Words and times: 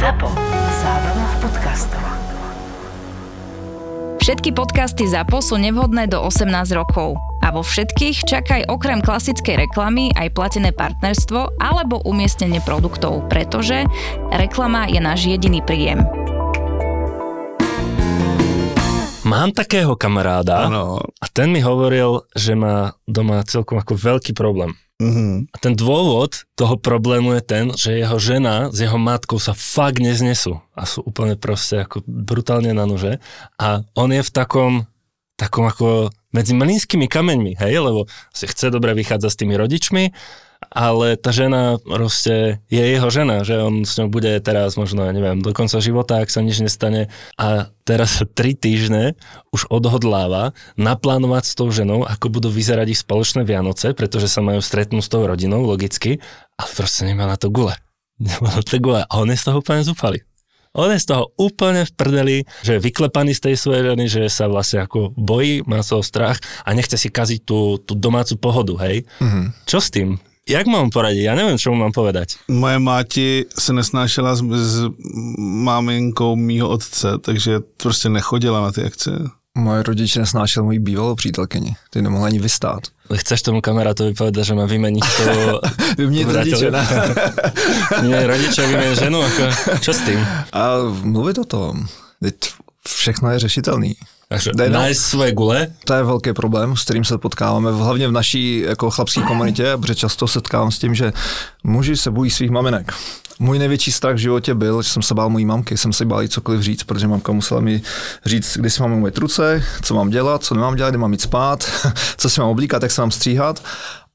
ZAPO. 0.00 0.32
Zábrná 0.80 1.26
v 1.28 1.36
podcastov. 1.44 2.04
Všetky 4.16 4.56
podcasty 4.56 5.04
ZAPO 5.04 5.44
sú 5.44 5.60
nevhodné 5.60 6.08
do 6.08 6.24
18 6.24 6.48
rokov. 6.72 7.20
A 7.44 7.52
vo 7.52 7.60
všetkých 7.60 8.24
čakaj 8.24 8.72
okrem 8.72 9.04
klasickej 9.04 9.68
reklamy 9.68 10.08
aj 10.16 10.32
platené 10.32 10.72
partnerstvo 10.72 11.60
alebo 11.60 12.00
umiestnenie 12.08 12.64
produktov, 12.64 13.28
pretože 13.28 13.84
reklama 14.32 14.88
je 14.88 15.04
náš 15.04 15.28
jediný 15.28 15.60
príjem. 15.60 16.00
Mám 19.28 19.52
takého 19.52 20.00
kamaráda 20.00 20.64
Ano. 20.64 20.96
a 21.20 21.26
ten 21.28 21.52
mi 21.52 21.60
hovoril, 21.60 22.24
že 22.32 22.56
má 22.56 22.96
doma 23.04 23.44
celkom 23.44 23.76
ako 23.76 24.00
veľký 24.00 24.32
problém. 24.32 24.80
Mhm. 25.00 25.48
A 25.48 25.56
ten 25.56 25.72
dôvod 25.72 26.44
toho 26.60 26.76
problému 26.76 27.32
je 27.40 27.42
ten, 27.42 27.64
že 27.72 28.04
jeho 28.04 28.20
žena 28.20 28.68
s 28.68 28.84
jeho 28.84 29.00
matkou 29.00 29.40
sa 29.40 29.56
fakt 29.56 29.96
neznesú 29.96 30.60
a 30.76 30.84
sú 30.84 31.00
úplne 31.00 31.40
proste 31.40 31.88
ako 31.88 32.04
brutálne 32.04 32.76
na 32.76 32.84
nože 32.84 33.16
a 33.56 33.80
on 33.96 34.12
je 34.12 34.20
v 34.20 34.30
takom, 34.30 34.84
takom 35.40 35.64
ako 35.64 36.12
medzi 36.36 36.52
mlínskymi 36.52 37.08
kameňmi, 37.08 37.56
hej, 37.58 37.80
lebo 37.80 38.04
si 38.30 38.44
chce 38.44 38.68
dobre 38.68 38.92
vychádzať 38.92 39.30
s 39.32 39.40
tými 39.40 39.56
rodičmi, 39.56 40.04
ale 40.70 41.18
tá 41.18 41.34
žena 41.34 41.82
proste 41.82 42.62
je 42.70 42.78
jeho 42.78 43.10
žena, 43.10 43.42
že 43.42 43.58
on 43.58 43.82
s 43.82 43.98
ňou 43.98 44.06
bude 44.06 44.30
teraz 44.38 44.78
možno, 44.78 45.02
neviem, 45.10 45.42
do 45.42 45.50
konca 45.50 45.82
života, 45.82 46.22
ak 46.22 46.30
sa 46.30 46.46
nič 46.46 46.62
nestane 46.62 47.10
a 47.34 47.74
teraz 47.82 48.22
tri 48.38 48.54
týždne 48.54 49.18
už 49.50 49.66
odhodláva 49.66 50.54
naplánovať 50.78 51.44
s 51.50 51.54
tou 51.58 51.68
ženou, 51.74 52.06
ako 52.06 52.30
budú 52.30 52.48
vyzerať 52.54 52.94
ich 52.94 53.02
spoločné 53.02 53.42
Vianoce, 53.42 53.90
pretože 53.98 54.30
sa 54.30 54.40
majú 54.46 54.62
stretnúť 54.62 55.02
s 55.02 55.10
tou 55.10 55.26
rodinou, 55.26 55.66
logicky, 55.66 56.22
ale 56.54 56.70
proste 56.78 57.02
nemá 57.02 57.26
na 57.26 57.34
to 57.34 57.50
gule. 57.50 57.74
Nemá 58.20 58.52
na 58.52 58.62
to 58.62 58.76
gule 58.78 59.02
a 59.02 59.12
on 59.16 59.32
je 59.32 59.40
z 59.40 59.48
toho 59.50 59.58
úplne 59.64 59.82
zúfalý. 59.82 60.20
On 60.70 60.86
je 60.86 61.02
z 61.02 61.10
toho 61.10 61.34
úplne 61.34 61.82
v 61.82 61.92
prdeli, 61.98 62.36
že 62.62 62.78
je 62.78 62.84
vyklepaný 62.84 63.34
z 63.34 63.50
tej 63.50 63.54
svojej 63.58 63.82
ženy, 63.90 64.04
že 64.06 64.22
sa 64.30 64.46
vlastne 64.46 64.86
ako 64.86 65.10
bojí, 65.18 65.66
má 65.66 65.82
z 65.82 65.98
toho 65.98 66.02
strach 66.06 66.38
a 66.62 66.70
nechce 66.78 66.94
si 66.94 67.10
kaziť 67.10 67.42
tú, 67.42 67.82
tú 67.82 67.98
domácu 67.98 68.38
pohodu, 68.38 68.78
hej? 68.86 69.02
Mm-hmm. 69.18 69.44
Čo 69.66 69.78
s 69.82 69.90
tým? 69.90 70.22
Jak 70.50 70.66
mám 70.66 70.90
poradiť? 70.90 71.22
Ja 71.30 71.38
neviem, 71.38 71.54
čo 71.54 71.70
mu 71.70 71.78
mám 71.78 71.94
povedať. 71.94 72.42
Moje 72.50 72.78
máti 72.82 73.46
se 73.54 73.70
nesnášela 73.70 74.34
s, 74.34 74.42
s 74.42 74.74
máminkou 75.38 76.34
mýho 76.36 76.68
otce, 76.68 77.18
takže 77.22 77.60
prostě 77.78 78.08
nechodila 78.08 78.60
na 78.60 78.72
ty 78.72 78.82
akce. 78.84 79.10
Moje 79.54 79.82
rodiče 79.82 80.20
nesnášel 80.20 80.62
moji 80.64 80.78
bývalou 80.78 81.14
přítelkyni. 81.14 81.74
Ty 81.90 82.02
nemohla 82.02 82.26
ani 82.26 82.38
vystát. 82.38 82.82
Chceš 83.14 83.42
tomu 83.42 83.60
kamarátovi 83.60 84.14
povedať, 84.14 84.46
že 84.46 84.54
má 84.54 84.66
vymeniť 84.70 85.02
to... 85.02 85.24
Vyměnit 85.98 86.30
rodiče, 86.30 86.70
ne? 86.70 86.86
Nie, 88.06 88.26
rodiče 88.26 88.62
vymeniť 88.66 88.98
ženu, 88.98 89.18
ako, 89.22 89.42
čo 89.82 89.90
s 89.90 90.00
tým? 90.06 90.22
A 90.54 90.78
mluvit 91.02 91.38
o 91.38 91.44
tom. 91.44 91.90
Teď 92.22 92.34
všechno 92.86 93.30
je 93.30 93.38
řešitelný. 93.38 93.94
Takže 94.30 94.50
Daj, 94.54 94.70
no. 94.70 94.78
nájsť 94.78 95.00
svoje 95.02 95.30
gule, 95.34 95.74
To 95.84 95.94
je 95.94 96.02
velký 96.02 96.32
problém, 96.32 96.76
s 96.76 96.84
kterým 96.84 97.04
se 97.04 97.18
potkáváme, 97.18 97.72
hlavně 97.72 98.08
v 98.08 98.12
naší 98.12 98.60
jako 98.60 98.90
chlapské 98.90 99.22
komunitě, 99.22 99.72
protože 99.80 99.94
často 99.94 100.28
setkávám 100.28 100.70
s 100.70 100.78
tím, 100.78 100.94
že 100.94 101.12
muži 101.64 101.96
se 101.96 102.10
bojí 102.10 102.30
svých 102.30 102.50
maminek. 102.50 102.92
Můj 103.38 103.58
největší 103.58 103.92
strach 103.92 104.14
v 104.14 104.18
životě 104.18 104.54
byl, 104.54 104.82
že 104.82 104.88
jsem 104.88 105.02
se 105.02 105.14
bál 105.14 105.30
mojí 105.30 105.44
mamky, 105.44 105.76
jsem 105.76 105.92
se 105.92 106.04
bál 106.04 106.22
jí 106.22 106.28
cokoliv 106.28 106.60
říct, 106.60 106.82
protože 106.82 107.08
mamka 107.08 107.32
musela 107.32 107.60
mi 107.60 107.82
říct, 108.26 108.56
kdy 108.56 108.70
si 108.70 108.82
mám 108.82 108.92
umýt 108.92 109.18
ruce, 109.18 109.64
co 109.82 109.94
mám 109.94 110.10
dělat, 110.10 110.44
co 110.44 110.54
nemám 110.54 110.76
dělat, 110.76 110.90
kdy 110.90 110.98
mám 110.98 111.12
jít 111.12 111.20
spát, 111.20 111.70
co 112.16 112.30
si 112.30 112.40
mám 112.40 112.50
oblíkat, 112.50 112.82
jak 112.82 112.92
se 112.92 113.02
mám 113.02 113.10
stříhat. 113.10 113.62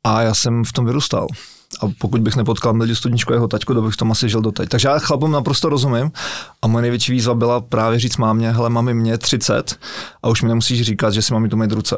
A 0.04 0.22
já 0.22 0.34
jsem 0.34 0.64
v 0.64 0.74
tom 0.74 0.86
vyrůstal. 0.86 1.28
A 1.82 1.86
pokud 2.00 2.22
bych 2.22 2.36
nepotkal 2.36 2.74
Mildu 2.74 2.96
Studničku 2.96 3.34
jeho 3.34 3.48
taťku, 3.48 3.74
to 3.74 3.82
bych 3.82 3.94
v 3.94 3.98
tom 3.98 4.12
asi 4.12 4.30
žil 4.30 4.42
doteď. 4.42 4.70
Takže 4.70 4.88
já 4.88 5.00
chlapům 5.00 5.32
naprosto 5.32 5.70
rozumím. 5.70 6.12
A 6.62 6.68
moje 6.68 6.82
největší 6.82 7.12
výzva 7.12 7.34
byla 7.34 7.62
právě 7.62 8.00
říct 8.00 8.18
mámě, 8.18 8.52
hele, 8.52 8.70
mami, 8.70 8.94
mě 8.94 9.12
je 9.12 9.18
30 9.18 9.76
a 10.24 10.30
už 10.30 10.42
mi 10.42 10.48
nemusíš 10.48 10.82
říkat, 10.82 11.14
že 11.14 11.22
si 11.22 11.34
mám 11.34 11.44
jít 11.44 11.54
umýt 11.54 11.72
ruce. 11.72 11.98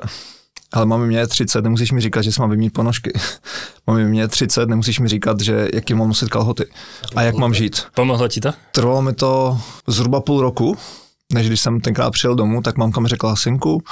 Ale 0.74 0.86
mami, 0.86 1.08
mě 1.08 1.18
je 1.18 1.28
30, 1.28 1.62
nemusíš 1.62 1.92
mi 1.92 2.02
říkat, 2.02 2.22
že 2.22 2.32
si 2.32 2.42
mám 2.42 2.50
vymít 2.50 2.74
ponožky. 2.74 3.14
mami, 3.88 4.06
mě 4.06 4.22
je 4.22 4.28
30, 4.28 4.70
nemusíš 4.70 5.00
mi 5.00 5.08
říkat, 5.08 5.42
že 5.42 5.68
jaký 5.74 5.94
mám 5.94 6.08
nosit 6.08 6.30
kalhoty 6.30 6.66
a 7.16 7.22
jak 7.22 7.36
mám 7.36 7.54
žít. 7.54 7.84
pomohlo 7.96 8.28
ti 8.28 8.42
to? 8.42 8.54
Trvalo 8.72 9.02
mi 9.02 9.14
to 9.14 9.60
zhruba 9.88 10.22
půl 10.22 10.42
roku, 10.42 10.78
než 11.34 11.48
když 11.48 11.62
jsem 11.62 11.82
tenkrát 11.82 12.12
přijel 12.12 12.36
domů, 12.36 12.62
tak 12.62 12.78
mamka 12.78 13.00
mi 13.00 13.08
řekla, 13.08 13.36
synku, 13.36 13.84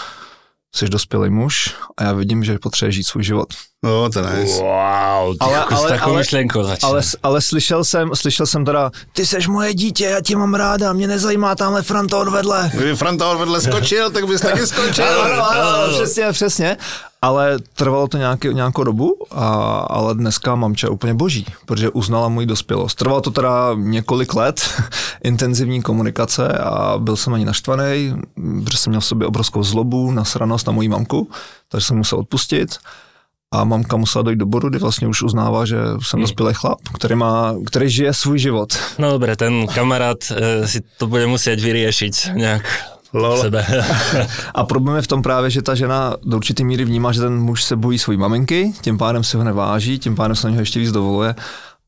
jsi 0.76 0.90
dospělý 0.90 1.30
muž 1.30 1.76
a 1.98 2.04
já 2.04 2.14
vidím, 2.14 2.44
že 2.44 2.60
potřebuješ 2.60 2.96
žít 2.96 3.04
svůj 3.04 3.24
život. 3.24 3.48
No, 3.84 4.10
to 4.10 4.20
je 4.20 4.26
nice. 4.36 4.54
Wow, 4.62 5.34
ty 5.34 5.38
Ale- 5.40 5.58
ale, 5.58 5.78
s 5.78 5.84
ale- 5.86 6.00
ale- 6.00 6.18
myšlenkou 6.18 6.64
začíná. 6.64 6.90
Ale, 6.90 7.02
ale 7.24 7.42
slyšel 7.42 7.84
jsem, 7.84 8.10
slyšel 8.14 8.46
jsem 8.46 8.66
teda, 8.66 8.92
ty 9.14 9.26
seš 9.26 9.48
moje 9.48 9.74
dítě, 9.74 10.06
já 10.06 10.22
tě 10.22 10.38
mám 10.38 10.54
ráda, 10.56 10.94
mě 10.94 11.08
nezajímá 11.08 11.56
tamhle 11.56 11.82
Franta 11.84 12.18
od 12.18 12.28
vedle. 12.30 12.72
Kdyby 12.74 12.96
Franta 12.96 13.34
vedle 13.34 13.62
skočil, 13.62 14.10
tak 14.12 14.28
bys 14.28 14.42
taky 14.42 14.68
skočil. 14.68 15.06
Ano, 15.22 15.50
ano, 15.50 15.68
ano, 15.70 15.94
přesně, 15.94 16.32
přesně. 16.32 16.78
Ale 17.26 17.58
trvalo 17.74 18.08
to 18.08 18.18
nějaký, 18.18 18.54
nějakou 18.54 18.84
dobu, 18.84 19.18
a, 19.32 19.46
ale 19.90 20.16
dneska 20.16 20.56
mamča 20.56 20.88
je 20.88 20.92
úplně 20.92 21.14
boží, 21.14 21.46
protože 21.66 21.90
uznala 21.90 22.30
můj 22.30 22.46
dospělost. 22.46 22.98
Trvalo 22.98 23.22
to 23.22 23.32
teda 23.32 23.74
několik 23.74 24.34
let 24.34 24.62
intenzivní 25.24 25.82
komunikace 25.82 26.48
a 26.48 26.98
byl 26.98 27.16
jsem 27.16 27.34
ani 27.34 27.46
naštvaný, 27.46 28.14
protože 28.64 28.78
jsem 28.78 28.92
měl 28.92 29.02
v 29.02 29.06
sobě 29.06 29.28
obrovskou 29.28 29.64
zlobu, 29.64 30.12
nasranost 30.12 30.68
na 30.68 30.74
moji 30.74 30.90
mamku, 30.90 31.30
takže 31.70 31.88
jsem 31.88 31.98
musel 31.98 32.20
odpustit. 32.20 32.78
A 33.52 33.64
mamka 33.64 33.98
musela 33.98 34.24
dojít 34.24 34.40
do 34.40 34.46
bodu, 34.46 34.70
kdy 34.70 34.80
vlastně 34.80 35.08
už 35.08 35.22
uznává, 35.22 35.66
že 35.66 35.78
jsem 36.02 36.22
dospělý 36.22 36.54
chlap, 36.54 36.80
který, 36.94 37.16
má, 37.16 37.56
který 37.66 37.90
žije 37.90 38.14
svůj 38.14 38.40
život. 38.40 38.78
No 39.00 39.12
dobre, 39.12 39.36
ten 39.36 39.68
kamarát 39.68 40.18
e, 40.32 40.68
si 40.68 40.82
to 40.98 41.08
bude 41.08 41.28
musieť 41.28 41.62
vyriešiť 41.62 42.36
nejak 42.36 42.95
Lol. 43.16 43.42
sebe. 43.42 43.66
A 44.56 44.64
problém 44.64 44.96
je 44.96 45.02
v 45.02 45.08
tom 45.08 45.22
právě, 45.22 45.50
že 45.50 45.62
ta 45.62 45.76
žena 45.76 46.16
do 46.24 46.38
určité 46.38 46.64
míry 46.64 46.86
vnímá, 46.86 47.12
že 47.12 47.22
ten 47.22 47.40
muž 47.40 47.64
se 47.64 47.76
bojí 47.76 48.00
své 48.00 48.18
maminky, 48.18 48.74
tím 48.82 48.98
pádem 48.98 49.24
si 49.24 49.38
ho 49.38 49.44
neváží, 49.44 50.00
tím 50.00 50.16
pádem 50.16 50.36
se 50.36 50.48
na 50.48 50.52
něho 50.52 50.62
ještě 50.62 50.80
víc 50.80 50.92
dovoluje 50.92 51.36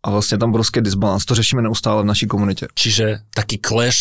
a 0.03 0.09
vlastně 0.09 0.37
tam 0.37 0.49
obrovský 0.49 0.81
disbalans. 0.81 1.25
To 1.25 1.35
řešíme 1.35 1.61
neustále 1.61 2.03
v 2.03 2.05
naší 2.05 2.27
komunitě. 2.27 2.67
Čiže 2.75 3.19
taký 3.35 3.59
clash, 3.65 3.97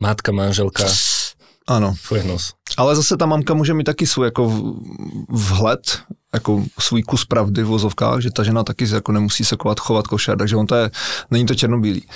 matka, 0.00 0.32
manželka, 0.32 0.84
Ano. 1.66 1.94
nos. 2.26 2.52
Ale 2.76 2.96
zase 2.96 3.16
ta 3.16 3.26
mamka 3.26 3.54
může 3.54 3.74
mít 3.74 3.84
taky 3.84 4.06
svůj 4.06 4.26
jako 4.26 4.72
vhled, 5.28 5.98
jako 6.32 6.64
svůj 6.78 7.02
kus 7.02 7.24
pravdy 7.24 7.62
v 7.62 7.66
vozovkách, 7.66 8.20
že 8.20 8.30
ta 8.30 8.42
žena 8.42 8.64
taky 8.64 8.86
jako 8.94 9.12
nemusí 9.12 9.44
se 9.44 9.56
kovat, 9.56 9.80
chovat 9.80 10.06
košer, 10.06 10.38
takže 10.38 10.56
on 10.56 10.66
to 10.66 10.74
je, 10.74 10.90
není 11.30 11.46
to 11.46 11.54
černobílý. 11.54 12.06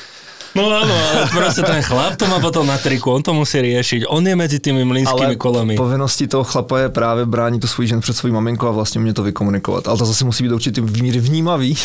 No 0.56 0.72
áno, 0.72 0.94
ale 0.97 1.28
proste 1.37 1.61
ten 1.62 1.84
chlap 1.84 2.17
to 2.17 2.25
má 2.27 2.41
potom 2.41 2.65
na 2.65 2.81
triku, 2.81 3.12
on 3.12 3.21
to 3.21 3.37
musí 3.37 3.61
riešiť, 3.61 4.09
on 4.09 4.25
je 4.25 4.33
medzi 4.33 4.59
tými 4.59 4.89
mlínskými 4.89 5.37
kolami. 5.37 5.77
povinností 5.77 6.27
toho 6.27 6.44
chlapa 6.44 6.78
je 6.78 6.89
právě 6.89 7.27
bránit 7.27 7.61
to 7.61 7.69
svůj 7.69 7.87
žen 7.87 8.00
před 8.00 8.17
svou 8.17 8.33
maminkou 8.33 8.66
a 8.69 8.71
vlastně 8.71 9.00
mě 9.00 9.12
to 9.15 9.22
vykomunikovat. 9.22 9.89
Ale 9.89 9.99
to 9.99 10.05
zase 10.05 10.25
musí 10.25 10.45
být 10.45 10.53
určitý 10.53 10.81
míry 10.81 11.21
vnímavý 11.21 11.77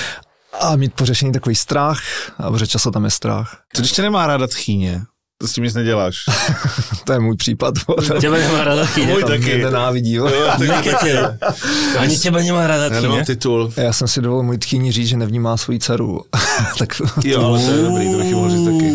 a 0.60 0.76
mít 0.76 0.94
po 0.94 1.04
řešení 1.04 1.32
takový 1.32 1.54
strach, 1.54 2.00
a 2.38 2.50
protože 2.50 2.66
často 2.66 2.90
tam 2.90 3.04
je 3.04 3.10
strach. 3.10 3.60
Co 3.74 3.82
když 3.82 3.92
tě 3.92 4.02
nemá 4.02 4.26
ráda 4.26 4.46
tchýně? 4.46 5.02
To 5.38 5.48
s 5.48 5.52
tím 5.52 5.64
nic 5.64 5.74
neděláš. 5.74 6.16
To 7.04 7.12
je 7.12 7.18
můj 7.18 7.36
případ. 7.36 7.74
Teba 8.20 8.36
nemá 8.38 8.64
rada 8.64 8.86
chyne. 8.86 9.12
Můj 9.12 9.24
taky. 9.24 9.54
mě 9.54 9.64
nenávidí. 9.64 10.12
jo. 10.12 10.30
Nekete. 10.58 11.38
Ani 11.98 12.18
teba 12.18 12.38
nemá 12.42 12.66
rada 12.66 12.84
Já 12.84 12.90
nemám 13.00 13.10
chyne. 13.12 13.24
titul. 13.24 13.72
Já 13.76 13.92
jsem 13.92 14.08
si 14.08 14.20
dovolil 14.20 14.42
můj 14.42 14.58
tchýni 14.58 14.92
říct, 14.92 15.08
že 15.08 15.16
nevnímá 15.16 15.56
svoji 15.56 15.78
dceru. 15.78 16.20
tak 16.78 17.00
Jo, 17.24 17.42
ale 17.44 17.58
to 17.64 17.70
je 17.70 17.82
dobrý, 17.82 18.12
to 18.12 18.18
bych 18.18 18.34
mohl 18.34 18.50
říct 18.50 18.64
taky. 18.64 18.92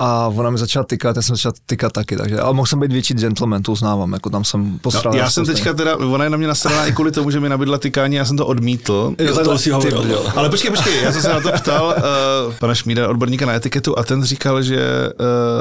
A 0.00 0.28
ona 0.28 0.50
mi 0.50 0.58
začala 0.58 0.84
tykat, 0.84 1.16
já 1.16 1.22
jsem 1.22 1.36
začal 1.36 1.52
tykat 1.66 1.92
taky, 1.92 2.16
takže, 2.16 2.40
ale 2.40 2.54
mohl 2.54 2.66
jsem 2.66 2.80
být 2.80 2.92
větší 2.92 3.14
gentleman, 3.14 3.62
to 3.62 3.72
uznávám, 3.72 4.12
jako 4.12 4.30
tam 4.30 4.44
jsem 4.44 4.78
postral. 4.78 5.12
No, 5.12 5.18
já 5.18 5.30
jsem 5.30 5.46
teďka 5.46 5.74
teda, 5.74 5.96
ona 5.96 6.24
je 6.24 6.30
na 6.30 6.36
mě 6.36 6.46
nasraná 6.46 6.86
i 6.86 6.92
kvůli 6.92 7.12
tomu, 7.12 7.30
že 7.30 7.40
mi 7.40 7.48
nabídla 7.48 7.78
tykání, 7.78 8.16
já 8.16 8.24
jsem 8.24 8.36
to 8.36 8.46
odmítl. 8.46 9.14
Jo, 9.18 9.34
takhle, 9.34 9.58
si 9.58 9.64
ty 9.64 9.70
hovoril. 9.70 10.00
brďo. 10.02 10.38
Ale 10.38 10.50
počkej, 10.50 10.70
počkej, 10.70 11.02
já 11.02 11.12
jsem 11.12 11.22
se 11.22 11.28
na 11.28 11.40
to 11.40 11.52
ptal 11.52 11.94
uh, 11.96 12.54
pana 12.54 12.74
Šmída, 12.74 13.08
odborníka 13.08 13.46
na 13.46 13.52
etiketu, 13.52 13.98
a 13.98 14.04
ten 14.04 14.24
říkal, 14.24 14.62
že, 14.62 15.10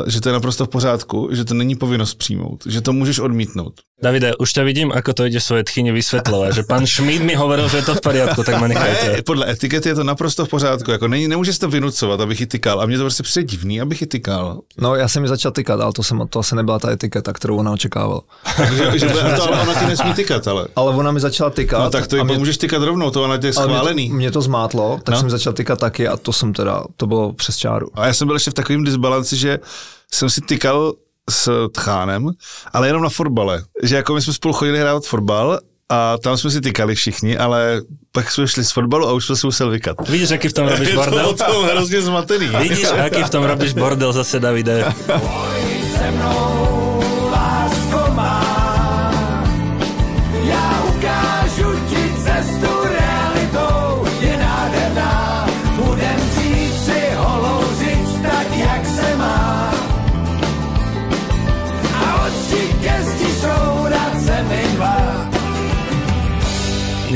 uh, 0.04 0.10
že 0.10 0.22
to 0.22 0.30
je 0.30 0.34
naprosto 0.34 0.66
v 0.66 0.70
pořádku, 0.70 1.30
že 1.32 1.46
to 1.46 1.54
není 1.54 1.76
povinnost 1.76 2.14
přijmout, 2.14 2.64
že 2.66 2.82
to 2.82 2.94
můžeš 2.94 3.20
odmítnout. 3.20 3.74
Davide, 3.98 4.38
už 4.38 4.54
ťa 4.54 4.62
vidím, 4.62 4.90
ako 4.94 5.10
to 5.10 5.26
ide 5.26 5.42
svoje 5.42 5.66
tchyni 5.66 5.90
vysvetľovať, 5.90 6.54
že 6.54 6.64
pán 6.70 6.86
Šmíd 6.86 7.26
mi 7.26 7.34
hovoril, 7.34 7.66
že 7.66 7.82
je 7.82 7.86
to 7.90 7.98
v 7.98 8.02
poriadku, 8.06 8.46
tak 8.46 8.62
ma 8.62 8.70
Ne, 8.70 8.78
nechajte. 8.78 9.26
podle 9.26 9.50
etikety 9.50 9.90
je 9.90 9.96
to 9.98 10.04
naprosto 10.06 10.46
v 10.46 10.50
pořádku, 10.54 10.92
jako 10.92 11.08
není, 11.10 11.26
nemůžeš 11.28 11.58
to 11.58 11.68
vynucovat, 11.70 12.22
abych 12.22 12.40
ji 12.40 12.46
tykal, 12.46 12.82
a 12.82 12.86
mě 12.86 12.98
to 12.98 13.04
prostě 13.04 13.24
přijde 13.24 13.44
divný, 13.50 13.82
abych 13.82 14.02
ji 14.02 14.08
tykal. 14.08 14.62
No, 14.78 14.96
já 14.96 15.08
jsem 15.08 15.22
mi 15.22 15.28
začal 15.28 15.52
tykat, 15.52 15.82
ale 15.82 15.94
to, 15.94 16.04
jsem, 16.04 16.22
to 16.30 16.40
asi 16.40 16.56
nebyla 16.56 16.80
ta 16.80 16.92
etiketa, 16.92 17.34
kterou 17.34 17.58
ona 17.58 17.72
očekávala. 17.72 18.22
že, 18.78 19.00
že 19.00 19.06
to, 19.10 19.44
ale 19.54 19.62
ona 19.62 19.74
ti 19.74 19.86
nesmí 19.86 20.14
tykat, 20.14 20.48
ale. 20.48 20.68
Ale 20.76 20.96
ona 20.96 21.12
mi 21.12 21.20
začala 21.20 21.50
tykat. 21.50 21.84
No 21.84 21.90
tak 21.90 22.08
to 22.08 22.16
a 22.16 22.20
jí 22.20 22.26
mě- 22.26 22.38
můžeš 22.38 22.58
tykat 22.58 22.84
rovnou, 22.84 23.10
to 23.12 23.24
ona 23.24 23.38
tě 23.38 23.48
je 23.48 23.54
ale 23.58 23.66
mě 23.68 23.74
to- 23.74 23.80
schválený. 23.82 24.10
Mě 24.14 24.32
to 24.32 24.42
zmátlo, 24.42 25.00
tak 25.04 25.10
No. 25.10 25.18
no. 25.18 25.20
jsem 25.20 25.30
začal 25.30 25.54
tykat 25.54 25.80
taky 25.80 26.08
a 26.08 26.18
to 26.18 26.34
jsem 26.34 26.54
teda, 26.54 26.84
to 26.98 27.08
bylo 27.08 27.34
přes 27.34 27.58
čáru. 27.58 27.90
A 27.98 28.08
já 28.08 28.14
jsem 28.14 28.28
byl 28.28 28.36
ještě 28.36 28.52
v 28.52 28.54
takovém 28.54 28.84
disbalanci, 28.84 29.38
že 29.38 29.60
jsem 30.14 30.30
si 30.30 30.42
tykal 30.42 30.94
s 31.30 31.68
tchánem, 31.72 32.30
ale 32.74 32.88
jenom 32.88 33.04
na 33.04 33.10
fotbale. 33.10 33.64
Že 33.84 33.96
jako 33.96 34.14
my 34.14 34.22
jsme 34.22 34.34
spolu 34.34 34.54
chodili 34.54 34.80
hrát 34.80 35.04
fotbal 35.06 35.60
a 35.90 36.18
tam 36.18 36.38
jsme 36.38 36.52
si 36.52 36.62
tykali 36.62 36.96
všichni, 36.96 37.38
ale 37.38 37.82
pak 38.12 38.32
jsme 38.32 38.48
šli 38.48 38.64
z 38.64 38.72
fotbalu 38.72 39.08
a 39.08 39.14
už 39.14 39.26
jsme 39.26 39.36
si 39.36 39.48
musel 39.48 39.70
vykat. 39.70 40.10
Vidíš, 40.10 40.32
aký 40.32 40.48
v 40.48 40.54
tom 40.54 40.68
robíš 40.74 40.88
Je 40.90 40.96
to 40.96 41.02
bordel? 41.02 41.28
o 41.30 41.34
tom 41.34 41.66
hrozně 41.66 42.02
zmatený. 42.02 42.48
Vidíš, 42.62 42.88
aký 43.06 43.24
v 43.24 43.30
tom 43.30 43.44
robíš 43.44 43.74
bordel 43.74 44.14
zase, 44.14 44.40
Davide? 44.40 44.94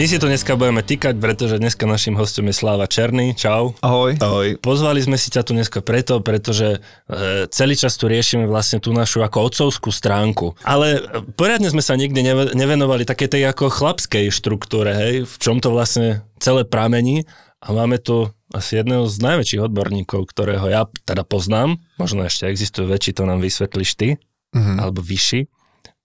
My 0.01 0.09
si 0.09 0.18
to 0.18 0.25
dneska 0.25 0.57
budeme 0.57 0.81
týkať, 0.81 1.13
pretože 1.21 1.62
dneska 1.62 1.86
našim 1.86 2.18
hostom 2.18 2.50
je 2.50 2.57
Sláva 2.57 2.89
Černý. 2.89 3.38
Čau. 3.38 3.77
Ahoj. 3.86 4.18
Ahoj. 4.18 4.57
Pozvali 4.57 4.98
sme 4.98 5.13
si 5.13 5.30
ťa 5.30 5.45
tu 5.45 5.53
dneska 5.53 5.86
preto, 5.86 6.25
pretože 6.25 6.81
e, 7.06 7.45
celý 7.53 7.77
čas 7.77 8.01
tu 8.01 8.09
riešime 8.09 8.50
vlastne 8.50 8.81
tú 8.81 8.98
našu 8.98 9.21
ako 9.21 9.53
otcovskú 9.53 9.94
stránku. 9.94 10.57
Ale 10.65 11.06
e, 11.06 11.21
poriadne 11.38 11.69
sme 11.69 11.86
sa 11.86 11.94
nikdy 11.94 12.18
neve, 12.18 12.50
nevenovali 12.57 13.06
také 13.06 13.30
tej 13.30 13.45
ako 13.53 13.69
chlapskej 13.69 14.33
štruktúre, 14.33 14.89
hej, 14.89 15.30
v 15.30 15.36
čom 15.38 15.62
to 15.62 15.69
vlastne 15.69 16.25
celé 16.42 16.65
pramení. 16.65 17.30
A 17.62 17.69
máme 17.69 18.01
tu 18.01 18.25
asi 18.57 18.81
jedného 18.81 19.06
z 19.06 19.21
najväčších 19.21 19.69
odborníkov, 19.69 20.33
ktorého 20.33 20.65
ja 20.65 20.89
teda 21.06 21.21
poznám, 21.21 21.77
možno 22.01 22.25
ešte 22.25 22.50
existuje 22.50 22.89
väčší, 22.89 23.21
to 23.21 23.30
nám 23.30 23.38
vysvetlíš 23.38 23.94
ty, 23.94 24.18
Mhm. 24.57 24.81
alebo 24.81 25.06
vyšší. 25.06 25.45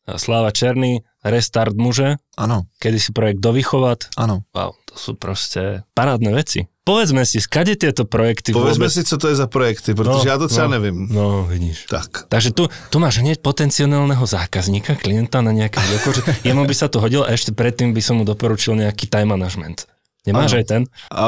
A 0.06 0.20
Sláva 0.20 0.52
Černý, 0.52 1.02
Restart 1.26 1.75
muže, 1.75 2.17
Ano, 2.38 2.70
kedy 2.78 3.00
si 3.00 3.11
projekt 3.12 3.40
Dovychovat. 3.40 4.12
ano. 4.17 4.44
Wow, 4.55 4.76
to 4.84 4.94
sú 4.94 5.17
proste 5.17 5.82
parádne 5.96 6.31
veci. 6.37 6.69
Povedzme 6.87 7.26
si, 7.26 7.43
skade 7.43 7.75
tieto 7.75 8.06
projekty 8.06 8.55
Povedzme 8.55 8.87
vôbec... 8.87 8.94
si, 8.94 9.02
co 9.02 9.19
to 9.19 9.26
je 9.28 9.34
za 9.34 9.50
projekty, 9.50 9.90
protože 9.94 10.28
já 10.28 10.38
to 10.38 10.49
třeba 10.49 10.67
no, 10.67 10.73
nevím. 10.73 11.08
No, 11.11 11.43
vidíš. 11.50 11.90
Tak. 11.90 12.31
Takže 12.31 12.50
tu, 12.55 12.69
tu 12.90 13.02
máš 13.02 13.19
hneď 13.19 13.43
potenciálneho 13.43 14.23
zákazníka, 14.26 14.94
klienta 14.94 15.43
na 15.43 15.50
nejaké 15.50 15.82
dokože. 15.82 16.46
Jemu 16.46 16.62
by 16.62 16.75
sa 16.78 16.87
to 16.87 17.02
hodilo 17.02 17.26
a 17.26 17.34
ešte 17.34 17.50
predtým 17.50 17.90
by 17.90 17.99
som 17.99 18.22
mu 18.22 18.25
doporučil 18.25 18.79
nejaký 18.79 19.11
time 19.11 19.34
management. 19.34 19.90
Nemáš 20.26 20.52
Ano. 20.52 20.58
aj 20.58 20.64
ten? 20.64 20.84
A 21.14 21.26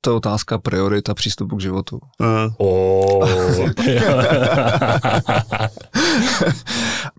to 0.00 0.10
je 0.10 0.16
otázka 0.16 0.58
priorita 0.58 1.14
přístupu 1.14 1.56
k 1.56 1.60
životu. 1.60 2.00
Oh. 2.58 3.68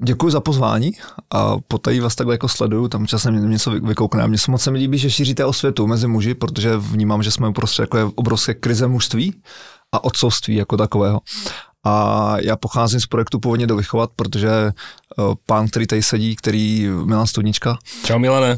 Děkuji 0.04 0.30
za 0.30 0.40
pozvání 0.42 0.92
a 1.32 1.56
potají 1.68 2.00
vás 2.00 2.16
takhle 2.16 2.34
jako 2.34 2.48
sleduju, 2.48 2.88
tam 2.88 3.08
časem 3.08 3.50
něco 3.50 3.72
vy- 3.72 3.80
vykoukne. 3.80 4.24
A 4.24 4.28
mně 4.28 4.38
se 4.38 4.52
moc 4.52 4.62
se 4.62 4.72
mi 4.72 4.78
líbí, 4.78 4.98
že 4.98 5.10
šíříte 5.12 5.46
osvětu 5.46 5.88
mezi 5.88 6.08
muži, 6.08 6.34
protože 6.34 6.78
vnímám, 6.78 7.24
že 7.24 7.32
jsme 7.32 7.52
prostě 7.54 7.82
jako 7.84 7.98
je 7.98 8.04
obrovské 8.16 8.54
krize 8.54 8.88
mužství 8.88 9.34
a 9.92 10.04
otcovství 10.04 10.56
jako 10.56 10.78
takového. 10.78 11.20
A 11.86 12.36
já 12.40 12.56
pocházím 12.56 13.00
z 13.00 13.08
projektu 13.08 13.40
Původně 13.40 13.68
dovychovat, 13.68 14.10
protože 14.16 14.50
eh, 14.50 14.74
pán, 15.46 15.68
který 15.68 15.88
tady 15.88 16.04
sedí, 16.04 16.36
který 16.36 16.88
Milan 17.06 17.28
Studnička, 17.28 17.78
Čau 18.04 18.20
Milane. 18.20 18.58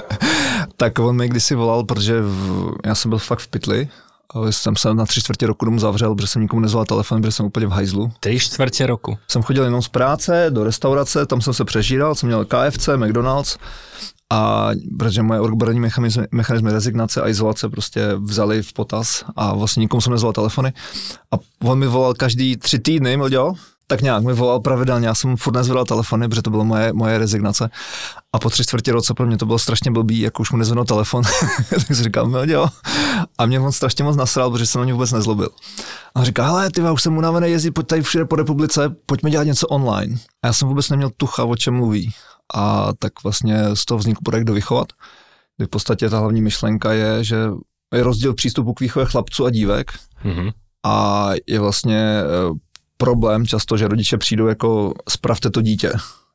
tak 0.76 0.98
on 0.98 1.16
mi 1.16 1.28
kdysi 1.28 1.54
volal, 1.54 1.84
protože 1.84 2.22
v, 2.22 2.72
já 2.84 2.94
jsem 2.94 3.08
byl 3.08 3.18
fakt 3.18 3.38
v 3.38 3.48
pytli, 3.48 3.88
a 4.34 4.52
jsem 4.52 4.76
se 4.76 4.94
na 4.94 5.06
tři 5.06 5.20
čtvrtě 5.20 5.46
roku 5.46 5.64
domů 5.64 5.78
zavřel, 5.78 6.14
protože 6.14 6.26
jsem 6.26 6.42
nikomu 6.42 6.60
nezval 6.60 6.84
telefon, 6.84 7.22
protože 7.22 7.32
jsem 7.32 7.46
úplně 7.46 7.66
v 7.66 7.70
hajzlu. 7.70 8.12
Tri 8.20 8.40
čtvrte 8.40 8.86
roku. 8.86 9.18
Jsem 9.28 9.42
chodil 9.42 9.64
jenom 9.64 9.82
z 9.82 9.88
práce 9.88 10.46
do 10.50 10.64
restaurace, 10.64 11.26
tam 11.26 11.40
jsem 11.40 11.54
se 11.54 11.64
přežíral, 11.64 12.14
jsem 12.14 12.26
měl 12.26 12.44
KFC, 12.44 12.88
McDonald's 12.96 13.58
a 14.30 14.70
protože 14.98 15.22
moje 15.22 15.40
odborní 15.40 15.80
mechanizmy, 15.80 16.26
mechanizmy 16.30 16.72
rezignace 16.72 17.22
a 17.22 17.28
izolace 17.28 17.68
prostě 17.68 18.08
vzali 18.14 18.62
v 18.62 18.72
potaz 18.72 19.24
a 19.36 19.54
vlastně 19.54 19.80
nikomu 19.80 20.00
jsem 20.00 20.12
nezval 20.12 20.32
telefony 20.32 20.72
a 21.32 21.38
on 21.64 21.78
mi 21.78 21.86
volal 21.86 22.14
každý 22.14 22.56
tři 22.56 22.78
týdny, 22.78 23.16
Milďo, 23.16 23.54
tak 23.86 24.02
nějak 24.02 24.24
mi 24.24 24.32
volal 24.32 24.60
pravidelně, 24.60 25.06
já 25.06 25.14
jsem 25.14 25.36
furt 25.36 25.54
nezvedal 25.54 25.84
telefony, 25.84 26.28
protože 26.28 26.42
to 26.42 26.50
bylo 26.50 26.64
moje, 26.64 26.92
moje 26.92 27.18
rezignace 27.18 27.70
a 28.32 28.38
po 28.38 28.50
tři 28.50 28.62
čtvrtě 28.62 28.92
roce 28.92 29.14
pro 29.14 29.26
mě 29.26 29.38
to 29.38 29.46
bylo 29.46 29.58
strašně 29.58 29.90
blbý, 29.90 30.20
jako 30.20 30.40
už 30.40 30.50
mu 30.50 30.58
nezvedl 30.58 30.84
telefon, 30.84 31.22
tak 31.70 31.82
jsem 31.86 31.96
říkal, 31.96 32.26
Milďo, 32.26 32.66
a 33.38 33.46
mě 33.46 33.60
on 33.60 33.72
strašně 33.72 34.04
moc 34.04 34.16
nasral, 34.16 34.50
protože 34.50 34.66
se 34.66 34.78
na 34.78 34.84
mě 34.84 34.92
vůbec 34.92 35.12
nezlobil. 35.12 35.48
A 36.14 36.20
on 36.20 36.24
říká, 36.24 36.46
hele, 36.46 36.70
ty 36.70 36.80
já 36.80 36.92
už 36.92 37.02
jsem 37.02 37.16
unavený 37.16 37.50
jezdit, 37.50 37.70
pojď 37.70 37.86
tady 37.86 38.02
všude 38.02 38.24
po 38.24 38.36
republice, 38.36 38.94
pojďme 39.06 39.30
dělat 39.30 39.44
něco 39.44 39.66
online. 39.66 40.16
A 40.42 40.46
já 40.46 40.52
jsem 40.52 40.68
vůbec 40.68 40.90
neměl 40.90 41.10
tucha, 41.16 41.44
o 41.44 41.56
čem 41.56 41.74
mluví. 41.74 42.12
A 42.54 42.88
tak 42.98 43.12
vlastně 43.22 43.76
z 43.76 43.84
toho 43.84 43.98
vznikl 43.98 44.20
projekt 44.24 44.44
Dovychovat, 44.44 44.86
kdy 45.56 45.66
v 45.66 45.70
podstatě 45.70 46.10
ta 46.10 46.18
hlavní 46.18 46.42
myšlenka 46.42 46.92
je, 46.92 47.24
že 47.24 47.36
je 47.94 48.02
rozdíl 48.02 48.34
přístupu 48.34 48.74
k 48.74 48.80
výchově 48.80 49.06
chlapců 49.06 49.46
a 49.46 49.50
dívek 49.50 49.92
Mhm. 50.24 50.50
a 50.86 51.28
je 51.46 51.60
vlastně 51.60 52.20
eh, 52.20 52.54
problém 52.96 53.46
často, 53.46 53.76
že 53.76 53.88
rodiče 53.88 54.18
přijdou 54.18 54.46
jako 54.46 54.94
spravte 55.08 55.50
to 55.50 55.62
dítě. 55.62 55.92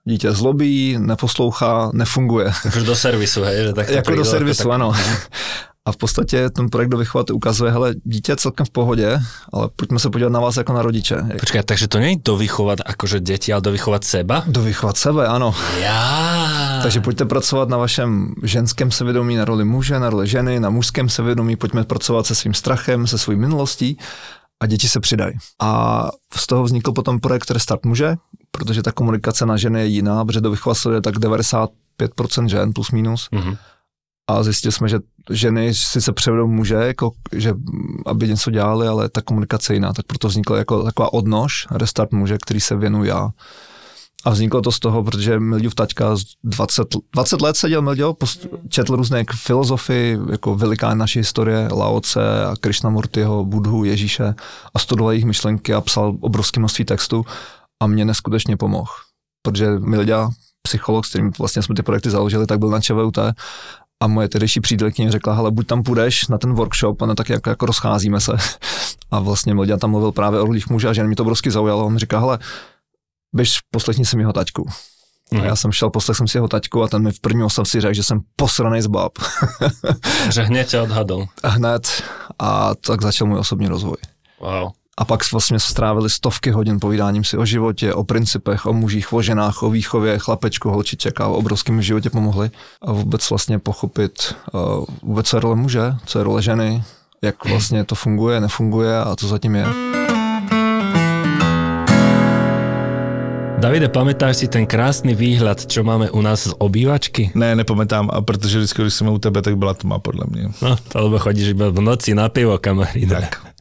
Dítě 0.07 0.31
zlobí, 0.31 0.97
neposlouchá, 0.99 1.91
nefunguje. 1.93 2.51
Už 2.77 2.83
do 2.83 2.95
servisu, 2.95 3.41
hej? 3.43 3.63
Že 3.63 3.73
tak 3.73 3.89
jako 3.89 4.15
do 4.15 4.25
servisu, 4.25 4.71
ano. 4.71 4.93
A 5.85 5.91
v 5.91 5.97
podstatě 5.97 6.49
ten 6.49 6.69
projekt 6.69 6.89
do 6.89 6.97
vychovat 6.97 7.29
ukazuje, 7.29 7.71
hele, 7.71 7.93
dítě 8.03 8.31
je 8.31 8.35
celkem 8.35 8.65
v 8.65 8.69
pohodě, 8.69 9.19
ale 9.53 9.69
pojďme 9.75 9.99
se 9.99 10.09
podívat 10.09 10.31
na 10.31 10.39
vás 10.39 10.57
jako 10.57 10.73
na 10.73 10.81
rodiče. 10.81 11.15
Jak 11.27 11.39
Počkaj, 11.39 11.63
takže 11.63 11.87
to 11.87 11.99
nie 11.99 12.09
je 12.09 12.25
dovychovať 12.25 12.77
akože 12.85 13.19
deti, 13.21 13.53
ale 13.53 13.61
dovychovať 13.61 14.03
seba? 14.03 14.43
dovychovat 14.47 14.97
sebe, 14.97 15.27
ano. 15.27 15.53
Já. 15.81 16.79
Takže 16.83 17.01
pojďte 17.01 17.25
pracovat 17.25 17.69
na 17.69 17.77
vašem 17.77 18.33
ženském 18.43 18.91
sevědomí, 18.91 19.35
na 19.35 19.45
roli 19.45 19.65
muže, 19.65 19.99
na 19.99 20.09
roli 20.09 20.27
ženy, 20.27 20.59
na 20.59 20.69
mužském 20.69 21.09
sevědomí, 21.09 21.55
pojďme 21.55 21.83
pracovat 21.83 22.25
se 22.25 22.35
svým 22.35 22.53
strachem, 22.53 23.07
se 23.07 23.17
svou 23.17 23.37
minulostí 23.37 23.97
a 24.59 24.65
děti 24.65 24.89
se 24.89 24.99
přidají. 24.99 25.33
A 25.61 26.09
z 26.35 26.47
toho 26.47 26.63
vznikl 26.63 26.91
potom 26.91 27.19
projekt 27.19 27.51
Restart 27.51 27.85
muže, 27.85 28.15
protože 28.51 28.83
ta 28.83 28.91
komunikace 28.91 29.45
na 29.45 29.57
ženy 29.57 29.79
je 29.79 29.85
jiná, 29.85 30.25
protože 30.25 30.41
do 30.41 30.51
vychova 30.51 30.75
je 30.93 31.01
tak 31.01 31.15
95% 31.15 32.45
žen 32.45 32.73
plus 32.73 32.91
minus. 32.91 33.27
Mhm. 33.31 33.55
A 34.27 34.43
zjistili 34.43 34.71
jsme, 34.71 34.89
že 34.89 34.99
ženy 35.29 35.73
sice 35.73 36.11
převedou 36.11 36.47
muže, 36.47 36.75
jako, 36.75 37.11
že, 37.31 37.53
aby 38.05 38.27
něco 38.27 38.51
dělali, 38.51 38.87
ale 38.87 39.09
ta 39.09 39.21
komunikace 39.21 39.73
je 39.73 39.75
jiná. 39.75 39.93
Tak 39.93 40.05
proto 40.05 40.27
vznikla 40.27 40.57
jako 40.57 40.83
taková 40.83 41.13
odnož, 41.13 41.67
restart 41.71 42.11
muže, 42.11 42.37
který 42.37 42.59
se 42.59 42.75
věnuju 42.75 43.03
já. 43.03 43.29
A 44.25 44.29
vzniklo 44.29 44.61
to 44.61 44.71
z 44.71 44.79
toho, 44.79 45.03
protože 45.03 45.39
Mildiův 45.39 45.75
taťka 45.75 46.15
z 46.15 46.21
20, 46.43 46.87
20 47.13 47.41
let 47.41 47.57
seděl 47.57 47.81
Mildio, 47.81 48.13
post- 48.13 48.47
četl 48.69 48.95
různé 48.95 49.25
k- 49.25 49.33
filozofy, 49.33 50.19
jako 50.31 50.55
velikán 50.55 50.97
naší 50.97 51.19
historie, 51.19 51.67
Lao 51.71 51.99
Tse 52.01 52.45
a 52.45 52.53
Krishnamurtiho, 52.59 53.45
Budhu, 53.45 53.83
Ježíše 53.83 54.35
a 54.73 54.79
studoval 54.79 55.11
jejich 55.11 55.25
myšlenky 55.25 55.73
a 55.73 55.81
psal 55.81 56.17
obrovské 56.19 56.59
množství 56.59 56.85
textů 56.85 57.25
a 57.83 57.87
mě 57.87 58.05
neskutečně 58.05 58.57
pomohl. 58.57 58.91
Protože 59.41 59.79
Mildia, 59.79 60.29
psycholog, 60.61 61.05
s 61.05 61.09
kterým 61.09 61.31
vlastně 61.39 61.61
jsme 61.61 61.75
ty 61.75 61.83
projekty 61.83 62.09
založili, 62.09 62.45
tak 62.47 62.59
byl 62.59 62.69
na 62.69 62.81
ČVUT 62.81 63.17
a 64.03 64.07
moje 64.07 64.29
tehdejší 64.29 64.61
přítelkyně 64.61 65.11
řekla, 65.11 65.33
hele, 65.33 65.51
buď 65.51 65.67
tam 65.67 65.83
půjdeš 65.83 66.27
na 66.27 66.37
ten 66.37 66.53
workshop, 66.53 67.01
a 67.01 67.05
ne 67.05 67.15
tak 67.15 67.29
jako, 67.29 67.49
jako 67.49 67.65
rozcházíme 67.65 68.19
se. 68.19 68.31
A 69.11 69.19
vlastně 69.19 69.53
Mildia 69.53 69.77
tam 69.77 69.91
mluvil 69.91 70.11
právě 70.11 70.39
o 70.39 70.45
rolích 70.45 70.69
muže 70.69 70.87
a 70.87 70.93
žen, 70.93 71.07
mě 71.07 71.15
to 71.15 71.23
obrovsky 71.23 71.51
zaujalo. 71.51 71.85
On 71.85 71.97
říká, 71.97 72.19
hele, 72.19 72.39
běž, 73.33 73.59
poslechni 73.71 74.05
si 74.05 74.15
mi 74.15 74.23
jeho 74.23 74.33
taťku. 74.33 74.69
Mhm. 75.31 75.41
A 75.41 75.45
já 75.45 75.55
jsem 75.55 75.71
šel, 75.71 75.89
poslech 75.89 76.17
jsem 76.17 76.27
si 76.27 76.37
jeho 76.37 76.47
taťku 76.47 76.83
a 76.83 76.87
ten 76.87 77.03
mi 77.03 77.11
v 77.11 77.19
první 77.19 77.43
oslavci 77.43 77.81
řekl, 77.81 77.93
že 77.93 78.03
jsem 78.03 78.19
posranej 78.35 78.81
z 78.81 78.87
bab. 78.87 79.11
Že 80.33 80.63
ťa 80.65 80.83
odhadol. 80.83 81.25
A 81.43 81.49
Hned. 81.49 82.03
A 82.39 82.75
tak 82.75 83.01
začal 83.01 83.27
můj 83.27 83.39
osobní 83.39 83.67
rozvoj. 83.67 83.97
Wow. 84.39 84.71
A 84.97 85.05
pak 85.05 85.31
vlastně 85.31 85.59
strávili 85.59 86.09
stovky 86.09 86.51
hodin 86.51 86.79
povídáním 86.79 87.23
si 87.23 87.37
o 87.37 87.45
životě, 87.45 87.93
o 87.93 88.03
principech, 88.03 88.65
o 88.65 88.73
mužích, 88.73 89.13
o 89.13 89.21
ženách, 89.21 89.63
o 89.63 89.69
výchově, 89.69 90.19
chlapečku, 90.19 90.69
holčiček 90.69 91.21
a 91.21 91.27
o 91.27 91.33
obrovském 91.33 91.81
životě 91.81 92.09
pomohli. 92.09 92.51
A 92.81 92.91
vůbec 92.91 93.29
vlastně 93.29 93.59
pochopit, 93.59 94.35
uh, 94.53 94.85
vůbec 95.03 95.27
co 95.27 95.37
je 95.37 95.41
role 95.41 95.55
muže, 95.55 95.95
co 96.05 96.19
je 96.19 96.23
role 96.23 96.41
ženy, 96.41 96.83
jak 97.21 97.45
vlastně 97.45 97.83
to 97.83 97.95
funguje, 97.95 98.41
nefunguje 98.41 98.97
a 98.97 99.15
co 99.15 99.27
zatím 99.27 99.55
je. 99.55 99.65
Davide, 103.59 103.89
pamätáš 103.89 104.45
si 104.45 104.47
ten 104.47 104.69
krásny 104.69 105.17
výhľad, 105.17 105.65
čo 105.65 105.81
máme 105.81 106.11
u 106.11 106.21
nás 106.21 106.45
z 106.45 106.53
obývačky? 106.59 107.33
Ne, 107.35 107.55
nepamätám, 107.55 108.13
a 108.13 108.21
protože 108.21 108.57
vždycky, 108.57 108.81
když 108.81 108.93
jsme 108.93 109.09
u 109.09 109.17
tebe, 109.17 109.41
tak 109.41 109.57
byla 109.57 109.73
tma, 109.73 109.99
podle 109.99 110.25
mě. 110.29 110.53
No, 110.61 110.75
to 110.87 111.03
lebo 111.03 111.19
chodíš 111.19 111.47
iba 111.47 111.69
v 111.69 111.81
noci 111.81 112.13
na 112.15 112.29
pivo, 112.29 112.57
kamarina. 112.57 113.19
Tak. 113.19 113.54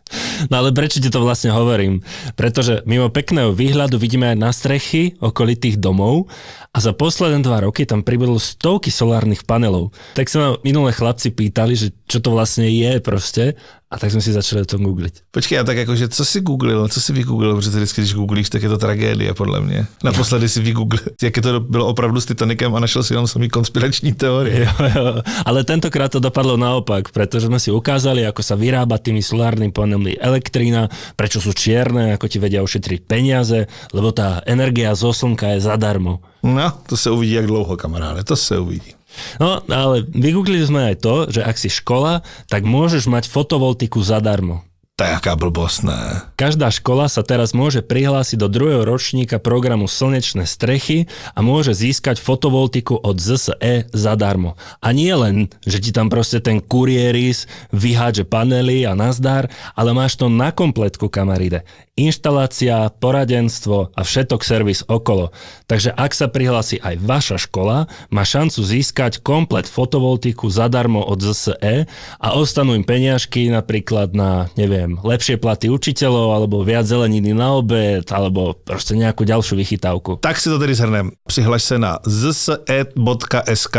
No 0.50 0.60
ale 0.60 0.74
prečo 0.74 0.98
ti 1.00 1.08
to 1.08 1.22
vlastne 1.22 1.54
hovorím? 1.54 2.02
Pretože 2.34 2.82
mimo 2.84 3.08
pekného 3.08 3.54
výhľadu 3.54 3.96
vidíme 3.96 4.32
aj 4.32 4.38
na 4.38 4.50
strechy 4.50 5.14
okolitých 5.20 5.78
domov 5.78 6.28
a 6.74 6.78
za 6.82 6.90
posledné 6.90 7.44
dva 7.46 7.62
roky 7.62 7.86
tam 7.86 8.02
pribudlo 8.02 8.42
stovky 8.42 8.90
solárnych 8.90 9.46
panelov. 9.46 9.94
Tak 10.18 10.26
sa 10.26 10.36
ma 10.38 10.48
minulé 10.66 10.90
chlapci 10.90 11.30
pýtali, 11.30 11.78
že 11.78 11.94
čo 12.10 12.18
to 12.18 12.34
vlastne 12.34 12.66
je 12.66 12.98
proste 12.98 13.54
A 13.94 13.98
tak 13.98 14.10
jsme 14.10 14.20
si 14.20 14.32
začali 14.32 14.62
o 14.62 14.64
tom 14.64 14.82
googlit. 14.82 15.22
Počkej, 15.30 15.58
a 15.58 15.64
tak 15.64 15.76
jakože, 15.76 16.08
co 16.08 16.24
jsi 16.24 16.40
googlil, 16.40 16.88
co 16.88 17.00
jsi 17.00 17.12
vygooglil, 17.12 17.56
protože 17.56 17.70
vždycky, 17.70 18.00
když 18.00 18.14
googlíš, 18.14 18.50
tak 18.50 18.62
je 18.62 18.68
to 18.68 18.78
tragédie, 18.78 19.34
podle 19.34 19.60
mě. 19.60 19.86
Naposledy 20.04 20.48
si 20.48 20.60
vygooglil, 20.60 21.02
jak 21.22 21.36
je 21.36 21.42
to 21.42 21.60
bylo 21.60 21.86
opravdu 21.86 22.20
s 22.20 22.26
Titanicem 22.26 22.74
a 22.74 22.80
našel 22.80 23.02
si 23.02 23.12
jenom 23.12 23.26
samý 23.26 23.48
konspirační 23.48 24.12
teorie. 24.12 24.66
Jo, 24.66 24.86
jo. 24.94 25.22
Ale 25.44 25.64
tentokrát 25.64 26.10
to 26.10 26.18
dopadlo 26.18 26.56
naopak, 26.56 27.14
pretože 27.14 27.46
sme 27.46 27.62
si 27.62 27.70
ukázali, 27.70 28.26
ako 28.26 28.42
sa 28.42 28.58
vyrába 28.58 28.98
tými 28.98 29.22
solárnymi 29.22 29.70
panelmi 29.70 30.18
elektrína, 30.18 30.90
prečo 31.14 31.38
sú 31.38 31.54
čierne, 31.54 32.18
ako 32.18 32.26
ti 32.26 32.42
vedia 32.42 32.66
ušetriť 32.66 33.06
peniaze, 33.06 33.70
lebo 33.94 34.10
tá 34.10 34.42
energia 34.42 34.90
zo 34.98 35.14
slnka 35.14 35.54
je 35.54 35.62
zadarmo. 35.62 36.18
No, 36.42 36.72
to 36.86 36.96
se 36.96 37.10
uvidí, 37.10 37.32
jak 37.32 37.46
dlouho, 37.46 37.76
kamaráde, 37.76 38.24
to 38.24 38.36
se 38.36 38.58
uvidí. 38.58 38.92
No, 39.38 39.62
ale 39.70 40.06
vygooglili 40.06 40.64
sme 40.66 40.92
aj 40.92 40.96
to, 41.00 41.14
že 41.30 41.40
ak 41.42 41.56
si 41.58 41.70
škola, 41.70 42.26
tak 42.50 42.66
môžeš 42.66 43.06
mať 43.06 43.30
fotovoltiku 43.30 44.02
zadarmo. 44.02 44.66
To 44.94 45.02
je 45.02 45.10
jaká 45.10 45.34
blbost, 45.34 45.82
ne? 45.82 46.22
Každá 46.38 46.70
škola 46.70 47.10
sa 47.10 47.26
teraz 47.26 47.50
môže 47.50 47.82
prihlásiť 47.82 48.38
do 48.38 48.46
druhého 48.46 48.86
ročníka 48.86 49.42
programu 49.42 49.90
Slnečné 49.90 50.46
strechy 50.46 51.10
a 51.34 51.42
môže 51.42 51.74
získať 51.74 52.22
fotovoltiku 52.22 53.02
od 53.02 53.18
ZSE 53.18 53.90
zadarmo. 53.90 54.54
A 54.78 54.94
nie 54.94 55.10
len, 55.10 55.50
že 55.66 55.82
ti 55.82 55.90
tam 55.90 56.14
proste 56.14 56.38
ten 56.38 56.62
kurieris 56.62 57.50
vyhádže 57.74 58.22
panely 58.22 58.86
a 58.86 58.94
nazdar, 58.94 59.50
ale 59.74 59.90
máš 59.90 60.14
to 60.14 60.30
na 60.30 60.54
kompletku, 60.54 61.10
kamaride. 61.10 61.66
Inštalácia, 61.94 62.90
poradenstvo 62.98 63.94
a 63.94 64.00
všetok 64.02 64.42
servis 64.42 64.82
okolo. 64.86 65.30
Takže 65.70 65.94
ak 65.94 66.10
sa 66.10 66.26
prihlási 66.26 66.82
aj 66.82 66.98
vaša 66.98 67.38
škola, 67.38 67.86
má 68.10 68.26
šancu 68.26 68.66
získať 68.66 69.22
komplet 69.22 69.70
fotovoltiku 69.70 70.50
zadarmo 70.50 71.06
od 71.06 71.22
ZSE 71.22 71.86
a 72.18 72.28
ostanú 72.34 72.74
im 72.74 72.82
peniažky 72.82 73.46
napríklad 73.46 74.10
na, 74.10 74.50
neviem, 74.58 74.83
lepšie 75.00 75.40
platy 75.40 75.72
učiteľov, 75.72 76.36
alebo 76.36 76.60
viac 76.60 76.84
zeleniny 76.84 77.32
na 77.32 77.56
obed, 77.56 78.04
alebo 78.12 78.52
proste 78.52 78.92
nejakú 78.94 79.24
ďalšiu 79.24 79.56
vychytávku. 79.56 80.20
Tak 80.20 80.36
si 80.36 80.52
to 80.52 80.58
tedy 80.60 80.74
shrnem. 80.74 81.12
Přihlaš 81.26 81.62
se 81.62 81.76
na 81.78 81.98
zse.sk 82.06 83.76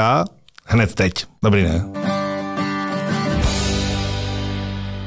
hned 0.66 0.96
teď. 0.96 1.14
Dobrý, 1.44 1.64
ne? 1.64 1.86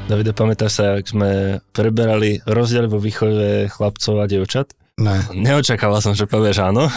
Davide, 0.09 0.33
pamätáš 0.33 0.81
sa, 0.81 0.97
ak 0.97 1.05
sme 1.05 1.61
preberali 1.69 2.41
rozdiel 2.49 2.89
vo 2.89 2.97
výchove 2.97 3.69
chlapcov 3.69 4.17
a 4.17 4.25
dievčat? 4.25 4.73
Ne. 4.99 5.21
Neočakával 5.31 6.01
som, 6.01 6.17
že 6.17 6.25
povieš 6.25 6.59
áno. 6.59 6.89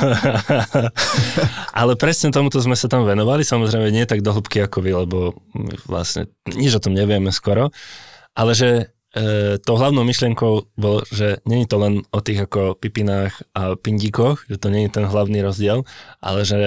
Ale 1.78 1.92
presne 1.94 2.34
tomuto 2.34 2.58
sme 2.58 2.74
sa 2.74 2.88
tam 2.88 3.04
venovali, 3.04 3.46
samozrejme 3.46 3.92
nie 3.94 4.08
tak 4.08 4.24
do 4.24 4.32
hĺbky 4.34 4.64
ako 4.64 4.78
vy, 4.80 4.90
lebo 5.06 5.38
my 5.54 5.76
vlastne 5.86 6.26
nič 6.50 6.72
o 6.72 6.82
tom 6.82 6.96
nevieme 6.96 7.28
skoro. 7.30 7.68
Ale 8.32 8.52
že 8.56 8.70
e, 9.12 9.58
tou 9.60 9.76
hlavnou 9.76 10.04
myšlienkou 10.04 10.72
bolo, 10.76 11.04
že 11.12 11.40
není 11.44 11.68
to 11.68 11.76
len 11.76 12.04
o 12.08 12.20
tých 12.24 12.48
ako 12.48 12.76
pipinách 12.80 13.44
a 13.52 13.76
pindíkoch, 13.76 14.48
že 14.48 14.56
to 14.56 14.72
nie 14.72 14.88
je 14.88 14.94
ten 14.96 15.04
hlavný 15.04 15.44
rozdiel, 15.44 15.84
ale 16.24 16.40
že 16.48 16.60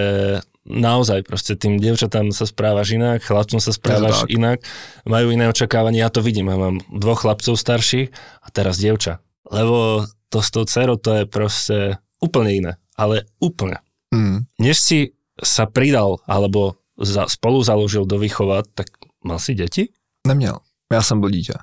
naozaj 0.65 1.25
proste 1.29 1.53
tým 1.53 1.77
dievčatám 1.77 2.33
sa 2.33 2.49
správaš 2.49 2.97
inak, 2.97 3.21
chlapcom 3.21 3.61
sa 3.61 3.69
správaš 3.69 4.25
tak. 4.25 4.33
inak, 4.33 4.57
majú 5.05 5.29
iné 5.29 5.45
očakávania, 5.45 6.09
ja 6.09 6.13
to 6.13 6.25
vidím, 6.25 6.49
ja 6.49 6.57
mám 6.57 6.81
dvoch 6.89 7.21
chlapcov 7.21 7.53
starších 7.53 8.09
a 8.41 8.47
teraz 8.49 8.81
dievča. 8.81 9.21
Lebo 9.45 10.09
to 10.33 10.41
s 10.41 10.49
tou 10.49 10.65
dcerou 10.65 10.97
to 10.97 11.21
je 11.21 11.23
proste 11.29 11.77
úplne 12.17 12.51
iné, 12.51 12.71
ale 12.97 13.29
úplne. 13.37 13.77
Mm. 14.09 14.49
Než 14.57 14.81
si 14.81 14.99
sa 15.37 15.69
pridal 15.69 16.17
alebo 16.25 16.81
za, 16.97 17.29
spolu 17.29 17.61
založil 17.61 18.09
do 18.09 18.17
výchova, 18.17 18.65
tak 18.65 18.89
mal 19.21 19.37
si 19.37 19.53
deti? 19.53 19.93
Neměl. 20.27 20.57
Já 20.93 21.01
jsem 21.01 21.19
byl 21.19 21.29
dítě. 21.29 21.53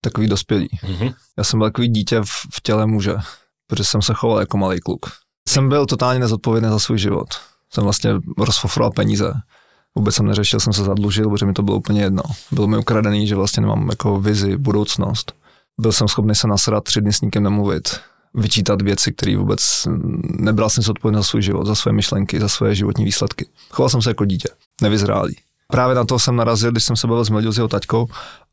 Takový 0.00 0.28
dospělý. 0.28 0.68
Mhm. 0.88 1.10
Já 1.38 1.44
jsem 1.44 1.58
byl 1.58 1.68
takový 1.68 1.88
dítě 1.88 2.20
v, 2.20 2.30
v 2.54 2.60
těle 2.62 2.86
muže, 2.86 3.14
protože 3.66 3.84
jsem 3.84 4.02
se 4.02 4.14
choval 4.14 4.40
jako 4.40 4.56
malý 4.56 4.80
kluk. 4.80 5.06
Jsem 5.48 5.68
byl 5.68 5.86
totálně 5.86 6.20
nezodpovědný 6.20 6.70
za 6.70 6.78
svůj 6.78 6.98
život. 6.98 7.28
Jsem 7.70 7.84
vlastně 7.84 8.10
rozfofroval 8.38 8.90
peníze. 8.90 9.32
Vůbec 9.94 10.14
jsem 10.14 10.26
neřešil, 10.26 10.60
jsem 10.60 10.72
se 10.72 10.84
zadlužil, 10.84 11.30
protože 11.30 11.46
mi 11.46 11.52
to 11.52 11.62
bylo 11.62 11.76
úplně 11.76 12.02
jedno. 12.02 12.22
Bylo 12.52 12.66
mi 12.66 12.78
ukradený, 12.78 13.26
že 13.26 13.34
vlastně 13.34 13.60
nemám 13.60 13.88
jako 13.90 14.20
vizi, 14.20 14.56
budoucnost. 14.56 15.32
Byl 15.80 15.92
jsem 15.92 16.08
schopný 16.08 16.34
se 16.34 16.48
nasrat 16.48 16.84
tři 16.84 17.00
dny 17.00 17.12
s 17.12 17.20
nikým 17.20 17.42
nemluvit, 17.42 18.00
vyčítat 18.34 18.82
věci, 18.82 19.12
které 19.12 19.36
vůbec 19.36 19.88
nebral 20.22 20.70
jsem 20.70 20.84
se 20.84 20.90
odpovědnost 20.90 21.26
za 21.26 21.30
svůj 21.30 21.42
život, 21.42 21.66
za 21.66 21.74
své 21.74 21.92
myšlenky, 21.92 22.40
za 22.40 22.48
své 22.48 22.74
životní 22.74 23.04
výsledky. 23.04 23.48
Choval 23.70 23.88
jsem 23.88 24.02
se 24.02 24.10
jako 24.10 24.24
dítě, 24.24 24.48
nevyzrálý. 24.82 25.36
Právě 25.72 25.94
na 25.94 26.04
to 26.04 26.18
jsem 26.18 26.36
narazil, 26.36 26.70
když 26.70 26.84
jsem 26.84 26.96
se 26.96 27.06
bavil 27.06 27.24
s 27.24 27.30
Mildou 27.30 27.52
s 27.52 27.56
jeho 27.56 27.68
taťkou 27.68 28.06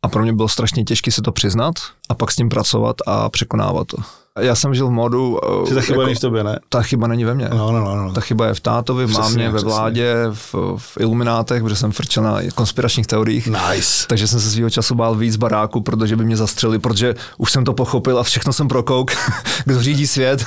a 0.03 0.07
pro 0.07 0.23
mě 0.23 0.33
bylo 0.33 0.47
strašně 0.47 0.83
těžké 0.83 1.11
si 1.11 1.21
to 1.21 1.31
přiznat 1.31 1.73
a 2.09 2.13
pak 2.15 2.31
s 2.31 2.35
tím 2.35 2.49
pracovat 2.49 2.95
a 3.07 3.29
překonávat 3.29 3.87
to. 3.87 3.97
Já 4.39 4.55
jsem 4.55 4.73
žil 4.73 4.87
v 4.87 4.91
modu... 4.91 5.39
eh, 5.65 5.69
Že 5.69 5.75
ta 5.75 5.81
chyba 5.81 6.03
není 6.03 6.15
v 6.15 6.19
tobě, 6.19 6.43
ne? 6.43 6.59
ta 6.69 6.81
chyba 6.81 7.07
není 7.07 7.25
ve 7.25 7.33
mně. 7.33 7.49
No, 7.53 7.71
no, 7.71 7.79
no. 7.79 7.95
no. 7.95 8.13
Ta 8.13 8.21
chyba 8.21 8.45
je 8.45 8.53
v 8.53 8.59
tátovi, 8.59 9.05
v 9.05 9.09
Přesně, 9.09 9.23
mámě, 9.23 9.49
ve 9.49 9.59
vládě, 9.61 10.13
v, 10.33 10.55
v 10.77 10.97
iluminátech, 10.99 11.63
protože 11.63 11.75
jsem 11.75 11.91
frčel 11.91 12.23
na 12.23 12.39
konspiračních 12.55 13.07
teoriích. 13.07 13.47
Nice. 13.47 14.07
Takže 14.07 14.27
jsem 14.27 14.39
se 14.39 14.49
svýho 14.49 14.69
času 14.69 14.95
bál 14.95 15.15
víc 15.15 15.35
baráku, 15.35 15.81
protože 15.81 16.15
by 16.15 16.25
mě 16.25 16.37
zastřelili, 16.37 16.79
protože 16.79 17.15
už 17.37 17.51
jsem 17.51 17.65
to 17.65 17.73
pochopil 17.73 18.19
a 18.19 18.23
všechno 18.23 18.53
jsem 18.53 18.67
prokouk, 18.67 19.11
kdo 19.65 19.81
řídí 19.81 20.07
svět. 20.07 20.45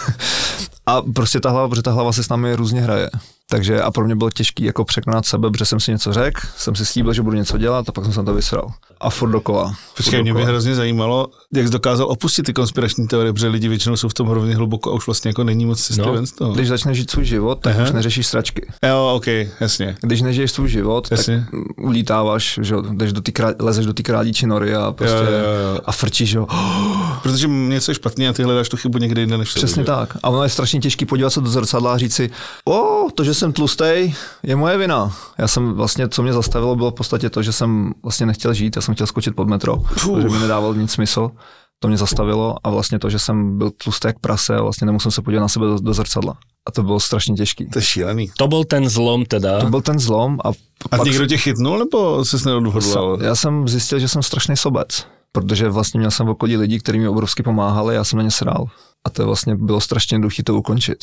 A 0.86 1.02
prostě 1.02 1.40
ta 1.40 1.50
hlava, 1.50 1.68
protože 1.68 1.82
ta 1.82 1.92
hlava 1.92 2.12
se 2.12 2.24
s 2.24 2.28
námi 2.28 2.54
různě 2.56 2.80
hraje. 2.80 3.10
Takže 3.52 3.82
a 3.82 3.90
pro 3.90 4.04
mě 4.04 4.16
bylo 4.16 4.30
těžké 4.30 4.64
jako 4.64 4.84
překonat 4.84 5.26
sebe, 5.26 5.50
protože 5.50 5.64
jsem 5.64 5.80
si 5.80 5.90
něco 5.90 6.12
řekl, 6.12 6.40
jsem 6.56 6.74
si 6.74 6.86
slíbil, 6.86 7.12
že 7.12 7.22
budu 7.22 7.36
něco 7.36 7.58
dělat 7.58 7.88
a 7.88 7.92
pak 7.92 8.04
jsem 8.04 8.12
se 8.12 8.22
to 8.22 8.34
vysral. 8.34 8.72
A 9.02 9.10
furt 9.10 9.30
dokola. 9.30 9.74
Počkej, 9.96 10.22
mě 10.22 10.34
by 10.34 10.44
hrozně 10.44 10.74
zajímalo, 10.74 11.28
jak 11.54 11.66
jsi 11.66 11.72
dokázal 11.72 12.06
opustit 12.10 12.46
ty 12.46 12.52
konspirační 12.52 13.06
teorie, 13.08 13.32
protože 13.32 13.48
lidi 13.48 13.68
většinou 13.68 13.96
jsou 13.96 14.08
v 14.08 14.14
tom 14.14 14.28
hrozně 14.28 14.56
hluboko 14.56 14.90
a 14.90 14.94
už 14.94 15.06
vlastně 15.06 15.28
jako 15.28 15.44
není 15.44 15.66
moc 15.66 15.82
cesty 15.82 16.02
No. 16.02 16.12
ven 16.12 16.26
z 16.26 16.32
toho. 16.32 16.52
Když 16.52 16.68
začneš 16.68 16.96
žít 16.98 17.10
svůj 17.10 17.24
život, 17.24 17.58
tak 17.62 17.74
Aha. 17.76 17.84
už 17.84 17.92
neřešíš 17.92 18.26
sračky. 18.26 18.66
Jo, 18.86 19.12
ok, 19.16 19.26
jasně. 19.60 19.96
Když 20.00 20.22
nežiješ 20.22 20.50
svůj 20.52 20.68
život, 20.68 21.08
Jasně. 21.10 21.46
tak 21.50 21.60
ulítáváš, 21.84 22.58
že 22.62 22.74
jo, 22.74 22.82
jdeš 22.82 23.12
do 23.12 23.20
ty 23.20 23.32
krá, 23.32 23.52
lezeš 23.58 23.86
do 23.86 23.92
ty 23.94 24.02
králíčí 24.02 24.46
nory 24.46 24.74
a 24.74 24.92
prostě 24.92 25.16
Jo, 25.16 25.22
jo, 25.22 25.74
jo. 25.74 25.80
a 25.84 25.92
frčíš, 25.92 26.30
že 26.30 26.38
jo. 26.38 26.46
Protože 27.22 27.48
něco 27.48 27.90
je 27.90 27.94
špatně 27.94 28.28
a 28.28 28.32
ty 28.32 28.42
hledáš 28.42 28.68
tu 28.68 28.76
chybu 28.76 28.98
někde 28.98 29.20
jinde 29.20 29.38
než 29.38 29.50
sobě, 29.52 29.66
Přesně 29.66 29.84
tak. 29.84 30.16
A 30.22 30.28
ono 30.28 30.42
je 30.42 30.48
strašně 30.48 30.80
těžké 30.80 31.06
podívat 31.06 31.30
se 31.30 31.40
do 31.40 31.50
zrcadla 31.50 31.94
a 31.94 31.98
říct 31.98 32.14
si, 32.14 32.30
o, 32.64 33.06
to, 33.14 33.24
že 33.24 33.34
jsem 33.34 33.52
tlustej, 33.52 34.14
je 34.42 34.56
moje 34.56 34.78
vina. 34.78 35.12
Já 35.38 35.48
jsem 35.48 35.72
vlastně, 35.72 36.08
co 36.08 36.22
mě 36.22 36.32
zastavilo, 36.32 36.76
bylo 36.76 36.90
v 36.90 36.94
podstatě 36.94 37.30
to, 37.30 37.42
že 37.42 37.52
jsem 37.52 37.92
vlastně 38.02 38.26
nechtěl 38.26 38.54
žít, 38.54 38.76
já 38.76 38.82
jsem 38.82 38.91
chtěl 38.94 39.06
skočit 39.06 39.36
pod 39.36 39.48
metro, 39.48 39.76
protože 39.76 40.28
mi 40.28 40.38
nedával 40.38 40.74
nic 40.74 40.90
smysl. 40.92 41.30
To 41.78 41.88
mě 41.88 41.96
zastavilo 41.96 42.56
a 42.64 42.70
vlastně 42.70 42.98
to, 42.98 43.10
že 43.10 43.18
jsem 43.18 43.58
byl 43.58 43.70
tlustý 43.70 44.06
jak 44.08 44.18
prase, 44.18 44.56
vlastně 44.60 44.86
nemusel 44.86 45.10
se 45.10 45.22
podívat 45.22 45.40
na 45.42 45.48
sebe 45.48 45.66
do, 45.66 45.78
do 45.78 45.94
zrcadla. 45.94 46.34
A 46.68 46.70
to 46.70 46.82
bylo 46.82 47.00
strašně 47.00 47.34
těžký. 47.34 47.68
To 47.70 47.78
je 47.78 47.82
šílený. 47.82 48.30
To 48.38 48.48
bol 48.48 48.64
ten 48.64 48.88
zlom 48.88 49.24
teda. 49.26 49.60
To 49.60 49.66
byl 49.66 49.82
ten 49.82 49.98
zlom 49.98 50.38
a, 50.44 50.48
A 50.84 50.88
pak 50.88 51.04
někdo 51.04 51.26
tě 51.26 51.36
chytnul, 51.38 51.78
nebo 51.78 52.24
jsi 52.24 52.36
neodhodlal? 52.46 53.18
já 53.22 53.34
jsem 53.34 53.68
zjistil, 53.68 53.98
že 53.98 54.08
jsem 54.08 54.22
strašný 54.22 54.56
sobec, 54.56 55.06
protože 55.32 55.68
vlastně 55.68 55.98
měl 55.98 56.10
jsem 56.10 56.26
v 56.26 56.30
okolí 56.30 56.56
lidí, 56.56 56.78
kteří 56.78 56.98
mi 56.98 57.08
obrovsky 57.08 57.42
pomáhali, 57.42 57.94
já 57.94 58.04
jsem 58.04 58.16
na 58.16 58.22
ně 58.22 58.30
srál. 58.30 58.66
A 59.04 59.10
to 59.10 59.26
vlastně 59.26 59.56
bylo 59.56 59.80
strašně 59.80 60.14
jednoduché 60.14 60.42
to 60.42 60.54
ukončit. 60.54 60.98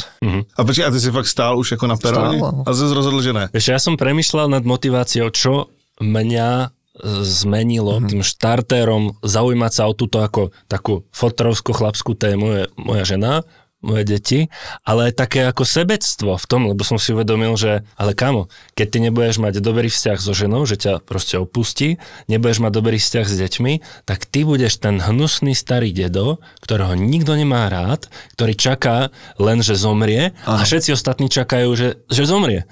A 0.57 0.63
počkej, 0.63 0.85
a 0.85 0.91
ty 0.91 0.99
jsi 0.99 1.11
fakt 1.11 1.27
stál 1.27 1.59
už 1.59 1.71
jako 1.71 1.87
na 1.87 1.97
peroně? 1.97 2.37
Stál, 2.37 2.51
no. 2.51 2.63
A 2.67 2.73
jsi 2.73 2.93
rozhodl, 2.93 3.21
že 3.21 3.33
ne? 3.33 3.49
Vieš, 3.53 3.67
ja 3.75 3.79
som 3.79 3.99
premyšľal 3.99 4.47
nad 4.47 4.63
motiváciou, 4.63 5.27
čo 5.35 5.67
mňa 5.99 6.47
e, 6.63 6.67
zmenilo 7.23 7.99
mm-hmm. 7.99 8.09
tým 8.09 8.21
štartérom 8.23 9.03
zaujímať 9.23 9.71
sa 9.71 9.83
o 9.87 9.93
túto 9.97 10.19
ako 10.19 10.51
takú 10.67 11.07
fotrovsko-chlapskú 11.15 12.15
tému 12.15 12.45
je 12.51 12.61
moja 12.75 13.03
žena, 13.07 13.47
moje 13.79 14.03
deti, 14.03 14.39
ale 14.83 15.11
aj 15.11 15.13
také 15.15 15.47
ako 15.47 15.63
sebectvo 15.63 16.35
v 16.35 16.45
tom, 16.51 16.67
lebo 16.67 16.83
som 16.83 16.99
si 16.99 17.15
uvedomil, 17.15 17.55
že 17.55 17.87
ale 17.95 18.11
kamo, 18.11 18.51
keď 18.75 18.87
ty 18.91 18.97
nebudeš 18.99 19.39
mať 19.39 19.63
dobrý 19.63 19.87
vzťah 19.87 20.19
so 20.19 20.35
ženou, 20.35 20.67
že 20.67 20.75
ťa 20.75 20.99
proste 20.99 21.39
opustí, 21.39 21.95
nebudeš 22.27 22.59
mať 22.59 22.71
dobrý 22.75 22.99
vzťah 22.99 23.27
s 23.27 23.35
deťmi, 23.39 23.73
tak 24.03 24.27
ty 24.27 24.43
budeš 24.43 24.83
ten 24.83 24.99
hnusný 24.99 25.55
starý 25.55 25.95
dedo, 25.95 26.43
ktorého 26.59 26.99
nikto 26.99 27.39
nemá 27.39 27.71
rád, 27.71 28.11
ktorý 28.35 28.53
čaká 28.59 28.97
len, 29.39 29.63
že 29.63 29.79
zomrie 29.79 30.35
a 30.43 30.59
všetci 30.59 30.91
ostatní 30.91 31.31
čakajú, 31.31 31.71
že, 31.79 32.03
že 32.11 32.27
zomrie. 32.27 32.67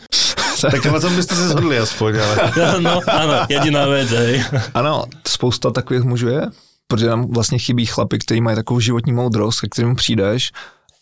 Tak 0.62 0.86
na 0.86 1.00
tom 1.00 1.16
byste 1.16 1.36
se 1.36 1.50
shodli 1.50 1.78
aspoň, 1.80 2.16
ale... 2.20 2.36
No, 2.80 3.02
áno, 3.08 3.34
jediná 3.50 3.86
vec, 3.86 4.10
hej. 4.10 4.44
Ano, 4.74 5.06
spousta 5.28 5.72
takových 5.72 6.04
mužů 6.04 6.28
je, 6.28 6.42
protože 6.88 7.08
nám 7.08 7.28
vlastně 7.32 7.60
chybí 7.60 7.86
chlapy, 7.86 8.18
kteří 8.20 8.42
mají 8.42 8.56
takovou 8.56 8.80
životní 8.80 9.14
moudrost, 9.14 9.62
ke 9.62 9.70
kterému 9.70 9.96
přijdeš 9.96 10.52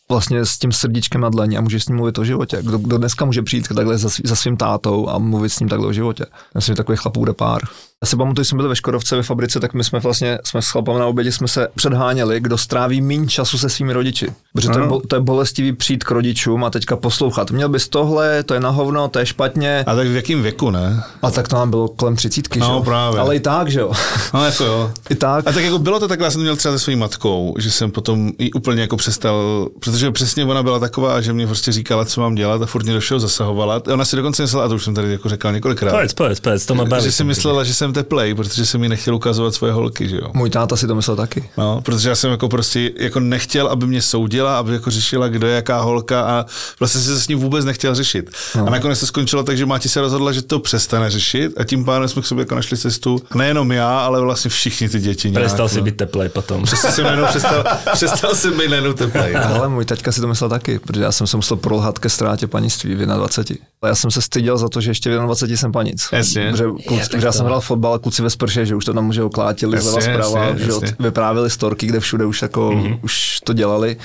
vlastně 0.09 0.45
s 0.45 0.57
tím 0.57 0.71
srdíčkem 0.71 1.21
na 1.21 1.29
dlaní 1.29 1.57
a 1.57 1.61
můžeš 1.61 1.83
s 1.83 1.87
ním 1.87 1.97
mluvit 1.97 2.17
o 2.17 2.23
životě. 2.25 2.57
Kdo, 2.61 2.77
kdo 2.77 2.97
dneska 2.97 3.25
může 3.25 3.41
přijít 3.41 3.67
takhle 3.67 3.97
za, 3.97 4.09
za 4.23 4.35
svým 4.35 4.57
tátou 4.57 5.09
a 5.09 5.17
mluvit 5.17 5.49
s 5.49 5.59
ním 5.59 5.69
takhle 5.69 5.87
o 5.87 5.93
životě? 5.93 6.25
Já 6.31 6.37
myslím, 6.55 6.73
že 6.73 6.77
takových 6.77 7.01
chlapů 7.01 7.19
bude 7.19 7.33
pár. 7.33 7.61
Já 8.03 8.07
si 8.09 8.15
pamatuju, 8.17 8.45
jsme 8.45 8.55
byli 8.55 8.69
ve 8.69 8.75
Škodovce 8.75 9.15
ve 9.15 9.23
fabrice, 9.23 9.59
tak 9.59 9.73
my 9.73 9.83
jsme 9.83 9.99
vlastně 9.99 10.39
jsme 10.43 10.61
s 10.61 10.67
chlapama 10.69 10.99
na 10.99 11.05
obědě 11.05 11.31
jsme 11.31 11.47
se 11.47 11.67
předháněli, 11.75 12.39
kdo 12.39 12.57
stráví 12.57 13.01
méně 13.01 13.27
času 13.27 13.57
se 13.57 13.69
svými 13.69 13.93
rodiči. 13.93 14.27
Protože 14.53 14.69
to 14.69 14.79
je, 14.79 14.87
bo, 14.87 15.01
to 15.07 15.15
je 15.15 15.19
bolestivý 15.19 15.73
přijít 15.73 16.03
k 16.03 16.11
rodičům 16.11 16.63
a 16.63 16.69
teďka 16.69 16.95
poslouchat. 16.95 17.51
Měl 17.51 17.69
bys 17.69 17.87
tohle, 17.89 18.43
to 18.43 18.53
je 18.53 18.59
na 18.59 18.69
hovno, 18.69 19.07
to 19.07 19.19
je 19.19 19.25
špatně. 19.25 19.83
A 19.87 19.95
tak 19.95 20.07
v 20.07 20.15
jakém 20.15 20.41
věku, 20.43 20.69
ne? 20.69 21.03
A 21.21 21.31
tak 21.31 21.47
to 21.47 21.55
nám 21.55 21.69
bylo 21.69 21.87
kolem 21.87 22.15
třicítky, 22.15 22.59
No, 22.59 22.65
že 22.65 22.71
jo? 22.71 22.81
právě. 22.83 23.19
Ale 23.19 23.35
i 23.35 23.39
tak, 23.39 23.71
že 23.71 23.79
jo? 23.79 23.91
No 24.33 24.45
jako 24.45 24.63
jo. 24.63 24.91
I 25.09 25.15
tak. 25.15 25.47
A 25.47 25.51
tak 25.51 25.63
jako 25.63 25.79
bylo 25.79 25.99
to 25.99 26.07
takhle, 26.07 26.27
já 26.27 26.31
jsem 26.31 26.41
měl 26.41 26.55
třeba 26.55 26.73
se 26.73 26.79
svojí 26.79 26.95
matkou, 26.95 27.55
že 27.59 27.71
jsem 27.71 27.91
potom 27.91 28.31
i 28.37 28.51
úplně 28.51 28.81
jako 28.81 28.97
přestal, 28.97 29.67
protože 29.95 30.11
přesně 30.11 30.45
ona 30.45 30.63
byla 30.63 30.79
taková, 30.79 31.21
že 31.21 31.33
mě 31.33 31.45
prostě 31.47 31.71
říkala, 31.71 32.05
co 32.05 32.21
mám 32.21 32.35
dělat 32.35 32.61
a 32.61 32.65
furt 32.65 32.83
mě 32.83 32.93
do 32.93 32.99
všeho 32.99 33.19
zasahovala. 33.19 33.75
A 33.75 33.93
Ona 33.93 34.05
si 34.05 34.15
dokonce 34.15 34.43
myslela, 34.43 34.65
a 34.65 34.67
to 34.67 34.75
už 34.75 34.83
jsem 34.83 34.95
tady 34.95 35.11
jako 35.11 35.29
řekl 35.29 35.51
několikrát, 35.51 35.91
Povedz, 35.91 36.13
povedz, 36.13 36.39
povedz, 36.39 36.65
to 36.65 36.75
ma 36.75 36.85
baví. 36.85 37.03
že 37.03 37.11
si 37.11 37.23
myslela, 37.23 37.63
že 37.63 37.73
jsem 37.73 37.93
teplej, 37.93 38.33
protože 38.35 38.65
jsem 38.65 38.81
mi 38.81 38.89
nechtěl 38.89 39.15
ukazovat 39.15 39.53
svoje 39.53 39.73
holky, 39.73 40.09
že 40.09 40.15
jo. 40.15 40.27
Můj 40.33 40.49
táta 40.49 40.75
si 40.75 40.87
to 40.87 40.95
myslel 40.95 41.15
taky. 41.15 41.49
No, 41.57 41.81
protože 41.81 42.09
já 42.09 42.15
jsem 42.15 42.31
jako 42.31 42.49
prostě 42.49 42.91
jako 42.99 43.19
nechtěl, 43.19 43.67
aby 43.67 43.87
mě 43.87 44.01
soudila, 44.01 44.59
aby 44.59 44.73
jako 44.73 44.91
řešila, 44.91 45.27
kdo 45.27 45.47
je 45.47 45.55
jaká 45.55 45.81
holka 45.81 46.21
a 46.21 46.45
vlastně 46.79 47.01
se 47.01 47.19
s 47.19 47.27
ním 47.27 47.39
vůbec 47.39 47.65
nechtěl 47.65 47.95
řešit. 47.95 48.29
No. 48.55 48.67
A 48.67 48.69
nakonec 48.69 48.99
to 48.99 49.05
skončilo 49.05 49.43
tak, 49.43 49.57
že 49.57 49.65
Máti 49.65 49.89
se 49.89 50.01
rozhodla, 50.01 50.31
že 50.31 50.41
to 50.41 50.59
přestane 50.59 51.09
řešit 51.09 51.51
a 51.57 51.63
tím 51.63 51.85
pádem 51.85 52.07
jsme 52.09 52.21
k 52.21 52.25
sobě 52.25 52.41
jako 52.41 52.55
našli 52.55 52.77
cestu. 52.77 53.21
Nejenom 53.35 53.71
já, 53.71 53.99
ale 53.99 54.21
vlastně 54.21 54.49
všichni 54.49 54.89
ty 54.89 54.99
děti. 54.99 55.31
nějak, 55.31 55.43
Prestal 55.43 55.69
si 55.69 55.77
no. 55.77 55.83
byť 55.83 55.95
teplej 55.95 56.29
potom. 56.29 56.63
Přesně 56.63 56.91
jsem 56.91 57.05
jenom 57.05 57.27
přestal, 57.27 57.63
přestal 57.93 58.35
jsem 58.35 58.57
být 58.57 58.95
teplej. 58.95 59.35
Ale 59.35 59.69
můj 59.69 59.84
taťka 59.85 60.11
si 60.11 60.21
to 60.21 60.27
myslel 60.27 60.49
taky, 60.49 60.79
protože 60.79 61.03
já 61.03 61.11
jsem 61.11 61.27
se 61.27 61.37
musel 61.37 61.57
prolhat 61.57 61.99
ke 61.99 62.09
ztrátě 62.09 62.47
panictví 62.47 62.95
v 62.95 63.05
21. 63.05 63.65
Ale 63.81 63.89
já 63.89 63.95
jsem 63.95 64.11
se 64.11 64.21
styděl 64.21 64.57
za 64.57 64.69
to, 64.69 64.81
že 64.81 64.91
ještě 64.91 65.17
v 65.17 65.21
21 65.21 65.57
jsem 65.57 65.71
panic. 65.71 66.09
Jasně. 66.11 66.51
Protože, 66.51 66.65
kluci, 66.87 67.09
protože 67.09 67.27
já 67.27 67.31
jsem 67.31 67.45
hrál 67.45 67.61
fotbal 67.61 67.93
a 67.93 67.99
kluci 67.99 68.21
ve 68.21 68.29
sprše, 68.29 68.65
že 68.65 68.75
už 68.75 68.85
to 68.85 68.93
tam 68.93 69.13
že 69.13 69.21
jo, 69.21 69.29
klátili 69.29 69.77
Jasně, 69.77 69.91
zleva 69.91 70.01
zprava, 70.01 70.45
jasně, 70.45 70.65
že 70.65 70.71
jasně. 70.71 70.95
vyprávěli 70.99 71.49
storky, 71.49 71.87
kde 71.87 71.99
všude 71.99 72.25
už 72.25 72.41
jako, 72.41 72.69
mm-hmm. 72.69 72.99
už 73.01 73.39
to 73.43 73.53
dělali. 73.53 73.97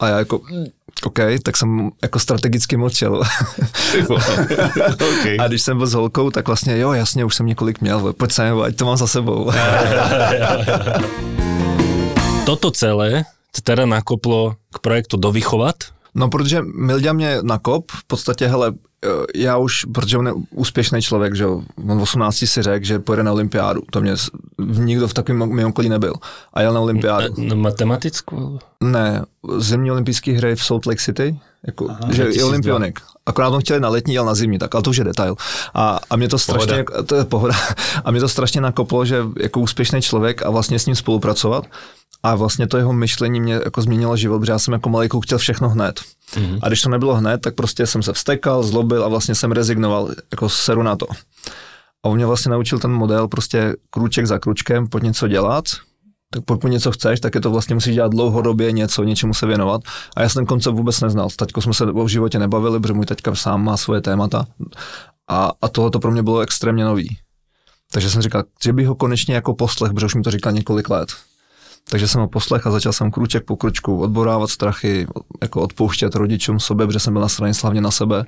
A 0.00 0.08
já 0.08 0.18
jako, 0.18 0.40
OK, 1.04 1.18
tak 1.42 1.56
jsem 1.56 1.90
jako 2.02 2.18
strategicky 2.18 2.76
mlčel. 2.76 3.14
okay. 5.20 5.36
A 5.40 5.48
když 5.48 5.62
jsem 5.62 5.76
byl 5.76 5.86
s 5.86 5.94
holkou, 5.94 6.30
tak 6.30 6.46
vlastně 6.46 6.78
jo, 6.78 6.92
jasně, 6.92 7.24
už 7.24 7.34
jsem 7.34 7.46
několik 7.46 7.80
měl, 7.80 8.12
pojď 8.12 8.32
sem, 8.32 8.60
ať 8.60 8.76
to 8.76 8.84
mám 8.84 8.96
za 8.96 9.06
sebou. 9.06 9.50
Toto 12.44 12.70
celé 12.70 13.24
teda 13.62 13.86
nakoplo 13.86 14.54
k 14.74 14.78
projektu 14.78 15.16
Dovychovat. 15.16 15.76
No, 16.14 16.28
protože 16.28 16.62
Milďa 16.62 17.12
mě 17.12 17.38
nakop, 17.42 17.90
v 17.90 18.04
podstatě, 18.04 18.46
hele, 18.46 18.72
eh, 19.04 19.08
já 19.34 19.56
už, 19.56 19.84
protože 19.94 20.18
on 20.18 20.26
je 20.26 20.32
úspěšný 20.50 21.02
člověk, 21.02 21.36
že 21.36 21.42
jo, 21.44 21.62
on 21.88 21.98
v 21.98 22.02
18 22.02 22.46
si 22.46 22.62
řekl, 22.62 22.86
že 22.86 22.98
pojede 22.98 23.22
na 23.22 23.32
olympiádu, 23.32 23.82
to 23.90 24.00
mě, 24.00 24.14
nikdo 24.58 25.08
v 25.08 25.14
takovém 25.14 25.54
mém 25.54 25.68
okolí 25.68 25.88
nebyl. 25.88 26.14
A 26.54 26.62
jel 26.62 26.74
na 26.74 26.80
olympiádu. 26.80 27.34
Na 27.38 27.54
matematickú? 27.54 28.58
Ne, 28.82 29.24
zimní 29.58 29.90
olympijské 29.90 30.32
hry 30.32 30.56
v 30.56 30.64
Salt 30.64 30.86
Lake 30.86 31.00
City, 31.00 31.38
jako, 31.66 31.86
Aha, 31.90 32.00
že 32.10 32.22
je 32.22 32.26
2002. 32.26 32.48
olympionik. 32.48 33.00
Akorát 33.26 33.48
on 33.48 33.60
chtěl 33.60 33.80
na 33.80 33.88
letní, 33.88 34.14
jel 34.14 34.24
na 34.24 34.34
zimní, 34.34 34.58
tak, 34.58 34.74
ale 34.74 34.82
to 34.82 34.90
už 34.90 34.96
je 34.96 35.04
detail. 35.04 35.36
A, 35.74 36.00
a 36.10 36.16
mě 36.16 36.28
to 36.28 36.38
strašně, 36.38 36.74
jako- 36.74 37.02
to 37.02 37.14
je 37.14 37.24
pohoda, 37.24 37.54
a 38.04 38.10
mě 38.10 38.20
to 38.20 38.28
strašně 38.28 38.60
nakoplo, 38.60 39.04
že 39.04 39.22
jako 39.40 39.60
úspěšný 39.60 40.02
člověk 40.02 40.42
a 40.42 40.50
vlastně 40.50 40.78
s 40.78 40.86
ním 40.86 40.96
spolupracovat. 40.96 41.64
A 42.22 42.34
vlastně 42.34 42.66
to 42.66 42.76
jeho 42.76 42.92
myšlení 42.92 43.40
mě 43.40 43.54
jako 43.54 43.82
změnilo 43.82 44.16
život, 44.16 44.40
protože 44.40 44.52
já 44.52 44.58
jsem 44.58 44.74
jako 44.74 44.88
malý 44.88 45.08
kluk 45.08 45.24
chtěl 45.24 45.38
všechno 45.38 45.68
hned. 45.68 46.00
Mm-hmm. 46.32 46.58
A 46.62 46.68
když 46.68 46.82
to 46.82 46.88
nebylo 46.88 47.14
hned, 47.14 47.40
tak 47.40 47.54
prostě 47.54 47.86
jsem 47.86 48.02
se 48.02 48.12
vstekal, 48.12 48.62
zlobil 48.62 49.04
a 49.04 49.08
vlastně 49.08 49.34
jsem 49.34 49.52
rezignoval, 49.52 50.08
jako 50.30 50.48
seru 50.48 50.82
na 50.82 50.96
to. 50.96 51.06
A 52.02 52.08
on 52.08 52.16
mě 52.16 52.26
vlastně 52.26 52.50
naučil 52.50 52.78
ten 52.78 52.92
model 52.92 53.28
prostě 53.28 53.76
kruček 53.90 54.26
za 54.26 54.38
kručkem, 54.38 54.88
pojď 54.88 55.04
něco 55.04 55.28
dělat, 55.28 55.64
tak 56.32 56.44
pokud 56.44 56.68
něco 56.68 56.92
chceš, 56.92 57.20
tak 57.20 57.34
je 57.34 57.40
to 57.40 57.50
vlastně 57.50 57.74
musíš 57.74 57.94
dělat 57.94 58.12
dlouhodobě 58.12 58.72
něco, 58.72 59.02
něčemu 59.02 59.34
se 59.34 59.46
věnovat. 59.46 59.80
A 60.16 60.22
já 60.22 60.28
jsem 60.28 60.40
ten 60.40 60.46
koncept 60.46 60.74
vůbec 60.74 61.00
neznal. 61.00 61.30
S 61.30 61.36
taťkou 61.36 61.60
jsme 61.60 61.74
se 61.74 61.84
o 61.84 62.08
životě 62.08 62.38
nebavili, 62.38 62.80
protože 62.80 62.94
můj 62.94 63.06
taťka 63.06 63.34
sám 63.34 63.64
má 63.64 63.76
svoje 63.76 64.00
témata. 64.00 64.46
A, 65.28 65.52
a 65.62 65.68
tohle 65.68 65.90
to 65.90 65.98
pro 65.98 66.10
mě 66.10 66.22
bylo 66.22 66.40
extrémně 66.40 66.84
nový. 66.84 67.16
Takže 67.92 68.10
jsem 68.10 68.22
říkal, 68.22 68.44
že 68.64 68.72
bych 68.72 68.86
ho 68.86 68.94
konečně 68.94 69.34
jako 69.34 69.54
poslech, 69.54 69.92
protože 69.92 70.06
už 70.06 70.14
mi 70.14 70.22
to 70.22 70.30
říkal 70.30 70.52
několik 70.52 70.90
let. 70.90 71.08
Takže 71.90 72.08
jsem 72.08 72.20
ho 72.20 72.28
poslech 72.28 72.66
a 72.66 72.70
začal 72.70 72.92
jsem 72.92 73.10
kruček 73.10 73.44
po 73.44 73.56
kručku 73.56 74.00
odborávat 74.00 74.50
strachy, 74.50 75.06
jako 75.42 75.62
odpouštět 75.62 76.14
rodičům 76.14 76.60
sobě, 76.60 76.86
protože 76.86 76.98
jsem 77.00 77.12
byl 77.12 77.22
nasraný 77.22 77.54
slavně 77.54 77.80
na 77.80 77.90
sebe 77.90 78.24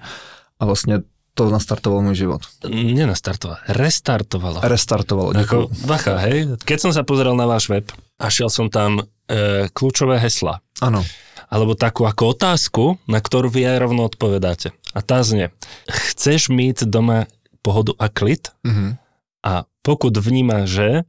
a 0.61 0.65
vlastně 0.65 0.99
to 1.35 1.51
nastartovalo 1.51 2.03
můj 2.03 2.15
život. 2.15 2.43
Nenastartovalo, 2.69 3.59
restartovalo. 3.69 4.61
Restartovalo. 4.63 5.31
Ako, 5.31 5.41
Děkuju. 5.41 5.87
bacha, 5.87 6.17
hej, 6.17 6.47
keď 6.65 6.79
som 6.81 6.93
sa 6.93 7.03
pozeral 7.09 7.33
na 7.33 7.49
váš 7.49 7.73
web 7.73 7.89
a 8.21 8.29
šiel 8.29 8.53
som 8.53 8.69
tam 8.69 9.01
e, 9.01 9.65
kľúčové 9.73 10.21
hesla, 10.21 10.61
Ano. 10.85 11.01
alebo 11.49 11.73
takú 11.73 12.05
ako 12.05 12.37
otázku, 12.37 12.85
na 13.09 13.17
ktorú 13.25 13.49
vy 13.49 13.65
aj 13.65 13.77
rovno 13.81 14.05
odpovedáte. 14.05 14.77
A 14.93 15.01
tá 15.01 15.25
znie, 15.25 15.49
chceš 15.89 16.53
mít 16.53 16.85
doma 16.85 17.25
pohodu 17.65 17.97
a 17.97 18.13
klid? 18.13 18.53
Mhm. 18.67 19.01
A 19.43 19.65
pokud 19.83 20.13
vníma, 20.13 20.69
že 20.69 21.09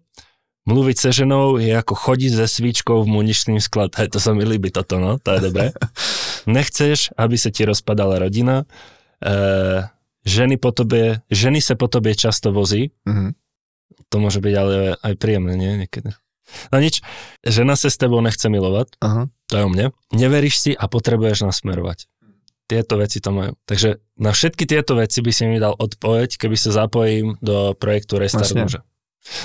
mluviť 0.65 0.97
se 0.97 1.09
ženou 1.11 1.57
je 1.57 1.75
ako 1.75 1.95
chodiť 1.95 2.31
se 2.33 2.47
svíčkou 2.47 3.03
v 3.03 3.07
muničným 3.07 3.59
sklad. 3.59 3.91
Hej, 3.99 4.15
to 4.15 4.19
sa 4.19 4.33
mi 4.33 4.47
líbi 4.47 4.71
toto, 4.71 4.99
no, 4.99 5.19
to 5.19 5.35
je 5.35 5.39
dobré. 5.39 5.71
Nechceš, 6.47 7.11
aby 7.17 7.37
se 7.37 7.51
ti 7.51 7.65
rozpadala 7.65 8.19
rodina. 8.19 8.63
E, 9.23 9.33
ženy, 10.25 10.57
po 10.57 10.71
tobě, 10.71 11.21
ženy 11.31 11.61
se 11.61 11.75
po 11.75 11.87
tobě 11.87 12.15
často 12.15 12.51
vozí. 12.51 12.91
Mhm. 13.05 13.31
To 14.09 14.21
môže 14.21 14.45
byť 14.45 14.53
ale 14.53 14.93
aj 15.01 15.13
príjemné, 15.17 15.57
nie? 15.57 15.73
Niekedy. 15.73 16.13
No 16.69 16.77
nič, 16.77 17.01
žena 17.41 17.73
se 17.73 17.89
s 17.89 17.97
tebou 17.97 18.21
nechce 18.21 18.45
milovat, 18.45 18.93
Aha. 19.01 19.25
to 19.49 19.57
je 19.57 19.63
o 19.65 19.69
mne. 19.69 19.89
Neveríš 20.13 20.55
si 20.61 20.71
a 20.77 20.85
potrebuješ 20.85 21.49
nasmerovať. 21.49 22.05
Tieto 22.69 23.01
veci 23.01 23.17
to 23.19 23.33
majú. 23.33 23.57
Takže 23.65 23.97
na 24.21 24.31
všetky 24.31 24.69
tieto 24.69 24.95
veci 24.95 25.19
by 25.19 25.31
si 25.33 25.43
mi 25.49 25.57
dal 25.57 25.73
odpoveď, 25.73 26.37
keby 26.37 26.55
sa 26.55 26.71
zapojím 26.71 27.41
do 27.41 27.73
projektu 27.73 28.21
Restart. 28.21 28.53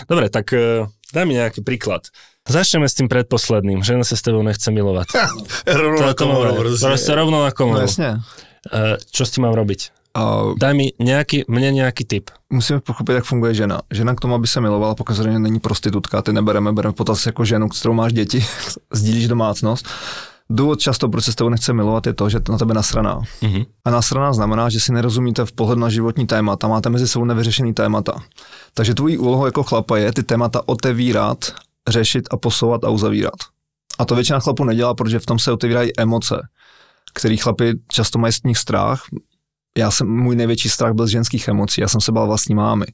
Dobre, 0.05 0.27
tak 0.29 0.53
uh, 0.53 0.91
daj 1.15 1.25
mi 1.27 1.35
nejaký 1.35 1.61
príklad. 1.65 2.09
Začneme 2.49 2.89
s 2.89 2.97
tým 2.97 3.13
predposledným. 3.13 3.85
Žena 3.85 4.09
sa 4.09 4.17
s 4.17 4.25
tebou 4.25 4.41
nechce 4.41 4.71
milovať. 4.73 5.09
Rovnou 5.69 6.01
na 6.01 6.15
komoru. 6.17 6.53
Proste 6.81 7.13
rovno 7.13 7.45
na 7.45 7.53
No 7.53 7.53
komoru. 7.53 7.81
jasně. 7.81 8.17
Uh, 8.73 8.97
čo 9.13 9.25
s 9.27 9.31
tím 9.31 9.45
mám 9.45 9.55
robiť? 9.55 9.91
A 10.17 10.51
Daj 10.59 10.73
mi 10.75 10.91
nejaký, 10.99 11.45
mne 11.49 11.71
nejaký 11.79 12.05
tip. 12.05 12.31
musíme 12.51 12.81
pochopit, 12.81 13.13
jak 13.15 13.25
funguje 13.25 13.55
žena. 13.55 13.81
Žena 13.93 14.15
k 14.15 14.21
tomu, 14.21 14.35
aby 14.35 14.47
se 14.47 14.61
milovala, 14.61 14.95
pokud 14.95 15.19
není 15.19 15.61
prostitutka, 15.61 16.23
ty 16.23 16.33
nebereme, 16.33 16.73
bereme 16.73 16.93
potaz 16.95 17.27
jako 17.27 17.45
ženu, 17.45 17.71
s 17.73 17.79
kterou 17.81 17.95
máš 17.95 18.13
děti, 18.13 18.45
sdílíš 18.93 19.29
domácnost. 19.29 19.87
Důvod 20.51 20.81
často, 20.81 21.09
proč 21.09 21.25
se 21.25 21.33
s 21.33 21.35
tebou 21.35 21.51
nechce 21.51 21.73
milovat, 21.73 22.07
je 22.07 22.15
to, 22.15 22.29
že 22.29 22.39
na 22.51 22.59
tebe 22.59 22.75
nasraná. 22.75 23.21
Mhm. 23.43 23.63
A 23.85 23.91
nasraná 23.91 24.33
znamená, 24.33 24.69
že 24.69 24.81
si 24.81 24.93
nerozumíte 24.93 25.45
v 25.45 25.53
pohledu 25.53 25.81
na 25.81 25.89
životní 25.89 26.27
témata, 26.27 26.69
máte 26.69 26.89
mezi 26.91 27.09
sebou 27.09 27.25
nevyřešený 27.25 27.75
témata. 27.75 28.17
Takže 28.79 28.95
tvojí 28.95 29.19
úlohou 29.19 29.47
jako 29.47 29.63
chlapa 29.63 29.99
je 29.99 30.13
ty 30.13 30.23
témata 30.23 30.63
otevírat, 30.67 31.55
řešit 31.89 32.29
a 32.31 32.37
posouvat 32.37 32.85
a 32.85 32.89
uzavírat. 32.89 33.35
A 33.99 34.05
to 34.05 34.15
většina 34.15 34.41
chlapů 34.41 34.65
nedělá, 34.65 34.95
protože 34.95 35.19
v 35.19 35.27
tom 35.27 35.39
se 35.39 35.53
otevírají 35.53 35.99
emoce, 35.99 36.49
který 37.15 37.37
chlapi 37.37 37.75
často 37.89 38.19
mají 38.19 38.33
z 38.33 38.43
nich 38.43 38.59
strach. 38.59 39.03
Já 39.79 39.91
jsem, 39.91 40.09
můj 40.09 40.37
největší 40.37 40.69
strach 40.69 40.93
byl 40.93 41.07
z 41.07 41.11
ženských 41.11 41.49
emocí, 41.49 41.81
já 41.81 41.89
jsem 41.89 42.01
se 42.01 42.13
bál 42.13 42.27
vlastní 42.27 42.55
mámy, 42.55 42.87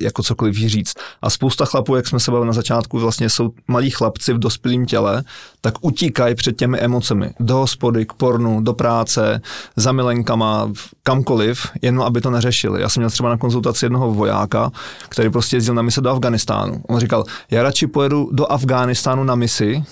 jako 0.00 0.22
cokoliv 0.22 0.56
říct. 0.56 0.94
A 1.22 1.30
spousta 1.30 1.64
chlapů, 1.64 1.96
jak 1.96 2.06
jsme 2.06 2.20
se 2.20 2.30
bavili 2.30 2.46
na 2.46 2.52
začátku, 2.52 2.98
vlastně 2.98 3.30
jsou 3.30 3.50
malí 3.68 3.90
chlapci 3.90 4.32
v 4.32 4.38
dospělém 4.38 4.86
těle, 4.86 5.24
tak 5.60 5.74
utíkají 5.80 6.34
před 6.34 6.56
těmi 6.56 6.78
emocemi. 6.78 7.30
Do 7.40 7.56
hospody, 7.56 8.06
k 8.06 8.12
pornu, 8.12 8.60
do 8.60 8.72
práce, 8.72 9.40
za 9.76 9.92
milenkama, 9.92 10.72
kamkoliv, 11.02 11.66
jen 11.82 12.02
aby 12.02 12.20
to 12.20 12.30
neřešili. 12.30 12.80
Já 12.80 12.88
jsem 12.88 13.00
měl 13.00 13.10
třeba 13.10 13.28
na 13.28 13.36
konzultaci 13.36 13.84
jednoho 13.84 14.12
vojáka, 14.12 14.70
který 15.08 15.30
prostě 15.30 15.56
jezdil 15.56 15.74
na 15.74 15.82
mise 15.82 16.00
do 16.00 16.10
Afganistánu. 16.10 16.82
On 16.88 17.00
říkal, 17.00 17.24
já 17.50 17.62
radši 17.62 17.86
pojedu 17.86 18.28
do 18.32 18.52
Afghánistánu 18.52 19.24
na 19.24 19.34
misi, 19.34 19.84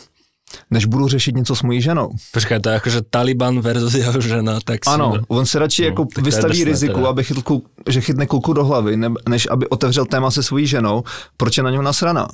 než 0.70 0.84
budu 0.84 1.08
řešit 1.08 1.36
něco 1.36 1.56
s 1.56 1.62
mojí 1.62 1.82
ženou. 1.82 2.10
Počkaj, 2.32 2.60
to 2.60 2.68
je 2.68 2.76
akože 2.76 3.00
Taliban 3.10 3.60
versus 3.60 3.94
jeho 3.94 4.20
žena, 4.20 4.58
tak 4.64 4.84
si- 4.84 4.90
Ano, 4.90 5.14
on 5.28 5.46
se 5.46 5.58
radši 5.58 5.82
No, 5.82 5.88
jako 5.88 6.06
vystaví 6.22 6.48
drsné 6.52 6.64
riziku, 6.64 6.94
teda. 6.94 7.08
aby 7.08 7.24
chytl 7.24 7.60
že 7.88 8.00
chytne 8.00 8.26
kluku 8.26 8.52
do 8.52 8.64
hlavy, 8.64 8.96
ne, 8.96 9.10
než 9.28 9.48
aby 9.50 9.68
otevřel 9.68 10.04
téma 10.06 10.30
se 10.30 10.42
svojí 10.42 10.66
ženou, 10.66 11.02
proč 11.36 11.56
je 11.56 11.62
na 11.62 11.70
něho 11.70 11.82
nasraná. 11.82 12.28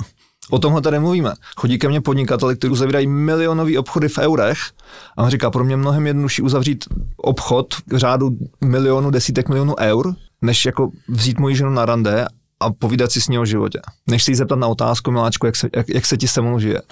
O 0.50 0.58
tomhle 0.58 0.82
tady 0.82 0.98
mluvíme. 0.98 1.32
Chodí 1.56 1.78
ke 1.78 1.88
mně 1.88 2.00
podnikateli, 2.00 2.56
kteří 2.56 2.70
uzavírají 2.72 3.06
milionový 3.06 3.78
obchody 3.78 4.08
v 4.08 4.18
eurech 4.18 4.58
a 5.16 5.22
on 5.22 5.30
říká, 5.30 5.50
pro 5.50 5.64
mě 5.64 5.76
mnohem 5.76 6.06
jednodušší 6.06 6.42
uzavřít 6.42 6.84
obchod 7.16 7.74
v 7.92 7.96
řádu 7.96 8.30
milionu, 8.64 9.10
desítek 9.10 9.48
milionů 9.48 9.74
eur, 9.78 10.14
než 10.42 10.64
jako 10.64 10.90
vzít 11.08 11.38
moji 11.38 11.56
ženu 11.56 11.70
na 11.70 11.86
rande 11.86 12.26
a 12.60 12.70
povídat 12.72 13.12
si 13.12 13.20
s 13.20 13.28
ní 13.28 13.38
o 13.38 13.44
životě. 13.44 13.80
Než 14.06 14.24
si 14.24 14.30
jí 14.30 14.34
zeptat 14.34 14.56
na 14.58 14.66
otázku, 14.66 15.10
miláčku, 15.10 15.46
jak 15.46 15.56
se, 15.56 15.68
jak, 15.76 15.88
jak 15.88 16.06
se 16.06 16.16
ti 16.16 16.28
se 16.28 16.40
mnou 16.40 16.58
žije. 16.58 16.82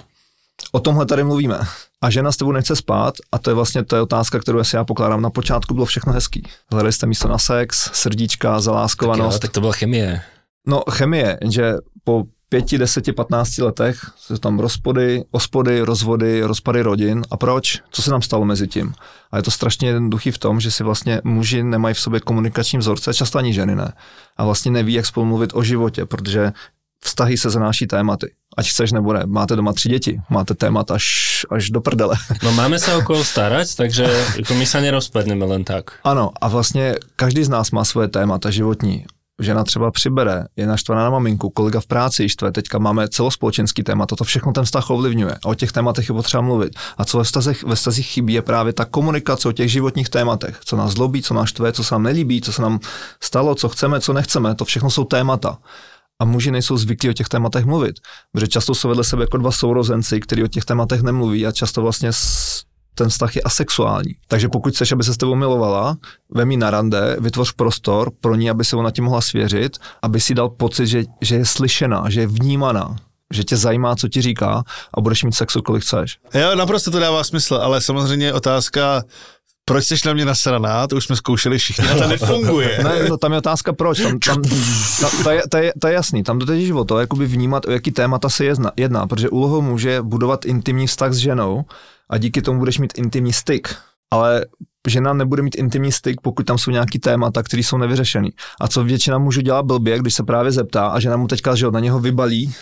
O 0.71 0.79
tomhle 0.79 1.05
tady 1.05 1.23
mluvíme. 1.23 1.59
A 2.01 2.09
žena 2.09 2.31
s 2.31 2.37
tebou 2.37 2.51
nechce 2.51 2.75
spát 2.75 3.15
a 3.31 3.37
to 3.37 3.49
je 3.49 3.53
vlastně 3.53 3.83
to 3.83 3.95
je 3.95 4.01
otázka, 4.01 4.39
kterou 4.39 4.63
si 4.63 4.75
já 4.75 4.83
pokládám. 4.83 5.21
Na 5.21 5.29
počátku 5.29 5.73
bylo 5.73 5.85
všechno 5.85 6.13
hezký. 6.13 6.43
Hledali 6.71 6.93
jste 6.93 7.07
místo 7.07 7.27
na 7.27 7.37
sex, 7.37 7.89
srdíčka, 7.93 8.47
tak, 8.47 8.55
jo, 8.55 8.61
zaláskovanost. 8.61 9.39
tak 9.39 9.51
to 9.51 9.59
byla 9.59 9.73
chemie. 9.73 10.21
No 10.67 10.83
chemie, 10.89 11.37
že 11.49 11.73
po 12.03 12.23
pěti, 12.49 12.77
deseti, 12.77 13.13
patnácti 13.13 13.61
letech 13.61 14.11
jsou 14.15 14.37
tam 14.37 14.59
rozpody, 14.59 15.23
ospody, 15.31 15.81
rozvody, 15.81 16.43
rozpady 16.43 16.81
rodin. 16.81 17.23
A 17.31 17.37
proč? 17.37 17.81
Co 17.89 18.01
se 18.01 18.11
nám 18.11 18.21
stalo 18.21 18.45
mezi 18.45 18.67
tím? 18.67 18.93
A 19.31 19.37
je 19.37 19.43
to 19.43 19.51
strašně 19.51 19.87
jednoduchý 19.87 20.31
v 20.31 20.37
tom, 20.37 20.59
že 20.59 20.71
si 20.71 20.83
vlastně 20.83 21.21
muži 21.23 21.63
nemají 21.63 21.95
v 21.95 21.99
sobě 21.99 22.19
komunikační 22.19 22.79
vzorce, 22.79 23.13
často 23.13 23.37
ani 23.37 23.53
ženy 23.53 23.75
ne. 23.75 23.93
A 24.37 24.45
vlastně 24.45 24.71
neví, 24.71 24.93
jak 24.93 25.05
spolu 25.05 25.25
mluvit 25.25 25.51
o 25.53 25.63
životě, 25.63 26.05
protože 26.05 26.51
vztahy 27.03 27.37
se 27.37 27.49
zanáší 27.49 27.87
tématy. 27.87 28.33
Ať 28.57 28.69
chceš 28.69 28.91
nebo 28.91 29.13
ne. 29.13 29.23
Máte 29.25 29.55
doma 29.55 29.73
tři 29.73 29.89
děti, 29.89 30.21
máte 30.29 30.53
témat 30.53 30.91
až, 30.91 31.05
až 31.51 31.69
do 31.69 31.81
prdele. 31.81 32.15
No 32.43 32.51
máme 32.51 32.79
sa 32.79 32.97
o 32.97 33.01
koho 33.01 33.23
starať, 33.23 33.75
takže 33.75 34.05
ako 34.41 34.53
my 34.57 34.65
sa 34.65 34.81
nerozpadneme 34.81 35.45
len 35.45 35.63
tak. 35.63 35.99
Ano, 36.03 36.31
a 36.41 36.47
vlastně 36.47 36.95
každý 37.15 37.43
z 37.43 37.49
nás 37.49 37.71
má 37.71 37.85
svoje 37.85 38.07
témata 38.07 38.49
životní. 38.49 39.05
Žena 39.41 39.63
třeba 39.63 39.91
přibere, 39.91 40.45
je 40.55 40.67
naštvaná 40.67 41.03
na 41.03 41.09
maminku, 41.09 41.49
kolega 41.49 41.79
v 41.79 41.85
práci 41.85 42.29
štve, 42.29 42.51
teďka 42.51 42.77
máme 42.77 43.07
celospolečenský 43.07 43.83
téma, 43.83 44.05
toto 44.05 44.23
všechno 44.23 44.51
ten 44.51 44.65
vztah 44.65 44.89
ovlivňuje. 44.89 45.33
A 45.45 45.45
o 45.45 45.53
těch 45.53 45.71
tématech 45.71 46.09
je 46.09 46.15
potřeba 46.15 46.41
mluvit. 46.41 46.73
A 46.97 47.05
co 47.05 47.17
ve 47.17 47.23
vztazích, 47.23 47.63
ve 47.63 47.75
vztazích 47.75 48.07
chybí, 48.07 48.33
je 48.33 48.41
právě 48.41 48.73
ta 48.73 48.85
komunikace 48.85 49.47
o 49.47 49.51
těch 49.51 49.71
životních 49.71 50.09
tématech. 50.09 50.57
Co 50.65 50.75
nás 50.75 50.91
zlobí, 50.91 51.21
co 51.21 51.33
nás 51.33 51.49
štve, 51.49 51.71
co 51.71 51.83
se 51.83 51.95
nám 51.95 52.03
nelíbí, 52.03 52.41
co 52.41 52.53
se 52.53 52.61
nám 52.61 52.79
stalo, 53.21 53.55
co 53.55 53.69
chceme, 53.69 54.01
co 54.01 54.13
nechceme, 54.13 54.55
to 54.55 54.65
všechno 54.65 54.89
jsou 54.89 55.03
témata. 55.03 55.57
A 56.19 56.25
muži 56.25 56.51
nejsou 56.51 56.77
zvyklí 56.77 57.09
o 57.09 57.13
těch 57.13 57.29
tématech 57.29 57.65
mluvit, 57.65 57.95
protože 58.31 58.47
často 58.47 58.75
jsou 58.75 58.87
vedle 58.87 59.03
sebe 59.03 59.23
jako 59.23 59.37
dva 59.37 59.51
sourozenci, 59.51 60.19
kteří 60.19 60.43
o 60.43 60.47
těch 60.47 60.65
tématech 60.65 61.01
nemluví 61.01 61.47
a 61.47 61.51
často 61.51 61.81
vlastně 61.81 62.11
ten 62.97 63.09
vztah 63.09 63.35
je 63.35 63.41
asexuální. 63.41 64.15
Takže 64.27 64.49
pokud 64.49 64.73
chceš, 64.73 64.91
aby 64.91 65.03
se 65.03 65.13
s 65.13 65.17
tebou 65.17 65.35
milovala, 65.35 65.97
vem 66.29 66.59
na 66.59 66.71
rande, 66.71 67.17
vytvoř 67.19 67.51
prostor 67.51 68.11
pro 68.21 68.35
ní, 68.35 68.49
aby 68.49 68.65
se 68.65 68.75
ona 68.75 68.91
ti 68.91 69.01
mohla 69.01 69.21
svěřit, 69.21 69.77
aby 70.01 70.19
si 70.19 70.33
dal 70.33 70.49
pocit, 70.49 70.87
že, 70.87 71.03
že 71.21 71.35
je 71.35 71.45
slyšená, 71.45 72.09
že 72.09 72.19
je 72.19 72.27
vnímaná, 72.27 72.95
že 73.33 73.43
tě 73.43 73.57
zajímá, 73.57 73.95
co 73.95 74.07
ti 74.07 74.21
říká 74.21 74.63
a 74.93 75.01
budeš 75.01 75.23
mít 75.23 75.35
sexu, 75.35 75.61
kolik 75.61 75.83
chceš. 75.83 76.17
Jo, 76.33 76.55
naprosto 76.55 76.91
to 76.91 76.99
dává 76.99 77.23
smysl, 77.23 77.55
ale 77.55 77.81
samozřejmě 77.81 78.33
otázka, 78.33 79.03
proč 79.67 79.85
jsi 79.85 79.95
na 80.05 80.13
mě 80.13 80.25
nasraná, 80.25 80.87
to 80.87 80.95
už 80.95 81.05
jsme 81.05 81.15
zkoušeli 81.15 81.57
všichni 81.57 81.89
a 81.89 81.95
to 81.95 82.07
nefunguje. 82.07 82.79
Ne, 82.83 83.09
no, 83.09 83.17
tam 83.17 83.31
je 83.31 83.37
otázka 83.37 83.73
proč. 83.73 84.01
Tam, 84.01 84.19
tam, 84.19 84.41
ta, 85.01 85.09
to, 85.23 85.29
je, 85.29 85.43
to, 85.49 85.57
je, 85.57 85.73
to 85.79 85.87
je 85.87 85.93
jasný. 85.93 86.23
Tam 86.23 86.39
jde 86.39 86.73
o 86.73 86.85
to, 86.85 86.99
jakoby 86.99 87.25
vnímat, 87.25 87.65
o 87.65 87.71
jaký 87.71 87.91
témata 87.91 88.29
se 88.29 88.45
jedná, 88.45 88.71
jedná, 88.77 89.07
protože 89.07 89.29
úlohou 89.29 89.61
muže 89.61 89.89
je 89.89 90.01
budovat 90.01 90.45
intimní 90.45 90.87
vztah 90.87 91.13
s 91.13 91.17
ženou 91.17 91.65
a 92.09 92.17
díky 92.17 92.41
tomu 92.41 92.59
budeš 92.59 92.79
mít 92.79 92.93
intimní 92.97 93.33
styk. 93.33 93.75
Ale 94.11 94.45
žena 94.87 95.13
nebude 95.13 95.41
mít 95.41 95.55
intimní 95.55 95.91
styk, 95.91 96.21
pokud 96.21 96.45
tam 96.45 96.57
jsou 96.57 96.71
nějaký 96.71 96.99
témata, 96.99 97.43
které 97.43 97.63
jsou 97.63 97.77
nevyřešený. 97.77 98.29
A 98.61 98.67
co 98.67 98.83
většina 98.83 99.17
mužů 99.17 99.41
dělá 99.41 99.63
blbě, 99.63 99.99
když 99.99 100.13
se 100.13 100.23
právě 100.23 100.51
zeptá 100.51 100.87
a 100.87 100.99
žena 100.99 101.17
mu 101.17 101.27
teďka, 101.27 101.55
že 101.55 101.71
na 101.71 101.79
něho 101.79 101.99
vybalí 101.99 102.53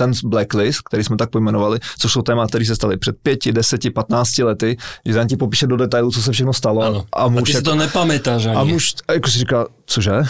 ten 0.00 0.12
blacklist, 0.24 0.80
který 0.88 1.04
jsme 1.04 1.16
tak 1.16 1.30
pojmenovali, 1.30 1.78
což 1.98 2.12
jsou 2.12 2.22
témata, 2.22 2.48
které 2.48 2.64
se 2.64 2.74
staly 2.76 2.96
před 2.96 3.16
pěti, 3.22 3.52
deseti, 3.52 3.90
patnácti 3.90 4.42
lety, 4.42 4.76
že 5.06 5.14
tam 5.14 5.28
ti 5.28 5.36
popíše 5.36 5.66
do 5.66 5.76
detailu, 5.76 6.10
co 6.10 6.22
se 6.22 6.32
všechno 6.32 6.52
stalo. 6.52 6.80
Áno. 6.82 7.04
A 7.12 7.22
A 7.24 7.28
muž 7.28 7.50
ty 7.52 7.56
si 7.56 7.62
to 7.62 7.74
nepamätáš 7.76 8.46
ani. 8.48 8.56
a 8.56 8.64
muž, 8.64 8.94
a 9.08 9.12
jako 9.12 9.28
si 9.30 9.38
říká, 9.38 9.66
cože? 9.86 10.12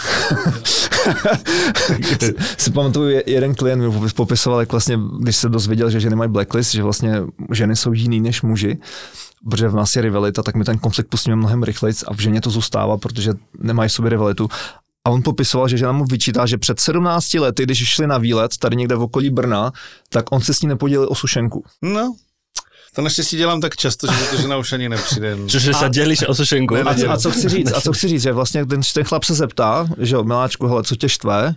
si, 2.57 2.71
pamatuju, 2.71 3.09
je- 3.09 3.23
jeden 3.25 3.55
klient 3.55 3.79
mi 3.81 3.87
popis- 3.87 4.13
popisoval, 4.15 4.59
jak 4.59 4.71
vlastně, 4.71 4.99
když 5.19 5.35
se 5.35 5.49
dozvěděl, 5.49 5.89
že 5.89 5.99
ženy 5.99 6.15
mají 6.15 6.31
blacklist, 6.31 6.71
že 6.71 6.83
vlastně 6.83 7.21
ženy 7.53 7.75
jsou 7.75 7.93
jiný 7.93 8.19
než 8.21 8.41
muži, 8.41 8.77
protože 9.49 9.67
v 9.67 9.75
nás 9.75 9.95
je 9.95 10.01
rivalita, 10.01 10.43
tak 10.43 10.55
my 10.55 10.63
ten 10.63 10.77
konflikt 10.79 11.07
pustíme 11.07 11.35
mnohem 11.35 11.63
rychleji 11.63 11.95
a 12.07 12.13
v 12.13 12.19
ženě 12.19 12.41
to 12.41 12.49
zůstává, 12.49 12.97
protože 12.97 13.31
nemají 13.59 13.89
v 13.89 13.93
sobě 13.93 14.09
rivalitu. 14.09 14.47
A 15.07 15.09
on 15.09 15.21
popisoval, 15.23 15.67
že 15.67 15.77
žena 15.77 15.91
mu 15.91 16.05
vyčítá, 16.05 16.45
že 16.45 16.57
před 16.57 16.79
17 16.79 17.33
lety, 17.33 17.63
když 17.63 17.87
šli 17.87 18.07
na 18.07 18.17
výlet 18.17 18.57
tady 18.57 18.75
někde 18.75 18.95
v 18.95 19.01
okolí 19.01 19.29
Brna, 19.29 19.71
tak 20.09 20.31
on 20.31 20.41
se 20.41 20.53
s 20.53 20.61
ní 20.61 20.67
nepodělil 20.67 21.07
o 21.11 21.15
sušenku. 21.15 21.63
No, 21.81 22.15
to 22.95 23.01
naštěstí 23.01 23.37
dělám 23.37 23.61
tak 23.61 23.75
často, 23.75 24.07
že 24.13 24.25
to 24.29 24.41
žena 24.41 24.57
už 24.57 24.73
ani 24.73 24.89
nepřijde. 24.89 25.37
Čiže 25.47 25.71
sa 25.71 25.87
delíš 25.87 26.27
o 26.27 26.35
sušenku. 26.35 26.75
A, 26.75 26.91
a 26.91 27.17
co 27.17 27.31
chci 27.31 27.49
říct, 27.55 27.71
a 27.71 27.81
co 27.81 27.93
chci 27.93 28.07
říct, 28.07 28.21
že 28.21 28.31
vlastně 28.35 28.65
ten, 28.65 28.81
ten 28.83 29.03
chlap 29.03 29.23
se 29.23 29.33
zeptá, 29.33 29.87
že 29.97 30.15
jo, 30.15 30.23
miláčku, 30.23 30.67
hele, 30.67 30.83
co 30.83 30.95
tě 30.95 31.09
štve, 31.09 31.55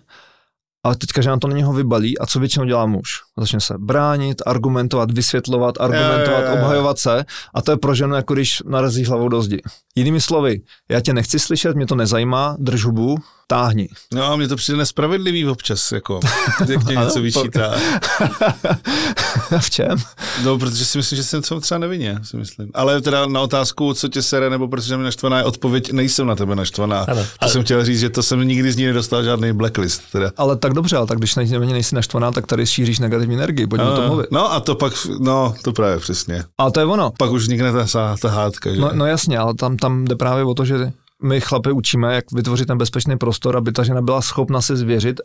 a 0.84 0.94
teďka, 0.94 1.22
že 1.22 1.30
na 1.30 1.38
to 1.38 1.48
na 1.48 1.56
něho 1.56 1.72
vybalí 1.72 2.18
a 2.18 2.26
co 2.26 2.38
většinou 2.38 2.64
dělá 2.64 2.86
muž? 2.86 3.23
Začne 3.38 3.60
se 3.60 3.74
bránit, 3.78 4.42
argumentovat, 4.46 5.10
vysvětlovat, 5.10 5.74
argumentovat, 5.80 6.40
Jo, 6.40 6.46
jo, 6.46 6.50
jo. 6.56 6.62
obhajovat 6.62 6.98
se 6.98 7.24
a 7.54 7.62
to 7.62 7.70
je 7.70 7.76
pro 7.76 7.94
ženu, 7.94 8.14
jako 8.14 8.34
když 8.34 8.62
narazí 8.66 9.04
hlavou 9.04 9.28
do 9.28 9.42
zdi. 9.42 9.62
Jinými 9.94 10.20
slovy, 10.20 10.60
já 10.90 11.00
tě 11.00 11.12
nechci 11.14 11.38
slyšet, 11.38 11.76
mě 11.76 11.86
to 11.86 11.94
nezajímá, 11.94 12.56
drž 12.58 12.84
hubu, 12.84 13.16
táhni. 13.46 13.88
No 14.12 14.24
a 14.24 14.36
mně 14.36 14.48
to 14.48 14.56
přijde 14.56 14.78
nespravedlivý 14.78 15.46
občas, 15.46 15.92
jako, 15.92 16.20
jak 16.68 16.84
mě 16.84 16.96
něco 16.96 17.20
vyčítá. 17.22 17.74
v 19.60 19.70
čem? 19.70 19.98
No, 20.44 20.58
protože 20.58 20.84
si 20.84 20.98
myslím, 20.98 21.16
že 21.16 21.24
jsem 21.24 21.42
to 21.42 21.60
třeba 21.60 21.78
nevině, 21.78 22.18
si 22.22 22.36
myslím. 22.36 22.70
Ale 22.74 23.00
teda 23.00 23.26
na 23.26 23.40
otázku, 23.40 23.94
co 23.94 24.08
tě 24.08 24.22
sere, 24.22 24.50
nebo 24.50 24.68
protože 24.68 24.96
mě 24.96 25.04
naštvaná 25.04 25.38
je 25.38 25.44
odpověď, 25.44 25.92
nejsem 25.92 26.26
na 26.26 26.34
tebe 26.34 26.56
naštvaná. 26.56 27.00
Ano. 27.00 27.22
To 27.22 27.28
Ale- 27.40 27.50
jsem 27.52 27.64
chtěl 27.64 27.84
říct, 27.84 28.00
že 28.00 28.10
to 28.10 28.22
jsem 28.22 28.40
nikdy 28.48 28.72
z 28.72 28.76
ní 28.76 28.86
nedostal 28.86 29.24
žádný 29.24 29.52
blacklist. 29.52 30.02
Teda. 30.12 30.30
Ale 30.36 30.56
tak 30.56 30.72
dobře, 30.72 30.96
ale 30.96 31.06
tak 31.06 31.18
když 31.18 31.34
na 31.34 31.42
mě 31.42 31.72
nejsi 31.72 31.94
naštvaná, 31.94 32.32
tak 32.32 32.46
tady 32.46 32.66
šíříš 32.66 32.98
negativní 32.98 33.23
energii, 33.30 33.66
pojďme 33.66 33.90
o 33.90 33.96
tom 33.96 34.06
mluvit. 34.06 34.26
no 34.30 34.52
a 34.52 34.60
to 34.60 34.74
pak, 34.74 34.92
no, 35.20 35.54
to 35.62 35.72
právě 35.72 35.98
přesně. 35.98 36.44
Ale 36.58 36.70
to 36.70 36.80
je 36.80 36.86
ono. 36.86 37.12
Pak 37.18 37.30
už 37.30 37.42
vznikne 37.42 37.72
ta, 37.72 38.16
ta 38.16 38.30
hádka, 38.30 38.74
že? 38.74 38.80
No, 38.80 38.90
no 38.94 39.06
jasně, 39.06 39.38
ale 39.38 39.54
tam, 39.54 39.76
tam 39.76 40.04
jde 40.04 40.16
právě 40.16 40.44
o 40.44 40.54
to, 40.54 40.64
že 40.64 40.92
my 41.22 41.40
chlapy 41.40 41.72
učíme, 41.72 42.14
jak 42.14 42.32
vytvořit 42.32 42.66
ten 42.66 42.78
bezpečný 42.78 43.18
prostor, 43.18 43.56
aby 43.56 43.72
ta 43.72 43.82
žena 43.82 44.02
byla 44.02 44.22
schopna 44.22 44.60
se 44.60 44.76
zvěřit 44.76 45.20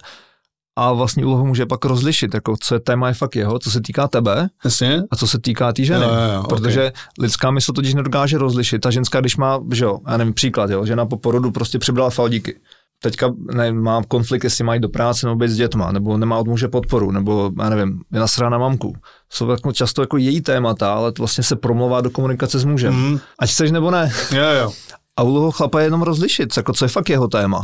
a 0.76 0.94
vlastní 0.94 1.24
úlohu 1.24 1.46
může 1.46 1.66
pak 1.66 1.86
rozlišit, 1.86 2.34
jako 2.34 2.56
co 2.60 2.76
je 2.76 2.80
téma 2.80 3.08
je 3.08 3.14
fakt 3.14 3.36
jeho, 3.36 3.60
co 3.60 3.72
se 3.72 3.82
týká 3.82 4.08
tebe 4.08 4.50
Jasně? 4.66 5.04
a 5.12 5.16
co 5.16 5.28
se 5.28 5.40
týká 5.40 5.68
té 5.68 5.74
tý 5.74 5.86
ženy. 5.86 6.06
Jo, 6.06 6.12
jo, 6.12 6.34
jo, 6.34 6.44
Protože 6.50 6.92
lidská 7.20 7.52
mysl 7.52 7.74
totiž 7.74 7.94
nedokáže 7.94 8.38
rozlišit. 8.38 8.82
Ta 8.82 8.92
ženská, 8.92 9.20
když 9.20 9.38
má, 9.38 9.60
že 9.74 9.84
jo, 9.84 10.00
já 10.08 10.18
nevím, 10.18 10.34
příklad, 10.34 10.70
jo, 10.70 10.86
žena 10.86 11.06
po 11.06 11.18
porodu 11.18 11.52
prostě 11.52 11.80
přibrala 11.80 12.10
faldíky. 12.10 12.60
Teďka 13.02 13.34
ne, 13.54 13.72
má 13.72 14.02
konflikt, 14.08 14.44
jestli 14.44 14.64
mají 14.64 14.80
do 14.80 14.90
práce 14.90 15.26
nebo 15.26 15.36
být 15.36 15.50
s 15.50 15.56
dětma, 15.56 15.92
nebo 15.92 16.18
nemá 16.18 16.38
od 16.38 16.48
muže 16.48 16.68
podporu, 16.68 17.12
nebo 17.12 17.52
já 17.60 17.70
nevím, 17.70 18.02
je 18.14 18.20
nasrá 18.20 18.50
na 18.50 18.58
mamku. 18.58 18.96
Jsou 19.30 19.50
jako 19.50 19.72
často 19.72 20.02
jako 20.02 20.18
její 20.18 20.42
témata, 20.42 20.94
ale 20.94 21.12
to 21.12 21.22
vlastně 21.22 21.44
se 21.44 21.56
promlouvá 21.56 22.02
do 22.02 22.10
komunikace 22.10 22.60
s 22.60 22.66
mužem. 22.66 22.94
Mhm. 22.94 23.20
Ať 23.40 23.50
chceš 23.50 23.72
nebo 23.72 23.92
ne. 23.92 24.12
Jo, 24.32 24.44
jo. 24.62 24.72
A 25.18 25.24
úlohou 25.24 25.52
chlapa 25.52 25.80
je 25.80 25.86
jenom 25.86 26.02
rozlišit, 26.02 26.58
jako 26.58 26.74
co 26.74 26.86
je 26.86 26.90
fakt 26.90 27.10
jeho 27.10 27.28
téma. 27.28 27.62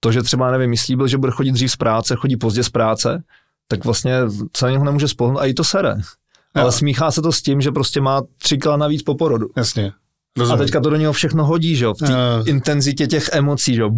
To, 0.00 0.12
že 0.12 0.22
třeba, 0.22 0.50
nevím, 0.50 0.70
myslí 0.70 0.96
byl, 0.96 1.08
že 1.08 1.18
bude 1.18 1.32
chodit 1.32 1.52
dřív 1.52 1.72
z 1.72 1.76
práce, 1.76 2.16
chodí 2.16 2.36
pozdě 2.36 2.62
z 2.64 2.70
práce, 2.70 3.22
tak 3.68 3.84
vlastně 3.84 4.14
se 4.56 4.66
na 4.66 4.70
něho 4.70 4.84
nemůže 4.84 5.08
spolhnout 5.08 5.40
a 5.40 5.44
i 5.44 5.54
to 5.54 5.64
sere. 5.64 5.96
Ale 6.54 6.64
Jo. 6.64 6.72
smíchá 6.72 7.10
se 7.10 7.22
to 7.22 7.32
s 7.32 7.42
tím, 7.42 7.60
že 7.60 7.70
prostě 7.70 8.00
má 8.00 8.22
tři 8.38 8.58
navíc 8.76 9.02
po 9.02 9.14
porodu. 9.14 9.46
Jasně. 9.56 9.92
A 10.36 10.40
Rozumím. 10.40 10.58
teďka 10.58 10.80
to 10.80 10.90
do 10.90 10.96
něho 10.96 11.12
všechno 11.12 11.44
hodí, 11.44 11.76
že 11.76 11.84
jo, 11.84 11.94
v 11.94 11.98
té 11.98 12.12
Jo. 12.12 12.18
intenzitě 12.44 13.06
těch 13.06 13.28
emocí, 13.32 13.74
že 13.74 13.80
jo. 13.82 13.90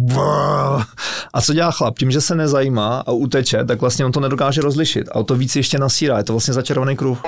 A 1.33 1.41
co 1.41 1.53
dělá 1.53 1.71
chlap? 1.71 1.99
Tím, 1.99 2.11
že 2.11 2.21
se 2.21 2.35
nezajímá 2.35 3.03
a 3.07 3.11
uteče, 3.11 3.65
tak 3.65 3.81
vlastně 3.81 4.05
on 4.05 4.11
to 4.11 4.19
nedokáže 4.19 4.61
rozlišit. 4.61 5.09
A 5.11 5.15
o 5.15 5.23
to 5.23 5.35
víc 5.35 5.55
ještě 5.55 5.77
nasírá. 5.79 6.17
Je 6.17 6.23
to 6.23 6.33
vlastně 6.33 6.53
začarovaný 6.53 6.95
kruh. 6.95 7.19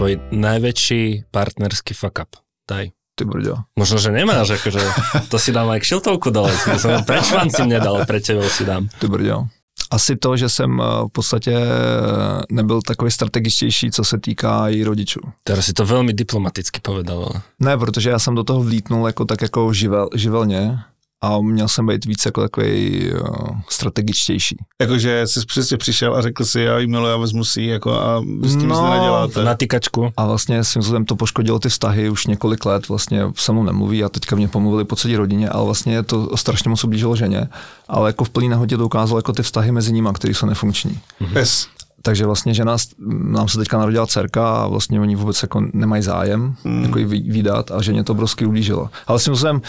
Tvoj 0.00 0.16
najväčší 0.32 1.28
partnerský 1.30 1.92
fuck 1.94 2.18
up. 2.24 2.28
Daj. 2.70 2.88
Ty 3.20 3.24
brďo. 3.28 3.56
Možno, 3.76 4.00
že 4.00 4.08
nemáš, 4.16 4.56
akože 4.56 4.80
to 5.28 5.36
si 5.36 5.52
dám 5.52 5.68
aj 5.76 5.84
kšiltovku 5.84 6.32
dole. 6.32 6.48
To 6.64 6.78
som 6.80 7.04
preč 7.04 7.28
vám 7.28 7.52
si 7.52 7.68
nedal, 7.68 8.08
pre 8.08 8.16
tebou 8.16 8.48
si 8.48 8.64
dám. 8.64 8.88
Ty 8.96 9.12
brďo. 9.12 9.44
Asi 9.90 10.16
to, 10.16 10.36
že 10.36 10.48
jsem 10.48 10.80
eh, 10.80 10.84
v 11.04 11.08
podstatě 11.08 11.52
eh, 11.52 12.42
nebyl 12.50 12.82
takový 12.82 13.10
strategičtější, 13.10 13.90
co 13.90 14.04
se 14.04 14.18
týká 14.18 14.68
její 14.68 14.84
rodičů. 14.84 15.20
Teraz 15.44 15.66
si 15.66 15.72
to 15.72 15.86
veľmi 15.86 16.12
diplomaticky 16.12 16.80
povedal. 16.80 17.42
Ne, 17.60 17.78
protože 17.78 18.10
já 18.10 18.18
jsem 18.18 18.34
do 18.34 18.44
toho 18.44 18.62
vlítnul 18.62 19.06
jako 19.06 19.24
tak 19.24 19.42
jako 19.42 19.72
živel, 19.72 20.08
živelně 20.14 20.78
a 21.22 21.40
měl 21.40 21.68
jsem 21.68 21.86
být 21.86 22.04
víc 22.04 22.26
jako 22.26 22.40
takový 22.40 23.10
uh, 23.12 23.58
strategičtější. 23.68 24.56
Jakože 24.80 25.26
jsi 25.26 25.46
přesně 25.46 25.76
přišel 25.76 26.16
a 26.16 26.22
řekl 26.22 26.44
si, 26.44 26.60
já 26.60 26.78
jí 26.78 26.86
miluji 26.86 27.12
a 27.12 27.16
vezmu 27.16 27.44
si 27.44 27.62
jako 27.62 27.92
a 27.92 28.20
s 28.20 28.50
tím 28.50 28.68
nic 28.68 28.68
No, 28.68 28.84
nenaděláte. 28.84 29.44
Na 29.44 29.54
týkačku. 29.54 30.12
A 30.16 30.26
vlastně 30.26 30.64
svým 30.64 30.82
způsobem 30.82 31.04
to 31.04 31.16
poškodilo 31.16 31.58
ty 31.58 31.68
vztahy 31.68 32.10
už 32.10 32.26
několik 32.26 32.64
let, 32.64 32.88
vlastně 32.88 33.22
se 33.36 33.52
mnou 33.52 33.62
nemluví 33.62 34.04
a 34.04 34.08
teďka 34.08 34.36
mě 34.36 34.48
pomluvili 34.48 34.84
po 34.84 34.96
celé 34.96 35.16
rodině, 35.16 35.48
ale 35.48 35.64
vlastně 35.64 36.02
to 36.02 36.36
strašně 36.36 36.70
moc 36.70 36.84
ublížilo 36.84 37.16
ženě, 37.16 37.48
ale 37.88 38.08
jako 38.08 38.24
v 38.24 38.30
plný 38.30 38.48
nahodě 38.48 38.76
to 38.76 38.86
ukázalo 38.86 39.18
jako 39.18 39.32
ty 39.32 39.42
vztahy 39.42 39.72
mezi 39.72 39.92
nimi, 39.92 40.08
které 40.14 40.34
jsou 40.34 40.46
nefunkční. 40.46 41.00
Yes. 41.34 41.68
Takže 42.02 42.26
vlastně 42.26 42.54
žena, 42.54 42.76
nám 43.08 43.48
se 43.48 43.58
teďka 43.58 43.78
narodila 43.78 44.06
dcerka 44.06 44.54
a 44.54 44.66
vlastně 44.66 45.00
oni 45.00 45.16
vůbec 45.16 45.42
jako 45.42 45.62
nemají 45.72 46.02
zájem 46.02 46.54
hmm. 46.64 46.82
jako 46.82 46.98
ji 46.98 47.04
výdat 47.04 47.70
a 47.70 47.82
ženě 47.82 48.04
to 48.04 48.12
obrovsky 48.12 48.46
ublížilo. 48.46 48.90
Ale 49.06 49.18
svým 49.18 49.34
způsobem, 49.34 49.62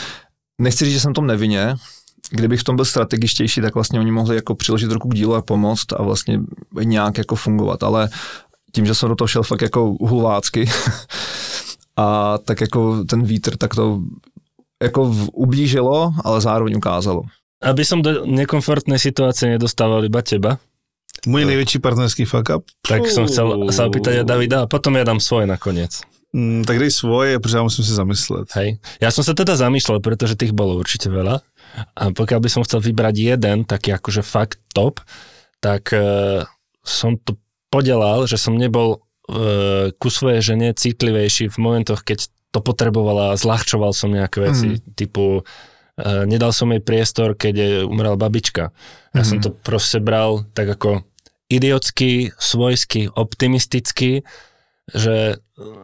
nechci 0.62 0.86
říct, 0.86 0.94
že 0.94 1.00
jsem 1.00 1.14
tom 1.14 1.28
nevinně, 1.28 1.76
kdybych 2.30 2.60
v 2.60 2.64
tom 2.64 2.76
byl 2.76 2.86
strategičtější, 2.86 3.62
tak 3.62 3.76
vlastně 3.76 4.00
oni 4.00 4.12
mohli 4.12 4.36
jako 4.36 4.56
přiložit 4.56 4.92
ruku 4.92 5.10
k 5.10 5.16
dílu 5.16 5.36
a 5.36 5.42
pomoct 5.42 5.94
a 5.94 6.04
vlastně 6.04 6.40
nějak 6.84 7.18
jako 7.18 7.36
fungovat, 7.36 7.84
ale 7.84 8.10
tím, 8.72 8.86
že 8.86 8.96
jsem 8.96 9.10
do 9.10 9.16
toho 9.16 9.28
šel 9.28 9.44
fakt 9.44 9.62
jako 9.62 9.96
hulvácky 10.00 10.70
a 11.98 12.38
tak 12.38 12.62
jako 12.62 13.04
ten 13.04 13.24
vítr, 13.24 13.58
tak 13.58 13.76
to 13.76 14.02
jako 14.84 15.16
ublížilo, 15.34 16.14
ale 16.24 16.42
zároveň 16.42 16.78
ukázalo. 16.78 17.22
Aby 17.62 17.86
som 17.86 18.02
do 18.02 18.26
nekomfortnej 18.26 18.98
situácie 18.98 19.46
nedostával 19.46 20.02
iba 20.02 20.26
teba, 20.26 20.58
Můj 21.28 21.46
největší 21.46 21.80
partnerský 21.80 22.26
fuck 22.26 22.50
up? 22.50 22.66
Tak 22.82 23.06
som 23.08 23.28
chcel 23.30 23.70
sa 23.70 23.86
opýtať 23.86 24.24
aj 24.24 24.26
Davida 24.26 24.66
a 24.66 24.70
potom 24.72 24.98
ja 24.98 25.06
dám 25.06 25.22
svoje 25.22 25.46
nakoniec. 25.46 26.02
Mm, 26.32 26.64
tak 26.64 26.80
dej 26.80 26.92
svoje, 26.92 27.40
protože 27.40 27.58
já 27.58 27.64
musím 27.64 27.86
si 27.86 27.94
zamyslet. 27.94 28.48
Hej. 28.56 28.80
Ja 29.04 29.12
som 29.12 29.20
sa 29.20 29.36
teda 29.36 29.60
zamýšľal, 29.60 30.00
pretože 30.00 30.40
tých 30.40 30.56
bolo 30.56 30.80
určite 30.80 31.12
veľa. 31.12 31.44
A 31.96 32.04
pokiaľ 32.16 32.40
by 32.40 32.50
som 32.52 32.64
chcel 32.64 32.80
vybrať 32.80 33.16
jeden, 33.20 33.68
taký 33.68 33.92
akože 33.92 34.24
fakt 34.24 34.64
top, 34.72 35.04
tak 35.60 35.92
som 36.84 37.20
to 37.20 37.36
podelal, 37.72 38.28
že 38.28 38.40
som 38.40 38.56
nebol 38.56 39.00
e, 39.28 39.92
ku 39.96 40.08
svojej 40.12 40.44
žene 40.44 40.76
citlivejší 40.76 41.48
v 41.52 41.58
momentoch, 41.60 42.04
keď 42.04 42.28
to 42.52 42.60
potrebovala 42.60 43.32
a 43.32 43.40
zľahčoval 43.40 43.96
som 43.96 44.12
nejaké 44.12 44.44
veci, 44.44 44.70
mm. 44.76 44.96
typu 44.96 45.40
e, 45.40 45.42
nedal 46.28 46.52
som 46.52 46.68
jej 46.72 46.84
priestor, 46.84 47.40
keď 47.40 47.54
je 47.56 47.70
umrela 47.88 48.20
babička. 48.20 48.76
Ja 49.16 49.24
mm. 49.24 49.28
som 49.28 49.38
to 49.40 49.56
proste 49.56 50.04
bral 50.04 50.44
tak 50.52 50.68
ako 50.76 51.08
idiotsky, 51.48 52.36
svojsky, 52.36 53.08
optimisticky, 53.12 54.24
že 54.94 55.40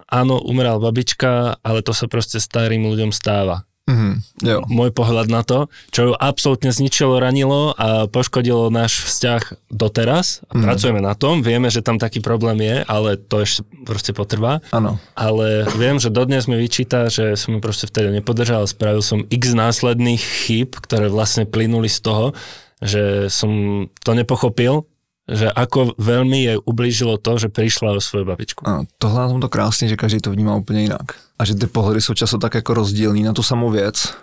áno, 0.07 0.39
umrela 0.41 0.79
babička, 0.79 1.61
ale 1.61 1.79
to 1.81 1.91
sa 1.91 2.07
proste 2.07 2.39
starým 2.39 2.87
ľuďom 2.87 3.11
stáva. 3.11 3.63
Mhm, 3.87 4.43
jo. 4.43 4.59
Môj 4.67 4.91
pohľad 4.91 5.31
na 5.31 5.47
to, 5.47 5.71
čo 5.95 6.11
ju 6.11 6.13
absolútne 6.19 6.75
zničilo, 6.75 7.23
ranilo 7.23 7.71
a 7.79 8.11
poškodilo 8.11 8.67
náš 8.67 9.07
vzťah 9.07 9.71
doteraz. 9.71 10.43
A 10.51 10.59
Mhm. 10.59 10.63
pracujeme 10.67 10.99
na 10.99 11.15
tom, 11.15 11.39
vieme, 11.39 11.71
že 11.71 11.79
tam 11.79 11.95
taký 11.95 12.19
problém 12.19 12.59
je, 12.59 12.83
ale 12.83 13.15
to 13.15 13.47
ešte 13.47 13.63
proste 13.87 14.11
potrvá. 14.11 14.59
Ano. 14.75 14.99
Ale 15.15 15.71
viem, 15.79 16.03
že 16.03 16.11
dodnes 16.11 16.51
mi 16.51 16.59
vyčíta, 16.59 17.07
že 17.07 17.39
som 17.39 17.55
ju 17.55 17.59
proste 17.63 17.87
vtedy 17.87 18.11
nepodržal, 18.11 18.67
spravil 18.67 18.99
som 18.99 19.23
x 19.23 19.55
následných 19.55 20.19
chýb, 20.19 20.75
ktoré 20.83 21.07
vlastne 21.07 21.47
plynuli 21.47 21.87
z 21.87 22.03
toho, 22.03 22.35
že 22.83 23.31
som 23.31 23.87
to 24.03 24.11
nepochopil, 24.11 24.83
že 25.27 25.51
ako 25.51 25.99
veľmi 25.99 26.39
jej 26.47 26.57
ublížilo 26.63 27.19
to, 27.19 27.35
že 27.35 27.51
prišla 27.51 27.91
o 27.91 27.99
svoju 27.99 28.25
babičku. 28.25 28.63
A 28.63 28.87
tohle 28.97 29.19
na 29.19 29.27
tom 29.27 29.41
to 29.41 29.49
krásně, 29.49 29.87
že 29.87 29.95
každý 29.95 30.19
to 30.19 30.31
vnímá 30.31 30.55
úplně 30.55 30.81
jinak. 30.81 31.07
A 31.39 31.45
že 31.45 31.55
ty 31.55 31.67
pohledy 31.67 32.01
jsou 32.01 32.13
často 32.13 32.37
tak 32.37 32.53
jako 32.53 32.73
rozdílný 32.73 33.23
na 33.23 33.33
tu 33.33 33.43
samou 33.43 33.69
věc. 33.69 34.13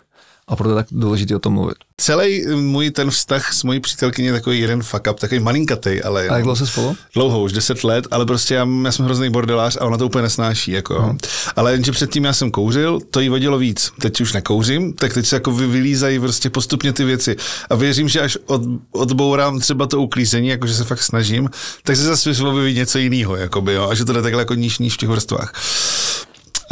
A 0.49 0.57
proto 0.57 0.71
je 0.71 0.75
tak 0.75 0.87
důležité 0.91 1.37
o 1.37 1.39
tom 1.39 1.53
mluvit. 1.53 1.77
Celý 1.97 2.47
můj 2.57 2.91
ten 2.91 3.11
vztah 3.11 3.53
s 3.53 3.65
mojí 3.65 3.81
přítelkyní 3.81 4.27
je 4.27 4.33
takový 4.33 4.61
jeden 4.61 4.83
fuck 4.83 5.07
up, 5.11 5.21
takový 5.21 5.41
malinkatej, 5.41 6.03
ale... 6.05 6.29
A 6.29 6.35
jak 6.35 6.43
dlouho 6.43 6.57
se 6.57 6.67
spolu? 6.67 6.97
Dlouho, 7.15 7.43
už 7.43 7.53
10 7.53 7.85
let, 7.85 8.07
ale 8.11 8.27
prostě 8.27 8.55
já, 8.55 8.69
já 8.85 8.93
jsem 8.93 9.05
hrozný 9.05 9.31
bordelář 9.31 9.77
a 9.81 9.85
ona 9.85 9.99
to 9.99 10.07
úplně 10.07 10.23
nesnáší. 10.23 10.71
Jako. 10.73 11.03
Hmm. 11.03 11.19
Ale 11.57 11.73
jenže 11.73 11.93
předtím 11.93 12.25
já 12.25 12.33
jsem 12.33 12.51
kouřil, 12.51 13.01
to 13.11 13.21
jí 13.21 13.29
vadilo 13.29 13.59
víc. 13.59 13.93
Teď 14.01 14.21
už 14.21 14.33
nekouřím, 14.33 14.93
tak 14.93 15.15
teď 15.15 15.27
se 15.27 15.37
jako 15.37 15.53
vy- 15.53 15.67
vylízají 15.67 16.21
prostě 16.21 16.51
postupně 16.51 16.93
ty 16.93 17.05
věci. 17.05 17.37
A 17.71 17.75
věřím, 17.75 18.09
že 18.09 18.21
až 18.21 18.39
od, 18.47 18.63
odbourám 18.93 19.61
třeba 19.61 19.87
to 19.87 20.01
uklízení, 20.01 20.49
jakože 20.49 20.75
se 20.75 20.85
fakt 20.85 21.03
snažím, 21.03 21.51
tak 21.83 21.97
se 21.97 22.03
zase 22.03 22.45
objeví 22.45 22.75
něco 22.75 22.99
jiného, 22.99 23.37
jakoby, 23.37 23.73
jo, 23.73 23.89
a 23.91 23.95
že 23.95 24.05
to 24.05 24.13
jde 24.13 24.23
takhle 24.23 24.43
jako 24.43 24.55
níž, 24.55 24.79
níž 24.79 24.95
v 24.95 24.97
těch 24.97 25.09
vrstvách. 25.09 25.53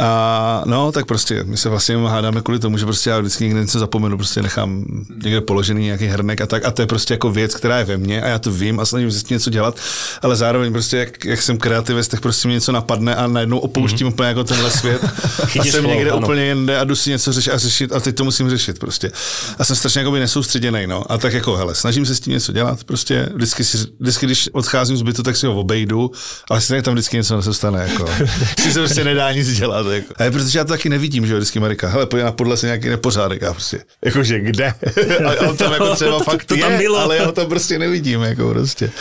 A 0.03 0.63
no, 0.65 0.91
tak 0.91 1.05
prostě, 1.05 1.43
my 1.43 1.57
se 1.57 1.69
vlastně 1.69 1.97
hádáme 1.97 2.41
kvůli 2.41 2.59
tomu, 2.59 2.77
že 2.77 2.85
prostě 2.85 3.09
já 3.09 3.19
vždycky 3.19 3.43
někde 3.43 3.61
něco 3.61 3.79
zapomenu, 3.79 4.17
prostě 4.17 4.41
nechám 4.41 4.85
někde 5.23 5.41
položený 5.41 5.83
nějaký 5.83 6.05
hrnek 6.05 6.41
a 6.41 6.45
tak. 6.45 6.65
A 6.65 6.71
to 6.71 6.81
je 6.81 6.85
prostě 6.85 7.13
jako 7.13 7.31
věc, 7.31 7.55
která 7.55 7.77
je 7.77 7.85
ve 7.85 7.97
mně 7.97 8.21
a 8.21 8.27
já 8.27 8.39
to 8.39 8.51
vím 8.51 8.79
a 8.79 8.85
snažím 8.85 9.11
se 9.11 9.19
s 9.19 9.23
tím 9.23 9.35
něco 9.35 9.49
dělat, 9.49 9.77
ale 10.21 10.35
zároveň 10.35 10.71
prostě, 10.71 10.97
jak, 10.97 11.25
jak 11.25 11.41
jsem 11.41 11.57
kreativec, 11.57 12.07
tak 12.07 12.21
prostě 12.21 12.47
mě 12.47 12.55
něco 12.55 12.71
napadne 12.71 13.15
a 13.15 13.27
najednou 13.27 13.59
opouštím 13.59 14.07
mm-hmm. 14.07 14.13
úplně 14.13 14.27
jako 14.29 14.43
tenhle 14.43 14.71
svět 14.71 15.05
a 15.59 15.63
jsem 15.63 15.87
někde 15.87 16.11
ano. 16.11 16.19
úplně 16.21 16.45
jinde 16.45 16.79
a 16.79 16.83
jdu 16.83 16.95
si 16.95 17.09
něco 17.09 17.33
řešit 17.33 17.51
a 17.51 17.57
řešit 17.57 17.93
a 17.93 17.99
teď 17.99 18.15
to 18.15 18.23
musím 18.23 18.49
řešit 18.49 18.79
prostě. 18.79 19.11
A 19.59 19.63
jsem 19.63 19.75
strašně 19.75 19.99
jakoby 19.99 20.19
nesoustředěný, 20.19 20.87
no. 20.87 21.11
A 21.11 21.17
tak 21.17 21.33
jako, 21.33 21.55
hele, 21.55 21.75
snažím 21.75 22.05
se 22.05 22.15
s 22.15 22.19
tím 22.19 22.33
něco 22.33 22.51
dělat, 22.51 22.83
prostě 22.83 23.29
vždycky, 23.35 23.63
si, 23.63 23.77
vždycky 23.99 24.25
když 24.25 24.49
odcházím 24.53 24.97
z 24.97 25.01
bytu, 25.01 25.23
tak 25.23 25.37
si 25.37 25.45
ho 25.45 25.59
obejdu, 25.59 26.11
ale 26.49 26.61
stejně 26.61 26.81
tam 26.81 26.93
vždycky 26.93 27.17
něco 27.17 27.41
se 27.41 27.53
stane, 27.53 27.87
jako. 27.91 28.09
si 28.59 28.71
se 28.71 28.79
prostě 28.79 29.03
nedá 29.03 29.31
nic 29.31 29.57
dělat, 29.57 29.85
jako. 29.95 30.13
A 30.17 30.23
je, 30.23 30.31
protože 30.31 30.59
já 30.59 30.63
to 30.65 30.73
taky 30.73 30.89
nevidím, 30.89 31.25
že 31.27 31.33
jo, 31.33 31.37
vždycky 31.37 31.59
Marika, 31.59 31.87
hele, 31.87 32.05
pojď 32.05 32.23
na 32.23 32.31
podle 32.31 32.57
se 32.57 32.65
nějaký 32.65 32.89
nepořádek, 32.89 33.43
a 33.43 33.53
prostě, 33.53 33.79
jakože 34.05 34.39
kde? 34.39 34.73
a 35.25 35.29
on 35.49 35.57
tam 35.57 35.71
jako 35.73 35.95
třeba 35.95 36.17
To- 36.17 36.23
fakt 36.23 36.45
to 36.45 36.57
tam 36.57 36.71
je, 36.71 36.77
bylo. 36.77 36.99
ale 36.99 37.17
já 37.17 37.25
ho 37.25 37.31
tam 37.31 37.47
prostě 37.47 37.79
nevidím, 37.79 38.21
jako 38.21 38.49
prostě. 38.49 38.91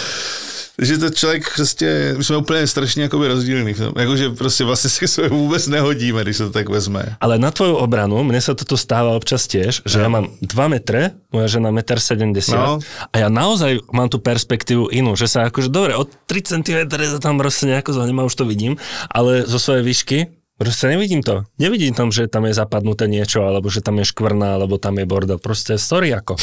Takže 0.76 0.98
to 0.98 1.11
člověk 1.11 1.55
prostě, 1.55 2.14
my 2.16 2.24
jsme 2.24 2.37
úplně 2.37 2.66
strašně 2.66 3.02
jakoby 3.02 3.28
rozdílný 3.28 3.74
v 3.74 3.78
tom, 3.78 3.92
jakože 3.98 4.31
prostě 4.31 4.64
vlastně 4.64 4.90
si 4.90 5.09
sobě 5.09 5.31
vůbec 5.31 5.66
nehodíme, 5.66 6.22
když 6.22 6.37
se 6.37 6.44
to 6.44 6.50
tak 6.50 6.68
vezme. 6.68 7.16
Ale 7.20 7.38
na 7.38 7.50
tvoju 7.50 7.76
obranu, 7.76 8.24
mne 8.24 8.40
sa 8.40 8.57
toto 8.57 8.81
stáva 8.81 9.12
občas 9.12 9.44
tiež, 9.44 9.85
že 9.85 10.00
ja 10.00 10.09
mám 10.09 10.33
2 10.40 10.72
metre, 10.72 11.12
moja 11.28 11.46
žena 11.61 11.68
1,70 11.68 12.57
m 12.57 12.57
No. 12.57 12.81
a 13.12 13.14
ja 13.20 13.28
naozaj 13.28 13.85
mám 13.92 14.09
tú 14.09 14.16
perspektívu 14.18 14.88
inú, 14.88 15.12
že 15.12 15.28
sa 15.28 15.44
akože, 15.52 15.68
dobre, 15.68 15.92
od 15.92 16.09
3 16.24 16.40
cm 16.64 16.78
sa 16.88 17.20
tam 17.20 17.37
proste 17.37 17.68
nejako 17.68 17.92
zanimá, 17.92 18.24
už 18.24 18.35
to 18.40 18.48
vidím, 18.48 18.81
ale 19.12 19.44
zo 19.44 19.61
svojej 19.61 19.85
výšky 19.85 20.18
Proste 20.62 20.87
nevidím 20.88 21.22
to. 21.22 21.42
Nevidím 21.59 21.90
tam, 21.90 22.14
že 22.14 22.31
tam 22.31 22.46
je 22.46 22.55
zapadnuté 22.55 23.11
niečo, 23.11 23.42
alebo 23.42 23.66
že 23.66 23.83
tam 23.83 23.98
je 23.98 24.07
škvrna, 24.07 24.55
alebo 24.55 24.79
tam 24.79 24.94
je 24.94 25.07
bordel. 25.11 25.42
Proste 25.42 25.75
sorry 25.75 26.14
ako. 26.14 26.38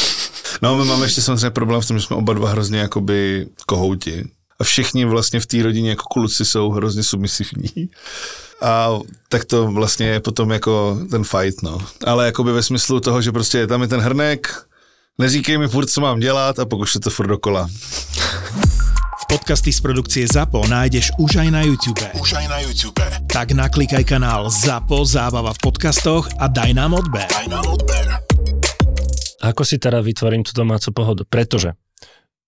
No, 0.62 0.76
my 0.78 0.86
máme 0.86 1.06
ještě 1.06 1.22
samozřejmě 1.22 1.50
problém 1.50 1.82
v 1.82 1.88
tom, 1.88 2.00
že 2.00 2.06
jsme 2.06 2.16
oba 2.16 2.34
dva 2.34 2.50
hrozně 2.50 2.80
jakoby 2.80 3.48
kohouti. 3.66 4.24
A 4.60 4.64
všichni 4.64 5.06
vlastně 5.06 5.40
v 5.40 5.46
té 5.46 5.64
rodině 5.64 5.90
jako 5.90 6.04
kluci 6.04 6.46
jsou 6.46 6.70
hrozně 6.70 7.04
submisivní. 7.04 7.72
A 8.62 9.00
tak 9.30 9.46
to 9.46 9.72
vlastně 9.72 10.08
je 10.08 10.20
potom 10.20 10.52
jako 10.52 11.00
ten 11.12 11.24
fight, 11.24 11.64
no. 11.64 11.80
Ale 12.06 12.26
jakoby 12.26 12.52
ve 12.52 12.64
smyslu 12.64 13.00
toho, 13.00 13.22
že 13.22 13.32
prostě 13.32 13.68
tam 13.68 13.82
je 13.82 13.88
ten 13.88 14.00
hrnek, 14.00 14.64
neříkej 15.18 15.58
mi 15.58 15.68
furt, 15.68 15.88
co 15.88 16.02
mám 16.02 16.20
dělat 16.20 16.60
a 16.60 16.66
pokud 16.66 16.90
to 17.04 17.10
furt 17.10 17.28
dokola. 17.28 17.70
Podcasty 19.30 19.70
z 19.70 19.86
produkcie 19.86 20.26
ZAPO 20.26 20.66
nájdeš 20.66 21.14
už 21.22 21.46
aj 21.46 21.50
na 21.54 21.62
YouTube. 21.62 22.02
Už 22.18 22.34
aj 22.34 22.50
na 22.50 22.66
YouTube. 22.66 22.98
Tak 23.30 23.54
naklikaj 23.54 24.02
kanál 24.02 24.50
ZAPO 24.50 25.06
Zábava 25.06 25.54
v 25.54 25.70
podcastoch 25.70 26.26
a 26.42 26.50
daj 26.50 26.74
nám 26.74 26.98
odber. 26.98 27.30
Daj 27.30 27.46
nám 27.46 27.62
odber. 27.70 28.26
Ako 29.46 29.62
si 29.62 29.78
teda 29.78 30.02
vytvorím 30.02 30.42
tú 30.42 30.58
domácu 30.58 30.90
pohodu? 30.98 31.30
Pretože 31.30 31.78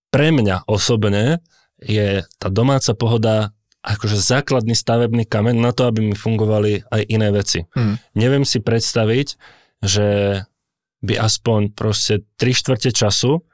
pre 0.09 0.33
mňa 0.33 0.65
osobne 0.65 1.45
je 1.77 2.25
tá 2.41 2.49
domáca 2.49 2.97
pohoda 2.97 3.53
akože 3.85 4.17
základný 4.17 4.73
stavebný 4.73 5.29
kameň 5.29 5.61
na 5.61 5.77
to, 5.77 5.85
aby 5.85 6.01
mi 6.01 6.17
fungovali 6.17 6.89
aj 6.89 7.01
iné 7.13 7.29
veci. 7.29 7.61
Hmm. 7.77 8.01
Neviem 8.17 8.41
si 8.41 8.57
predstaviť, 8.57 9.37
že 9.85 10.07
by 11.05 11.13
aspoň 11.13 11.77
proste 11.77 12.25
3 12.41 12.57
štvrte 12.57 12.89
času 12.89 13.45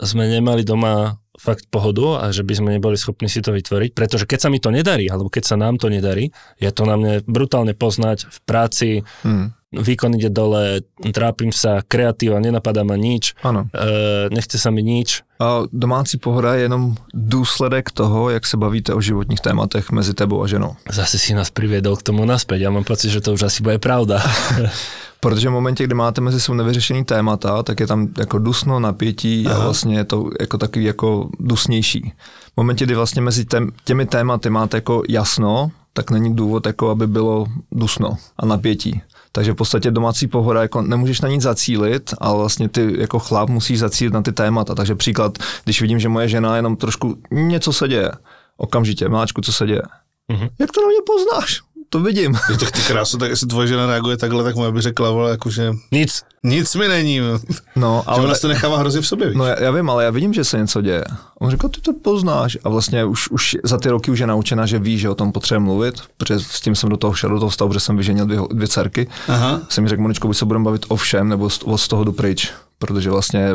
sme 0.00 0.32
nemali 0.32 0.64
doma 0.64 1.20
fakt 1.40 1.64
pohodu 1.72 2.20
a 2.20 2.28
že 2.28 2.44
by 2.44 2.52
sme 2.52 2.68
neboli 2.76 3.00
schopní 3.00 3.24
si 3.26 3.40
to 3.40 3.56
vytvoriť, 3.56 3.96
pretože 3.96 4.28
keď 4.28 4.38
sa 4.38 4.48
mi 4.52 4.60
to 4.60 4.68
nedarí, 4.68 5.08
alebo 5.08 5.32
keď 5.32 5.48
sa 5.48 5.56
nám 5.56 5.80
to 5.80 5.88
nedarí, 5.88 6.28
je 6.60 6.68
to 6.68 6.84
na 6.84 7.00
mne 7.00 7.24
brutálne 7.24 7.72
poznať 7.72 8.28
v 8.28 8.38
práci, 8.44 8.88
Hmm. 9.24 9.54
výkon 9.70 10.18
ide 10.18 10.28
dole, 10.28 10.82
trápim 11.14 11.54
sa, 11.54 11.78
kreatíva, 11.80 12.42
nenapadá 12.42 12.82
ma 12.82 12.98
nič, 12.98 13.38
Ano. 13.40 13.70
e, 13.70 14.26
nechce 14.28 14.58
sa 14.58 14.74
mi 14.74 14.82
nič. 14.82 15.22
A 15.38 15.62
domácí 15.70 16.18
pohoda 16.18 16.58
je 16.58 16.66
jenom 16.66 16.98
důsledek 17.14 17.90
toho, 17.94 18.30
jak 18.30 18.46
se 18.46 18.56
bavíte 18.58 18.90
o 18.94 19.00
životních 19.00 19.40
tématech 19.40 19.90
mezi 19.90 20.12
tebou 20.14 20.42
a 20.42 20.46
ženou. 20.50 20.74
Zase 20.90 21.18
si 21.22 21.32
nás 21.38 21.54
priviedol 21.54 21.96
k 21.96 22.02
tomu 22.02 22.26
naspäť. 22.26 22.66
Ja 22.66 22.70
mám 22.74 22.84
pocit, 22.84 23.14
že 23.14 23.22
to 23.22 23.32
už 23.38 23.46
asi 23.46 23.62
bude 23.62 23.78
pravda. 23.78 24.18
Protože 25.20 25.48
v 25.48 25.52
momentě, 25.52 25.84
kdy 25.84 25.94
máte 25.94 26.20
mezi 26.20 26.40
sebou 26.40 26.56
nevyřešený 26.56 27.04
témata, 27.04 27.62
tak 27.62 27.80
je 27.80 27.86
tam 27.86 28.08
jako 28.18 28.38
dusno, 28.38 28.80
napětí 28.80 29.46
a 29.46 29.58
vlastně 29.58 29.96
je 29.96 30.04
to 30.04 30.30
jako 30.40 30.58
takový 30.58 30.84
jako 30.84 31.28
dusnější. 31.38 32.12
V 32.54 32.56
momentě, 32.56 32.84
kdy 32.84 32.94
vlastně 32.94 33.22
mezi 33.22 33.46
těmi 33.84 34.06
tématy 34.06 34.50
máte 34.50 34.76
jako 34.76 35.02
jasno, 35.08 35.70
tak 35.92 36.10
není 36.10 36.36
důvod, 36.36 36.66
jako 36.66 36.90
aby 36.90 37.06
bylo 37.06 37.46
dusno 37.72 38.16
a 38.38 38.46
napětí. 38.46 39.02
Takže 39.32 39.52
v 39.52 39.54
podstatě 39.54 39.90
domácí 39.90 40.26
pohoda, 40.26 40.62
jako 40.62 40.82
nemůžeš 40.82 41.20
na 41.20 41.28
nic 41.28 41.42
zacílit, 41.42 42.14
ale 42.18 42.38
vlastně 42.38 42.68
ty 42.68 42.94
jako 43.00 43.18
chlap 43.18 43.48
musíš 43.48 43.78
zacílit 43.78 44.14
na 44.14 44.22
ty 44.22 44.32
témata. 44.32 44.74
Takže 44.74 44.94
příklad, 44.94 45.38
když 45.64 45.80
vidím, 45.80 45.98
že 45.98 46.08
moje 46.08 46.28
žena 46.28 46.56
jenom 46.56 46.76
trošku 46.76 47.16
něco 47.30 47.72
se 47.72 47.88
děje, 47.88 48.12
okamžitě, 48.56 49.08
máčku, 49.08 49.40
co 49.40 49.52
se 49.52 49.66
děje. 49.66 49.82
Mhm. 50.28 50.48
Jak 50.58 50.72
to 50.72 50.80
na 50.80 50.86
mě 50.86 50.98
poznáš? 51.06 51.60
To 51.92 52.00
vidím. 52.00 52.34
Je 52.50 52.58
tak 52.58 52.70
ty 52.70 52.80
krásu, 52.80 53.18
tak 53.18 53.30
jestli 53.30 53.46
tvoje 53.46 53.68
žena 53.68 53.86
reaguje 53.86 54.16
takhle, 54.16 54.44
tak 54.44 54.56
moje 54.56 54.72
by 54.72 54.80
řekla, 54.80 55.10
vole, 55.10 55.30
jakože 55.30 55.72
Nic. 55.92 56.22
nic 56.44 56.74
mi 56.74 56.88
není. 56.88 57.20
no. 57.20 57.38
No, 57.76 58.02
Ale... 58.06 58.20
Že 58.20 58.26
ona 58.26 58.34
to 58.34 58.48
nechává 58.48 58.78
hrozně 58.78 59.00
v 59.00 59.06
sobě, 59.06 59.28
víš? 59.28 59.36
No 59.36 59.44
já, 59.44 59.62
já 59.62 59.70
vím, 59.70 59.90
ale 59.90 60.04
já 60.04 60.10
vidím, 60.10 60.32
že 60.34 60.44
se 60.44 60.58
něco 60.58 60.80
děje. 60.82 61.04
On 61.40 61.50
říkal, 61.50 61.70
ty 61.70 61.80
to 61.80 61.92
poznáš. 61.92 62.58
A 62.64 62.68
vlastně 62.68 63.04
už, 63.04 63.28
už 63.28 63.56
za 63.64 63.78
ty 63.78 63.88
roky 63.88 64.10
už 64.10 64.18
je 64.18 64.26
naučena, 64.26 64.66
že 64.66 64.78
ví, 64.78 64.98
že 64.98 65.08
o 65.10 65.14
tom 65.14 65.32
potřebuje 65.32 65.60
mluvit, 65.64 65.94
protože 66.16 66.40
s 66.40 66.60
tím 66.60 66.74
jsem 66.74 66.90
do 66.90 66.96
toho 66.96 67.14
šel, 67.14 67.30
do 67.30 67.38
toho 67.38 67.50
stavu, 67.50 67.72
že 67.72 67.80
jsem 67.80 67.96
vyženil 67.96 68.26
dvě, 68.26 68.40
dvě 68.50 68.68
dcerky. 68.68 69.08
Aha. 69.28 69.60
Jsem 69.68 69.84
mi 69.84 69.90
řekl, 69.90 70.02
Moničko, 70.02 70.26
buď 70.28 70.36
se 70.36 70.44
budeme 70.44 70.64
bavit 70.64 70.86
o 70.88 70.96
všem, 70.96 71.28
nebo 71.28 71.50
z, 71.50 71.60
z 71.76 71.88
toho 71.88 72.04
jdu 72.04 72.12
pryč. 72.12 72.52
Protože 72.80 73.10
vlastně 73.10 73.48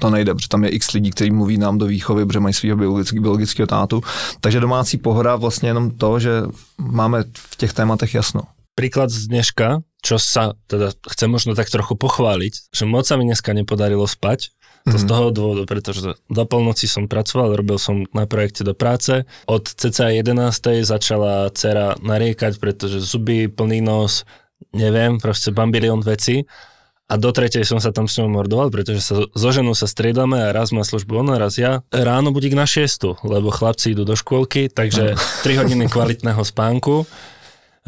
to 0.00 0.10
nejde, 0.10 0.34
protože 0.34 0.48
tam 0.48 0.64
je 0.64 0.70
x 0.70 0.92
lidí, 0.92 1.10
kteří 1.10 1.30
mluví 1.30 1.58
nám 1.58 1.78
do 1.78 1.86
výchovy, 1.86 2.26
protože 2.26 2.40
mají 2.40 2.54
svého 2.54 2.76
biologického, 2.76 3.22
biologického 3.22 3.66
tátu. 3.66 4.02
Takže 4.40 4.60
domácí 4.60 4.98
pohoda 4.98 5.36
vlastně 5.36 5.68
jenom 5.68 5.90
to, 5.90 6.18
že 6.18 6.42
máme 6.78 7.24
v 7.38 7.56
těch 7.56 7.72
tématech 7.72 8.14
jasno. 8.14 8.42
Príklad 8.74 9.10
z 9.10 9.26
dneška, 9.26 9.82
čo 10.06 10.22
sa 10.22 10.54
teda 10.70 10.94
chcem 11.10 11.26
možno 11.26 11.58
tak 11.58 11.66
trochu 11.66 11.98
pochváliť, 11.98 12.70
že 12.70 12.86
moc 12.86 13.02
sa 13.10 13.18
mi 13.18 13.26
dneska 13.26 13.50
nepodarilo 13.50 14.06
spať, 14.06 14.54
To 14.92 14.96
z 14.96 15.04
toho 15.04 15.28
dôvodu, 15.28 15.68
pretože 15.68 16.16
do 16.16 16.44
polnoci 16.48 16.88
som 16.88 17.10
pracoval, 17.10 17.56
robil 17.56 17.76
som 17.76 18.08
na 18.16 18.24
projekte 18.24 18.64
do 18.64 18.72
práce. 18.72 19.28
Od 19.44 19.64
cca 19.68 20.08
11. 20.08 20.86
začala 20.86 21.52
dcera 21.52 22.00
nariekať, 22.00 22.56
pretože 22.56 23.04
zuby, 23.04 23.52
plný 23.52 23.84
nos, 23.84 24.24
neviem, 24.72 25.20
proste 25.20 25.52
bambilión 25.52 26.00
veci. 26.00 26.48
A 27.08 27.16
do 27.16 27.32
tretej 27.32 27.64
som 27.64 27.80
sa 27.80 27.88
tam 27.88 28.04
s 28.04 28.20
ňou 28.20 28.28
mordoval, 28.28 28.68
pretože 28.68 29.00
sa 29.00 29.24
so 29.32 29.48
ženou 29.48 29.72
sa 29.72 29.88
striedame 29.88 30.44
a 30.44 30.52
raz 30.52 30.76
má 30.76 30.84
službu 30.84 31.24
ona, 31.24 31.40
raz 31.40 31.56
ja. 31.56 31.80
Ráno 31.88 32.36
budík 32.36 32.52
na 32.52 32.68
šiestu, 32.68 33.16
lebo 33.24 33.48
chlapci 33.48 33.96
idú 33.96 34.04
do 34.04 34.12
škôlky, 34.12 34.68
takže 34.68 35.16
3 35.16 35.48
hodiny 35.64 35.88
kvalitného 35.88 36.44
spánku. 36.44 37.08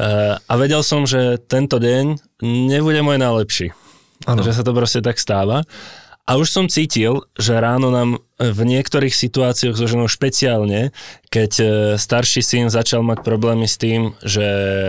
Eh, 0.01 0.33
A 0.41 0.53
vedel 0.57 0.81
som, 0.81 1.05
že 1.05 1.37
tento 1.37 1.77
deň 1.77 2.17
nebude 2.41 3.05
môj 3.05 3.21
najlepší. 3.21 3.67
Ano. 4.25 4.41
Že 4.41 4.57
sa 4.57 4.63
to 4.65 4.73
proste 4.73 5.05
tak 5.05 5.21
stáva. 5.21 5.69
A 6.25 6.37
už 6.41 6.49
som 6.49 6.65
cítil, 6.65 7.25
že 7.37 7.57
ráno 7.57 7.93
nám 7.93 8.21
v 8.41 8.61
niektorých 8.65 9.13
situáciách 9.13 9.73
so 9.77 9.85
ženou 9.85 10.09
špeciálne, 10.09 10.89
keď 11.29 11.51
eh, 11.61 11.69
starší 12.01 12.41
syn 12.41 12.73
začal 12.73 13.05
mať 13.05 13.21
problémy 13.21 13.69
s 13.69 13.77
tým, 13.77 14.17
že 14.25 14.45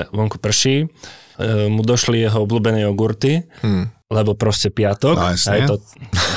vonku 0.09 0.41
prší, 0.41 0.89
mu 1.69 1.83
došli 1.83 2.21
jeho 2.21 2.43
obľúbené 2.43 2.83
jogurty, 2.83 3.45
Hmm. 3.61 3.89
lebo 4.09 4.35
proste 4.35 4.69
piatok, 4.69 5.17
No, 5.17 5.33
jasne. 5.33 5.53
aj 5.55 5.61
to, 5.65 5.75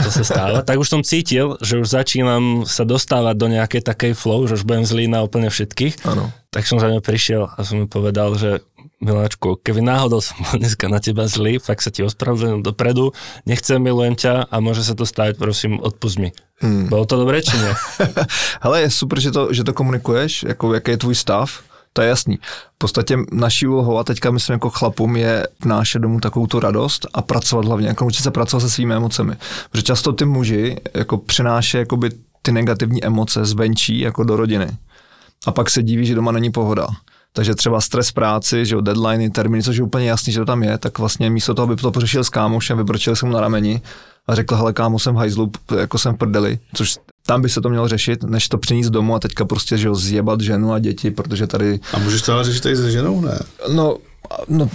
to 0.02 0.10
sa 0.10 0.24
stáva, 0.24 0.60
tak 0.62 0.78
už 0.78 0.88
som 0.88 1.02
cítil, 1.02 1.60
že 1.60 1.76
už 1.76 1.88
začínam 1.90 2.64
sa 2.64 2.84
dostávať 2.84 3.36
do 3.36 3.48
nejakej 3.50 3.82
takej 3.84 4.14
flow, 4.14 4.48
že 4.48 4.56
už 4.56 4.64
budem 4.64 4.84
zlý 4.84 5.06
na 5.06 5.22
úplne 5.22 5.48
všetkých. 5.48 6.06
Ano. 6.06 6.32
Tak 6.50 6.64
som 6.64 6.80
za 6.80 6.88
ňou 6.88 7.00
prišiel 7.00 7.46
a 7.46 7.60
som 7.62 7.78
mi 7.78 7.86
povedal, 7.86 8.36
že 8.36 8.64
Miláčku, 8.96 9.60
keby 9.60 9.84
náhodou 9.84 10.24
som 10.24 10.40
bol 10.40 10.56
dneska 10.56 10.88
na 10.88 11.04
teba 11.04 11.28
zlý, 11.28 11.60
tak 11.60 11.84
sa 11.84 11.92
ti 11.92 12.00
ospravedlňujem 12.02 12.64
dopredu, 12.64 13.12
nechcem, 13.44 13.76
milujem 13.78 14.16
ťa 14.16 14.48
a 14.48 14.56
môže 14.58 14.82
sa 14.82 14.96
to 14.96 15.04
stať, 15.04 15.36
prosím, 15.36 15.78
odpust 15.78 16.16
mi. 16.16 16.32
Hmm. 16.64 16.88
Bolo 16.88 17.04
to 17.04 17.20
dobré, 17.20 17.44
či 17.44 17.60
nie? 17.60 17.74
Hele, 18.64 18.88
je 18.88 18.90
super, 18.90 19.20
že 19.20 19.30
to, 19.30 19.52
že 19.52 19.62
to 19.62 19.76
komunikuješ, 19.76 20.48
jako 20.48 20.74
jaký 20.74 20.92
je 20.92 20.98
tvůj 20.98 21.16
stav, 21.16 21.48
to 21.96 22.02
je 22.02 22.08
jasný. 22.08 22.40
V 22.76 22.78
podstatě 22.78 23.18
naší 23.32 23.68
úlohou 23.68 23.98
a 23.98 24.04
teďka 24.04 24.32
myslím 24.32 24.54
jako 24.54 24.70
chlapům 24.70 25.16
je 25.16 25.48
vnášet 25.64 26.00
domů 26.00 26.20
takovou 26.20 26.48
tu 26.48 26.60
radost 26.60 27.08
a 27.14 27.22
pracovat 27.22 27.66
hlavně, 27.66 27.88
jako 27.88 28.06
učit 28.06 28.24
se 28.24 28.32
pracovat 28.32 28.62
se 28.62 28.70
svými 28.70 28.94
emocemi. 28.94 29.36
Protože 29.72 29.84
často 29.84 30.14
ty 30.14 30.26
muži 30.26 30.78
jako 30.94 31.18
přináší 31.18 31.78
jakoby 31.78 32.10
ty 32.42 32.52
negativní 32.52 33.06
emoce 33.06 33.46
zvenčí 33.46 34.00
jako 34.00 34.24
do 34.24 34.36
rodiny. 34.36 34.68
A 35.48 35.52
pak 35.52 35.70
se 35.70 35.84
diví, 35.84 36.06
že 36.06 36.16
doma 36.16 36.32
není 36.32 36.52
pohoda. 36.52 36.88
Takže 37.34 37.56
třeba 37.56 37.82
stres 37.82 38.12
práci, 38.12 38.66
že 38.66 38.76
jo, 38.76 38.82
deadliny, 38.82 39.30
termíny, 39.30 39.64
což 39.64 39.78
je 39.78 39.84
úplně 39.84 40.10
jasný, 40.10 40.34
že 40.34 40.40
to 40.40 40.46
tam 40.46 40.64
je, 40.64 40.78
tak 40.78 41.00
vlastně 41.00 41.30
místo 41.30 41.54
toho, 41.54 41.64
aby 41.64 41.76
to 41.76 41.92
pořešil 41.92 42.24
s 42.24 42.30
kámošem, 42.30 42.78
vybročil 42.78 43.16
se 43.16 43.26
mu 43.26 43.32
na 43.32 43.42
rameni 43.42 43.82
a 44.28 44.36
řekl, 44.36 44.56
hele 44.56 44.74
kámo, 44.74 45.00
jsem 45.00 45.16
v 45.16 45.18
hajzlu, 45.18 45.52
jako 45.78 45.98
jsem 45.98 46.16
v 46.16 46.18
prdeli, 46.18 46.60
což 46.74 46.98
tam 47.26 47.42
by 47.42 47.50
se 47.50 47.62
to 47.62 47.70
mělo 47.70 47.88
řešit, 47.88 48.24
než 48.24 48.50
to 48.50 48.58
přinést 48.58 48.90
domů 48.90 49.16
a 49.16 49.20
teďka 49.20 49.46
prostě, 49.46 49.78
že 49.78 49.88
jo, 49.88 49.96
zjebat 49.96 50.42
ženu 50.42 50.74
a 50.74 50.80
děti, 50.80 51.12
protože 51.12 51.48
tady, 51.48 51.80
A 51.94 52.00
můžeš 52.00 52.22
to 52.22 52.34
ale 52.34 52.44
řešit 52.44 52.64
tady 52.64 52.76
se 52.76 52.92
ženou, 52.92 53.22
ne? 53.22 53.40
no, 53.74 53.98
no, 54.48 54.70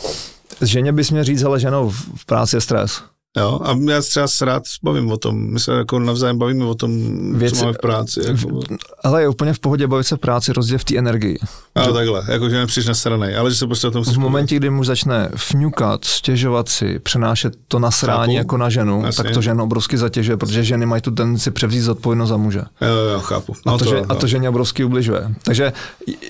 ženě 0.62 0.92
bys 0.92 1.10
měl 1.10 1.24
říct, 1.24 1.42
hele 1.42 1.60
ženo, 1.60 1.88
v 1.90 2.06
v 2.16 2.24
práci 2.26 2.56
je 2.56 2.60
stres. 2.60 3.02
Jo, 3.36 3.60
a 3.64 3.78
já 3.90 4.00
třeba 4.00 4.28
se 4.28 4.44
rád 4.44 4.62
bavím 4.82 5.10
o 5.12 5.16
tom. 5.16 5.52
My 5.52 5.60
se 5.60 5.72
jako 5.72 5.98
navzájem 5.98 6.38
bavíme 6.38 6.64
o 6.64 6.74
tom, 6.74 6.92
Věci- 7.38 7.56
co 7.56 7.62
máme 7.64 7.72
v 7.72 7.78
práci. 7.78 8.20
Jako, 8.26 8.60
Ale 9.04 9.22
je 9.22 9.28
úplně 9.28 9.52
v 9.52 9.58
pohodě 9.58 9.86
bavit 9.86 10.04
se 10.04 10.16
v 10.16 10.18
práci, 10.18 10.52
rozdíl 10.52 10.78
v 10.78 10.84
té 10.84 10.96
energii. 10.98 11.38
ale 11.74 11.92
takhle, 11.92 12.22
jako 12.28 12.48
že 12.48 12.56
nepřijdeš 12.56 12.88
na 12.88 12.94
straně, 12.94 13.36
ale 13.36 13.50
že 13.50 13.56
se 13.56 13.66
prostě 13.66 13.86
o 13.86 13.90
tom 13.90 14.04
V 14.04 14.18
momentě, 14.18 14.56
kdy 14.56 14.70
muž 14.70 14.86
začne 14.86 15.28
fňukat, 15.36 16.04
stěžovat 16.04 16.68
si, 16.68 16.98
přenášet 16.98 17.52
to 17.68 17.78
nasrání 17.78 18.34
Chápu. 18.34 18.38
jako 18.38 18.56
na 18.56 18.70
ženu, 18.70 19.02
Jasně. 19.04 19.24
tak 19.24 19.32
to 19.34 19.42
ženu 19.42 19.64
obrovsky 19.64 19.98
zatěžuje, 19.98 20.36
protože 20.36 20.64
ženy 20.64 20.86
mají 20.86 21.02
tu 21.02 21.10
tendenci 21.10 21.50
převzít 21.50 21.80
zodpovědnost 21.80 22.28
za 22.28 22.36
muže. 22.36 22.62
Jo, 22.80 22.88
jo, 22.88 23.10
jo, 23.12 23.20
chápu. 23.20 23.52
No 23.66 23.74
a, 23.74 23.78
to, 23.78 23.84
že, 23.84 24.00
a 24.08 24.14
to 24.14 24.24
jo. 24.24 24.28
ženě 24.28 24.48
obrovsky 24.48 24.84
ubližuje. 24.84 25.34
Takže 25.42 25.72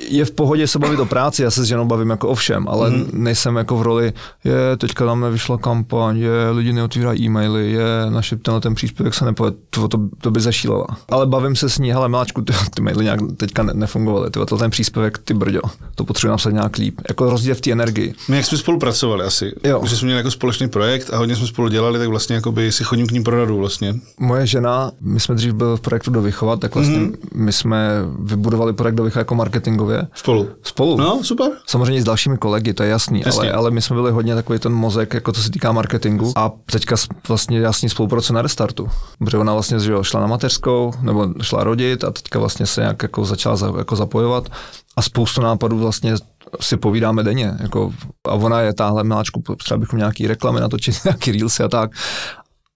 je 0.08 0.24
v 0.24 0.30
pohodě 0.30 0.66
se 0.68 0.78
bavit 0.78 1.00
o 1.00 1.06
práci, 1.06 1.42
já 1.42 1.50
se 1.50 1.62
s 1.64 1.66
ženou 1.66 1.84
bavím 1.86 2.10
jako 2.10 2.28
o 2.28 2.34
všem, 2.34 2.68
ale 2.68 2.90
mm. 2.90 3.10
nejsem 3.12 3.56
jako 3.56 3.76
v 3.76 3.82
roli, 3.82 4.12
je, 4.44 4.76
teďka 4.76 5.06
nám 5.06 5.20
nevyšla 5.20 5.58
kampaň, 5.58 6.18
je, 6.18 6.50
lidi 6.50 6.72
neotvírají 6.96 7.24
e-maily, 7.24 7.72
je, 7.72 7.82
naše 8.10 8.36
tenhle 8.36 8.60
ten 8.60 8.74
příspěvek 8.74 9.14
se 9.14 9.24
nepovede, 9.24 9.56
to, 9.70 9.88
to, 9.88 9.98
to 10.20 10.30
by 10.30 10.40
zašílela. 10.40 10.86
Ale 11.08 11.26
bavím 11.26 11.56
se 11.56 11.68
s 11.68 11.78
ní, 11.78 11.92
hele 11.92 12.08
Miláčku, 12.08 12.42
ty, 12.42 12.52
ty 12.74 12.82
maily 12.82 13.04
nějak 13.04 13.20
teďka 13.36 13.62
ne, 13.62 13.74
nefungovaly, 13.74 14.30
ty, 14.30 14.40
to 14.46 14.56
ten 14.58 14.70
příspěvek, 14.70 15.18
ty 15.18 15.34
brďo, 15.34 15.60
to 15.94 16.04
potřebuji 16.04 16.30
napsat 16.30 16.50
nějak 16.50 16.76
líp. 16.76 17.00
Jako 17.08 17.30
rozdíl 17.30 17.54
v 17.54 17.60
té 17.60 17.72
energii. 17.72 18.14
My 18.28 18.36
jak 18.36 18.46
jsme 18.46 18.58
spolupracovali 18.58 19.24
asi, 19.24 19.52
Jo. 19.64 19.82
že 19.86 19.96
jsme 19.96 20.06
měli 20.06 20.18
jako 20.18 20.30
společný 20.30 20.68
projekt 20.68 21.10
a 21.12 21.16
hodně 21.16 21.36
jsme 21.36 21.46
spolu 21.46 21.68
dělali, 21.68 21.98
tak 21.98 22.08
vlastně 22.08 22.34
jakoby 22.36 22.72
si 22.72 22.84
chodím 22.84 23.06
k 23.06 23.10
ním 23.10 23.24
pro 23.24 23.36
radu 23.38 23.58
vlastně. 23.58 23.94
Moje 24.20 24.46
žena, 24.46 24.90
my 25.00 25.20
jsme 25.20 25.34
dřív 25.34 25.54
byli 25.54 25.76
v 25.76 25.80
projektu 25.80 26.10
do 26.10 26.22
Vychovat, 26.22 26.60
tak 26.60 26.74
vlastně 26.74 26.96
Mhm. 26.98 27.06
mm. 27.06 27.14
my 27.44 27.52
jsme 27.52 27.88
vybudovali 28.18 28.72
projekt 28.72 28.94
do 28.94 29.04
Vychovat 29.04 29.20
jako 29.20 29.34
marketingově. 29.34 30.06
Spolu. 30.14 30.48
Spolu. 30.62 30.96
No, 30.96 31.20
super. 31.24 31.50
Samozřejmě 31.66 32.02
s 32.02 32.04
dalšími 32.04 32.38
kolegy, 32.38 32.74
to 32.74 32.82
je 32.82 32.88
jasný, 32.88 33.22
Jasně. 33.26 33.40
ale, 33.50 33.52
ale 33.52 33.70
my 33.70 33.82
jsme 33.82 33.96
byli 33.96 34.10
hodně 34.12 34.34
takový 34.34 34.58
ten 34.58 34.72
mozek, 34.72 35.14
jako 35.14 35.32
co 35.32 35.42
se 35.42 35.50
týká 35.50 35.72
marketingu. 35.72 36.32
A 36.36 36.50
teďka 36.78 36.96
s- 36.96 37.08
vlastně 37.28 37.60
jasný 37.60 37.88
spolupracuje 37.88 38.34
na 38.34 38.42
restartu. 38.42 38.88
Protože 39.18 39.38
ona 39.38 39.52
vlastně 39.52 39.80
že 39.80 39.92
jo, 39.92 40.02
šla 40.02 40.20
na 40.20 40.26
mateřskou, 40.26 40.92
nebo 41.00 41.28
šla 41.42 41.64
rodit 41.64 42.04
a 42.04 42.10
teďka 42.10 42.38
vlastně 42.38 42.66
se 42.66 42.80
nějak 42.80 43.02
jako 43.02 43.24
začala 43.24 43.56
za, 43.56 43.72
jako 43.78 43.96
zapojovat. 43.96 44.48
A 44.96 45.02
spoustu 45.02 45.40
nápadů 45.40 45.78
vlastně 45.78 46.14
si 46.60 46.76
povídáme 46.76 47.22
denně. 47.22 47.54
Jako, 47.60 47.92
a 48.28 48.32
ona 48.34 48.60
je 48.60 48.74
táhle 48.74 49.04
miláčku, 49.04 49.42
třeba 49.56 49.78
bychom 49.78 49.98
nějaký 49.98 50.26
reklamy 50.26 50.60
natočit, 50.60 50.94
nějaký 51.04 51.32
reelsy 51.32 51.62
a 51.62 51.68
tak. 51.68 51.90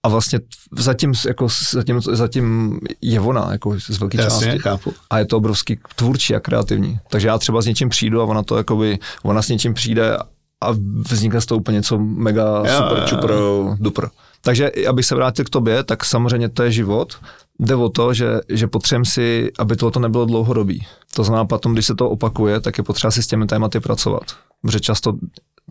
A 0.03 0.09
vlastně 0.09 0.39
zatím, 0.77 1.13
jako, 1.27 1.47
zatím, 1.71 2.01
zatím 2.01 2.79
je 3.01 3.19
ona, 3.19 3.47
jako 3.51 3.75
z 3.79 3.99
velké 3.99 4.17
části 4.17 4.45
chápu. 4.59 4.93
a 5.09 5.19
je 5.19 5.25
to 5.25 5.37
obrovský 5.37 5.79
tvůrčí 5.95 6.35
a 6.35 6.39
kreativní. 6.39 6.99
Takže 7.09 7.27
já 7.27 7.37
třeba 7.37 7.61
s 7.61 7.65
něčím 7.65 7.89
přijdu 7.89 8.21
a 8.21 8.25
ona 8.25 8.43
to 8.43 8.57
jakoby, 8.57 8.99
ona 9.23 9.41
s 9.41 9.49
něčím 9.49 9.73
přijde 9.73 10.17
a 10.61 10.71
vznikne 11.11 11.41
z 11.41 11.45
toho 11.45 11.59
úplně 11.59 11.75
něco 11.75 11.97
mega 11.97 12.63
Jo, 12.65 12.77
super, 12.77 12.97
jo, 12.97 13.05
čupr, 13.07 13.33
dupr. 13.79 14.07
Takže 14.41 14.71
abych 14.89 15.05
se 15.05 15.15
vrátil 15.15 15.45
k 15.45 15.49
tobě, 15.49 15.83
tak 15.83 16.05
samozřejmě 16.05 16.49
to 16.49 16.63
je 16.63 16.71
život. 16.71 17.13
Jde 17.59 17.75
o 17.75 17.89
to, 17.89 18.13
že, 18.13 18.39
že 18.49 18.67
potřebujeme 18.67 19.05
si, 19.05 19.51
aby 19.59 19.75
tohle 19.75 20.01
nebylo 20.01 20.25
dlouhodobý. 20.25 20.85
To 21.15 21.23
znamená, 21.23 21.45
potom, 21.45 21.73
když 21.73 21.85
se 21.85 21.95
to 21.95 22.09
opakuje, 22.09 22.59
tak 22.59 22.77
je 22.77 22.83
potřeba 22.83 23.11
si 23.11 23.23
s 23.23 23.27
těmi 23.27 23.47
tématy 23.47 23.79
pracovat. 23.79 24.23
Protože 24.61 24.79
často 24.79 25.13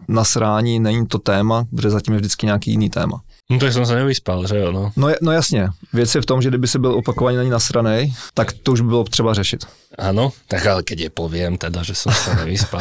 nasrání 0.08 0.80
není 0.80 1.06
to 1.06 1.18
téma, 1.18 1.64
protože 1.70 1.90
zatím 1.90 2.14
je 2.14 2.20
vždycky 2.20 2.46
nějaký 2.46 2.70
jiný 2.70 2.90
téma. 2.90 3.20
No 3.50 3.58
tak 3.58 3.74
som 3.74 3.82
sa 3.82 3.98
nevyspal, 3.98 4.46
že 4.46 4.62
jo, 4.62 4.70
no. 4.70 4.94
No, 4.96 5.10
no 5.22 5.32
jasně, 5.32 5.68
věc 5.92 6.14
je 6.14 6.20
v 6.22 6.26
tom, 6.26 6.42
že 6.42 6.48
kdyby 6.48 6.68
si 6.68 6.78
byl 6.78 6.94
opakovaně 6.94 7.36
na 7.36 7.42
ní 7.44 7.50
nasranej, 7.50 8.14
tak 8.34 8.52
to 8.52 8.72
už 8.72 8.80
by 8.80 8.88
bylo 8.88 9.04
třeba 9.04 9.34
řešit. 9.34 9.66
Áno, 9.98 10.30
tak 10.46 10.62
ale 10.70 10.86
keď 10.86 10.98
je 11.00 11.10
poviem 11.10 11.58
teda, 11.58 11.82
že 11.82 11.98
som 11.98 12.14
sa 12.14 12.38
nevyspal, 12.38 12.78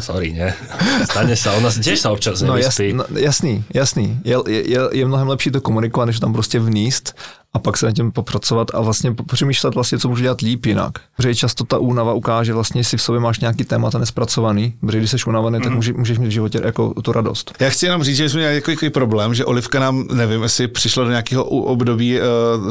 sorry, 0.00 0.32
ne. 0.32 0.56
Stane 1.04 1.36
sa, 1.36 1.52
ona 1.60 1.68
tiež 1.68 2.00
sa 2.00 2.08
občas 2.08 2.40
No, 2.40 2.56
nevyspí. 2.56 2.96
no 2.96 3.04
jasný, 3.20 3.64
jasný. 3.68 4.16
Je, 4.24 4.36
je, 4.48 4.80
je 4.96 5.04
mnohem 5.04 5.28
lepší 5.28 5.50
to 5.52 5.60
komunikovat, 5.60 6.08
než 6.08 6.16
to 6.16 6.24
tam 6.26 6.32
prostě 6.32 6.56
vníst 6.58 7.12
a 7.54 7.58
pak 7.58 7.76
se 7.76 7.86
na 7.86 7.92
tím 7.92 8.12
popracovat 8.12 8.68
a 8.74 8.80
vlastně 8.80 9.14
přemýšlet 9.32 9.74
vlastně, 9.74 9.98
co 9.98 10.08
můžu 10.08 10.22
dělat 10.22 10.40
líp 10.40 10.66
jinak. 10.66 10.92
Protože 11.16 11.34
často 11.34 11.64
ta 11.64 11.78
únava 11.78 12.12
ukáže 12.12 12.54
vlastně, 12.54 12.80
jestli 12.80 12.98
v 12.98 13.02
sobě 13.02 13.20
máš 13.20 13.40
nějaký 13.40 13.64
témata 13.64 13.98
nespracovaný, 13.98 14.74
protože 14.80 14.98
když 14.98 15.10
jsi 15.10 15.16
unavený, 15.26 15.60
tak 15.60 15.72
může, 15.72 15.92
můžeš 15.92 16.18
mít 16.18 16.26
v 16.26 16.30
životě 16.30 16.60
jako 16.64 16.94
tu 17.02 17.12
radost. 17.12 17.54
Já 17.60 17.70
chci 17.70 17.86
jenom 17.86 18.02
říct, 18.02 18.16
že 18.16 18.28
jsme 18.28 18.40
měli 18.40 18.54
jako, 18.54 18.70
jako 18.70 18.90
problém, 18.90 19.34
že 19.34 19.44
Olivka 19.44 19.80
nám, 19.80 20.04
nevím, 20.12 20.42
jestli 20.42 20.68
přišla 20.68 21.04
do 21.04 21.10
nějakého 21.10 21.44
období 21.44 22.20
uh, 22.20 22.70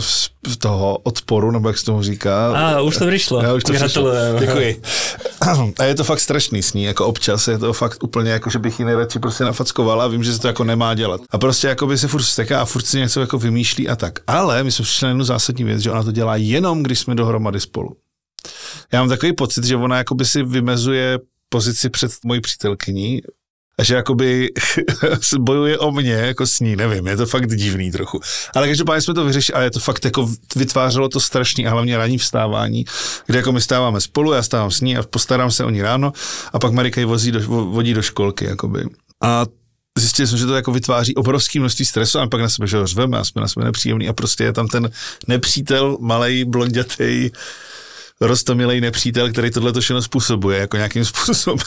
toho 0.58 0.98
odporu, 0.98 1.52
nebo 1.52 1.70
jak 1.70 1.78
se 1.78 1.86
tomu 1.86 2.04
říká. 2.04 2.54
Á, 2.56 2.82
už 2.82 2.98
to 2.98 3.06
prišlo. 3.06 3.42
Já 3.42 3.54
už 3.54 3.64
to 3.64 3.74
přišlo. 3.74 4.12
Děkuji. 4.40 4.82
A 5.80 5.84
je 5.84 5.96
to 5.96 6.04
fakt 6.04 6.20
strašný 6.20 6.64
s 6.64 6.74
ní, 6.74 6.84
jako 6.84 7.06
občas 7.06 7.48
je 7.48 7.58
to 7.58 7.74
fakt 7.74 8.04
úplně 8.04 8.32
jako, 8.32 8.50
že 8.50 8.60
bych 8.60 8.80
ji 8.80 8.86
nejradši 8.86 9.20
prostě 9.20 9.44
nafackoval 9.44 10.02
a 10.02 10.08
vím, 10.08 10.24
že 10.24 10.34
se 10.34 10.40
to 10.40 10.48
jako 10.48 10.64
nemá 10.64 10.94
dělat. 10.94 11.22
A 11.32 11.38
prostě 11.38 11.68
jako 11.68 11.88
by 11.88 11.98
se 11.98 12.08
furt 12.08 12.24
steká 12.24 12.62
a 12.62 12.66
furt 12.66 12.86
si 12.86 12.98
něco 12.98 13.22
jako 13.22 13.38
vymýšlí 13.38 13.90
a 13.90 13.96
tak. 13.96 14.20
Ale 14.28 14.64
přišli 14.78 15.06
na 15.06 15.10
jednu 15.10 15.24
zásadní 15.24 15.64
věc, 15.64 15.82
že 15.82 15.92
ona 15.92 16.04
to 16.04 16.12
dělá 16.12 16.36
jenom, 16.36 16.84
když 16.84 17.00
jsme 17.00 17.16
dohromady 17.16 17.60
spolu. 17.60 17.96
Já 18.94 19.00
mám 19.00 19.10
takový 19.10 19.34
pocit, 19.34 19.64
že 19.64 19.76
ona 19.76 19.98
jako 19.98 20.16
by 20.16 20.26
si 20.26 20.44
vymezuje 20.44 21.20
pozici 21.50 21.90
před 21.90 22.12
mojí 22.26 22.42
přítelkyní 22.42 23.22
a 23.80 23.84
že 23.84 23.96
jakoby 23.96 24.50
bojuje 25.40 25.80
o 25.80 25.92
mě 25.92 26.12
jako 26.12 26.48
s 26.48 26.60
ní, 26.60 26.76
nevím, 26.76 27.08
je 27.08 27.18
to 27.18 27.26
fakt 27.26 27.56
divný 27.56 27.92
trochu. 27.92 28.20
Ale 28.56 28.68
každopádně 28.68 29.02
jsme 29.02 29.14
to 29.14 29.26
vyřešili 29.26 29.56
a 29.56 29.62
je 29.62 29.72
to 29.72 29.80
fakt 29.80 30.06
jako 30.06 30.30
vytvářelo 30.56 31.10
to 31.10 31.20
strašný 31.20 31.68
a 31.68 31.72
hlavně 31.72 31.98
ranní 31.98 32.18
vstávání, 32.18 32.86
kde 33.26 33.38
jako 33.40 33.52
my 33.52 33.62
stáváme 33.62 34.02
spolu, 34.02 34.34
já 34.34 34.44
stávám 34.44 34.72
s 34.72 34.82
ní 34.82 34.98
a 34.98 35.04
postarám 35.04 35.52
se 35.52 35.66
o 35.66 35.70
ní 35.70 35.82
ráno 35.82 36.14
a 36.54 36.60
pak 36.60 36.72
Marika 36.72 37.02
ji 37.02 37.06
vozí 37.06 37.32
do, 37.32 37.40
vo- 37.40 37.72
vodí 37.72 37.94
do 37.94 38.02
školky, 38.02 38.46
jakoby. 38.46 38.84
A 39.22 39.46
zjistili 40.02 40.28
jsme, 40.28 40.38
že 40.38 40.46
to 40.46 40.56
jako 40.56 40.72
vytváří 40.72 41.16
obrovské 41.16 41.60
množství 41.60 41.86
stresu 41.86 42.20
a 42.20 42.28
pak 42.28 42.42
na 42.42 42.50
sebe, 42.50 42.68
že 42.68 42.78
ho 42.78 42.88
řveme 42.88 43.18
a 43.18 43.24
jsme 43.24 43.42
na 43.42 43.48
sebe 43.48 43.66
nepříjemný 43.66 44.10
a 44.10 44.14
prostě 44.14 44.44
je 44.44 44.54
tam 44.54 44.68
ten 44.68 44.90
nepřítel, 45.28 45.98
malej, 46.02 46.46
blondětej, 46.46 47.32
rostomilej 48.22 48.82
nepřítel, 48.82 49.30
který 49.30 49.52
tohle 49.52 49.74
to 49.74 49.82
všechno 49.82 50.02
způsobuje, 50.02 50.60
jako 50.60 50.78
nějakým 50.78 51.06
způsobem. 51.12 51.58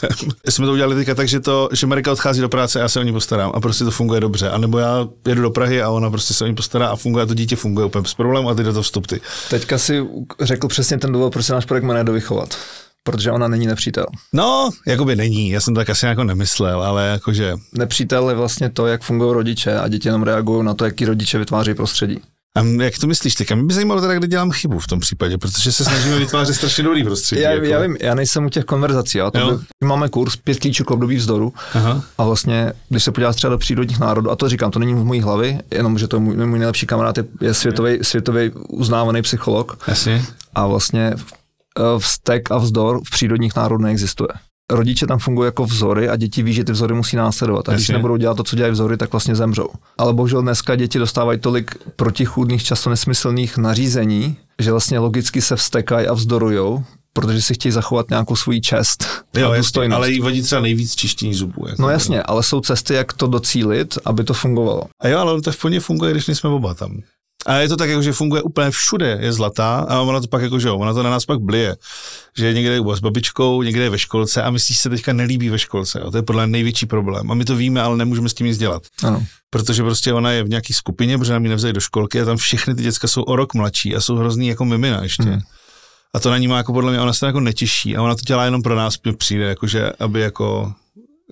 Jsme 0.49 0.65
to 0.65 0.71
udělali 0.71 0.95
teďka 0.95 1.15
tak, 1.15 1.27
že, 1.27 1.39
to, 1.39 1.69
že 1.71 1.87
Marika 1.87 2.11
odchází 2.11 2.41
do 2.41 2.49
práce 2.49 2.79
a 2.79 2.81
já 2.81 2.89
se 2.89 2.99
o 2.99 3.03
ní 3.03 3.13
postarám 3.13 3.51
a 3.55 3.59
prostě 3.59 3.83
to 3.83 3.91
funguje 3.91 4.21
dobře. 4.21 4.49
A 4.49 4.57
nebo 4.57 4.77
já 4.77 5.07
jedu 5.27 5.41
do 5.41 5.49
Prahy 5.49 5.81
a 5.81 5.89
ona 5.89 6.09
prostě 6.09 6.33
se 6.33 6.43
o 6.43 6.47
ní 6.47 6.55
postará 6.55 6.87
a 6.87 6.95
funguje 6.95 7.23
a 7.23 7.25
to 7.25 7.33
dítě 7.33 7.55
funguje 7.55 7.85
úplně 7.85 8.01
bez 8.01 8.13
problémů 8.13 8.49
a 8.49 8.55
ty 8.55 8.63
do 8.63 8.73
toho 8.73 8.83
vstup 8.83 9.07
ty. 9.07 9.21
Teďka 9.49 9.77
si 9.77 10.05
řekl 10.41 10.67
přesně 10.67 10.97
ten 10.97 11.11
důvod, 11.11 11.33
proč 11.33 11.45
se 11.45 11.53
náš 11.53 11.65
projekt 11.65 11.83
má 11.83 11.93
nedovychovat. 11.93 12.57
Protože 13.05 13.31
ona 13.31 13.47
není 13.47 13.67
nepřítel. 13.67 14.05
No, 14.33 14.69
jakoby 14.87 15.15
není, 15.15 15.49
já 15.49 15.61
jsem 15.61 15.75
tak 15.75 15.89
asi 15.89 16.05
jako 16.05 16.23
nemyslel, 16.23 16.83
ale 16.83 17.07
jakože 17.07 17.53
Nepřítel 17.73 18.29
je 18.29 18.35
vlastně 18.35 18.69
to, 18.69 18.87
jak 18.87 19.01
fungují 19.03 19.33
rodiče 19.33 19.77
a 19.79 19.87
děti 19.87 20.07
jenom 20.07 20.23
reagují 20.23 20.65
na 20.65 20.73
to, 20.73 20.85
jaký 20.85 21.05
rodiče 21.05 21.37
vytváří 21.37 21.73
prostředí. 21.73 22.19
A 22.57 22.63
jak 22.83 22.97
to 22.99 23.07
myslíš 23.07 23.35
teď? 23.35 23.51
A 23.51 23.55
mě 23.55 23.63
by 23.63 23.73
zajímalo 23.73 24.01
teda, 24.01 24.13
kde 24.13 24.27
dělám 24.27 24.51
chybu 24.51 24.79
v 24.79 24.87
tom 24.87 24.99
případě, 24.99 25.37
protože 25.37 25.71
se 25.71 25.83
snažíme 25.85 26.19
vytvářet 26.19 26.53
strašně 26.55 26.83
dobrý 26.83 27.03
prostředí. 27.03 27.41
Já, 27.41 27.51
jako. 27.51 27.65
já 27.65 27.79
vím, 27.81 27.97
já 28.01 28.15
nejsem 28.15 28.45
u 28.45 28.49
těch 28.49 28.65
konverzací, 28.65 29.21
ale 29.21 29.31
Jo. 29.35 29.57
by, 29.81 29.87
máme 29.87 30.09
kurz 30.09 30.35
pět 30.35 30.59
klíčů 30.59 30.83
k 30.83 30.91
období 30.91 31.15
vzdoru 31.15 31.53
Aha. 31.73 32.03
a 32.17 32.23
vlastně, 32.23 32.73
když 32.89 33.03
se 33.03 33.11
podíváš 33.11 33.35
třeba 33.35 33.51
do 33.51 33.57
přírodních 33.57 33.99
národů, 33.99 34.31
a 34.31 34.35
to 34.35 34.49
říkám, 34.49 34.71
to 34.71 34.79
není 34.79 34.93
v 34.93 35.03
mojí 35.03 35.21
hlavě, 35.21 35.61
jenom, 35.71 35.97
že 35.97 36.07
to 36.07 36.15
je 36.15 36.19
můj, 36.19 36.35
můj 36.35 36.59
nejlepší 36.59 36.85
kamarád, 36.85 37.17
je, 37.17 37.25
je 37.41 37.53
světový, 37.53 37.99
světový 38.01 38.51
uznávaný 38.69 39.21
psycholog 39.21 39.83
Jasně. 39.87 40.25
a 40.55 40.67
vlastně 40.67 41.13
vztek 41.97 42.51
a 42.51 42.57
vzdor 42.57 43.01
v 43.07 43.09
přírodních 43.09 43.55
národů 43.55 43.83
neexistuje. 43.83 44.29
Rodiče 44.71 45.07
tam 45.07 45.19
fungují 45.19 45.47
jako 45.47 45.65
vzory 45.65 46.09
a 46.09 46.15
děti 46.15 46.43
ví, 46.43 46.53
že 46.53 46.63
ty 46.63 46.71
vzory 46.71 46.93
musí 46.93 47.15
následovat. 47.15 47.69
A 47.69 47.73
když 47.73 47.89
nebudou 47.89 48.17
dělat 48.17 48.37
to, 48.37 48.43
co 48.43 48.55
dělají 48.55 48.71
vzory, 48.73 48.97
tak 48.97 49.11
vlastně 49.11 49.35
zemřou. 49.35 49.67
Ale 49.97 50.13
bohužel 50.13 50.41
dneska 50.41 50.75
děti 50.75 50.99
dostávají 50.99 51.39
tolik 51.39 51.71
protichůdných, 51.95 52.63
často 52.63 52.89
nesmyslných 52.89 53.57
nařízení, 53.57 54.37
že 54.59 54.71
vlastně 54.71 54.99
logicky 54.99 55.41
se 55.41 55.55
vstekají 55.55 56.07
a 56.07 56.13
vzdorujou, 56.13 56.83
protože 57.13 57.41
si 57.41 57.53
chtějí 57.53 57.71
zachovat 57.71 58.09
nějakou 58.09 58.35
svůj 58.35 58.61
čest 58.61 59.07
Jo, 59.37 59.51
a 59.51 59.55
jasně, 59.55 59.87
ale 59.87 60.11
jí 60.11 60.19
vadí 60.19 60.41
třeba 60.41 60.61
nejvíc 60.61 60.95
čištění 60.95 61.33
zubů. 61.33 61.67
Jako 61.67 61.81
No 61.81 61.89
jasně, 61.89 62.23
ale 62.23 62.43
jsou 62.43 62.61
cesty, 62.61 62.93
jak 62.93 63.13
to 63.13 63.27
docílit, 63.27 63.97
aby 64.05 64.23
to 64.23 64.33
fungovalo. 64.33 64.81
A 65.01 65.07
jo, 65.07 65.19
ale 65.19 65.41
to 65.41 65.51
v 65.51 65.61
plně 65.61 65.79
funguje, 65.79 66.11
když 66.11 66.27
nejsme 66.27 66.49
oba 66.49 66.73
tam. 66.73 67.01
A 67.45 67.55
je 67.55 67.69
to 67.69 67.77
tak, 67.77 67.89
jako, 67.89 68.01
že 68.01 68.13
funguje 68.13 68.41
úplně 68.41 68.71
všude, 68.71 69.17
je 69.21 69.33
zlatá 69.33 69.79
a 69.89 70.01
ona 70.01 70.19
to 70.19 70.27
pak 70.27 70.41
jako, 70.41 70.59
že 70.59 70.67
jo, 70.67 70.77
ona 70.77 70.93
to 70.93 71.03
na 71.03 71.09
nás 71.09 71.25
pak 71.25 71.39
blije. 71.39 71.75
Že 72.37 72.45
je 72.45 72.53
někde 72.53 72.79
s 72.93 72.99
babičkou, 72.99 73.61
někde 73.61 73.83
je 73.83 73.89
ve 73.89 73.97
školce 73.97 74.43
a 74.43 74.49
myslíš, 74.49 74.77
že 74.77 74.81
se 74.81 74.89
teďka 74.89 75.13
nelíbí 75.13 75.49
ve 75.49 75.59
školce. 75.59 75.99
Jo. 75.99 76.11
To 76.11 76.17
je 76.17 76.23
podle 76.23 76.47
mě 76.47 76.51
největší 76.51 76.85
problém. 76.85 77.31
A 77.31 77.33
my 77.33 77.45
to 77.45 77.55
víme, 77.55 77.81
ale 77.81 77.97
nemůžeme 77.97 78.29
s 78.29 78.33
tím 78.33 78.47
nic 78.47 78.57
dělat. 78.57 78.83
Ano. 79.03 79.23
Protože 79.49 79.83
prostě 79.83 80.13
ona 80.13 80.31
je 80.31 80.43
v 80.43 80.49
nějaké 80.49 80.73
skupině, 80.73 81.17
protože 81.17 81.33
nám 81.33 81.43
ji 81.43 81.49
nevzali 81.49 81.73
do 81.73 81.81
školky 81.81 82.21
a 82.21 82.25
tam 82.25 82.37
všechny 82.37 82.75
ty 82.75 82.83
děcka 82.83 83.07
jsou 83.07 83.21
o 83.21 83.35
rok 83.35 83.53
mladší 83.53 83.95
a 83.95 84.01
jsou 84.01 84.15
hrozný 84.15 84.47
jako 84.47 84.65
mimina 84.65 85.03
ještě. 85.03 85.23
Hmm. 85.23 85.41
A 86.13 86.19
to 86.19 86.29
na 86.29 86.37
ní 86.37 86.47
má 86.47 86.57
jako 86.57 86.73
podle 86.73 86.91
mě, 86.91 87.01
ona 87.01 87.13
se 87.13 87.25
jako 87.25 87.39
netěší 87.39 87.97
a 87.97 88.01
ona 88.01 88.15
to 88.15 88.21
dělá 88.27 88.45
jenom 88.45 88.61
pro 88.61 88.75
nás, 88.75 88.97
přijde, 89.17 89.45
jakože, 89.45 89.91
aby 89.99 90.21
jako, 90.21 90.73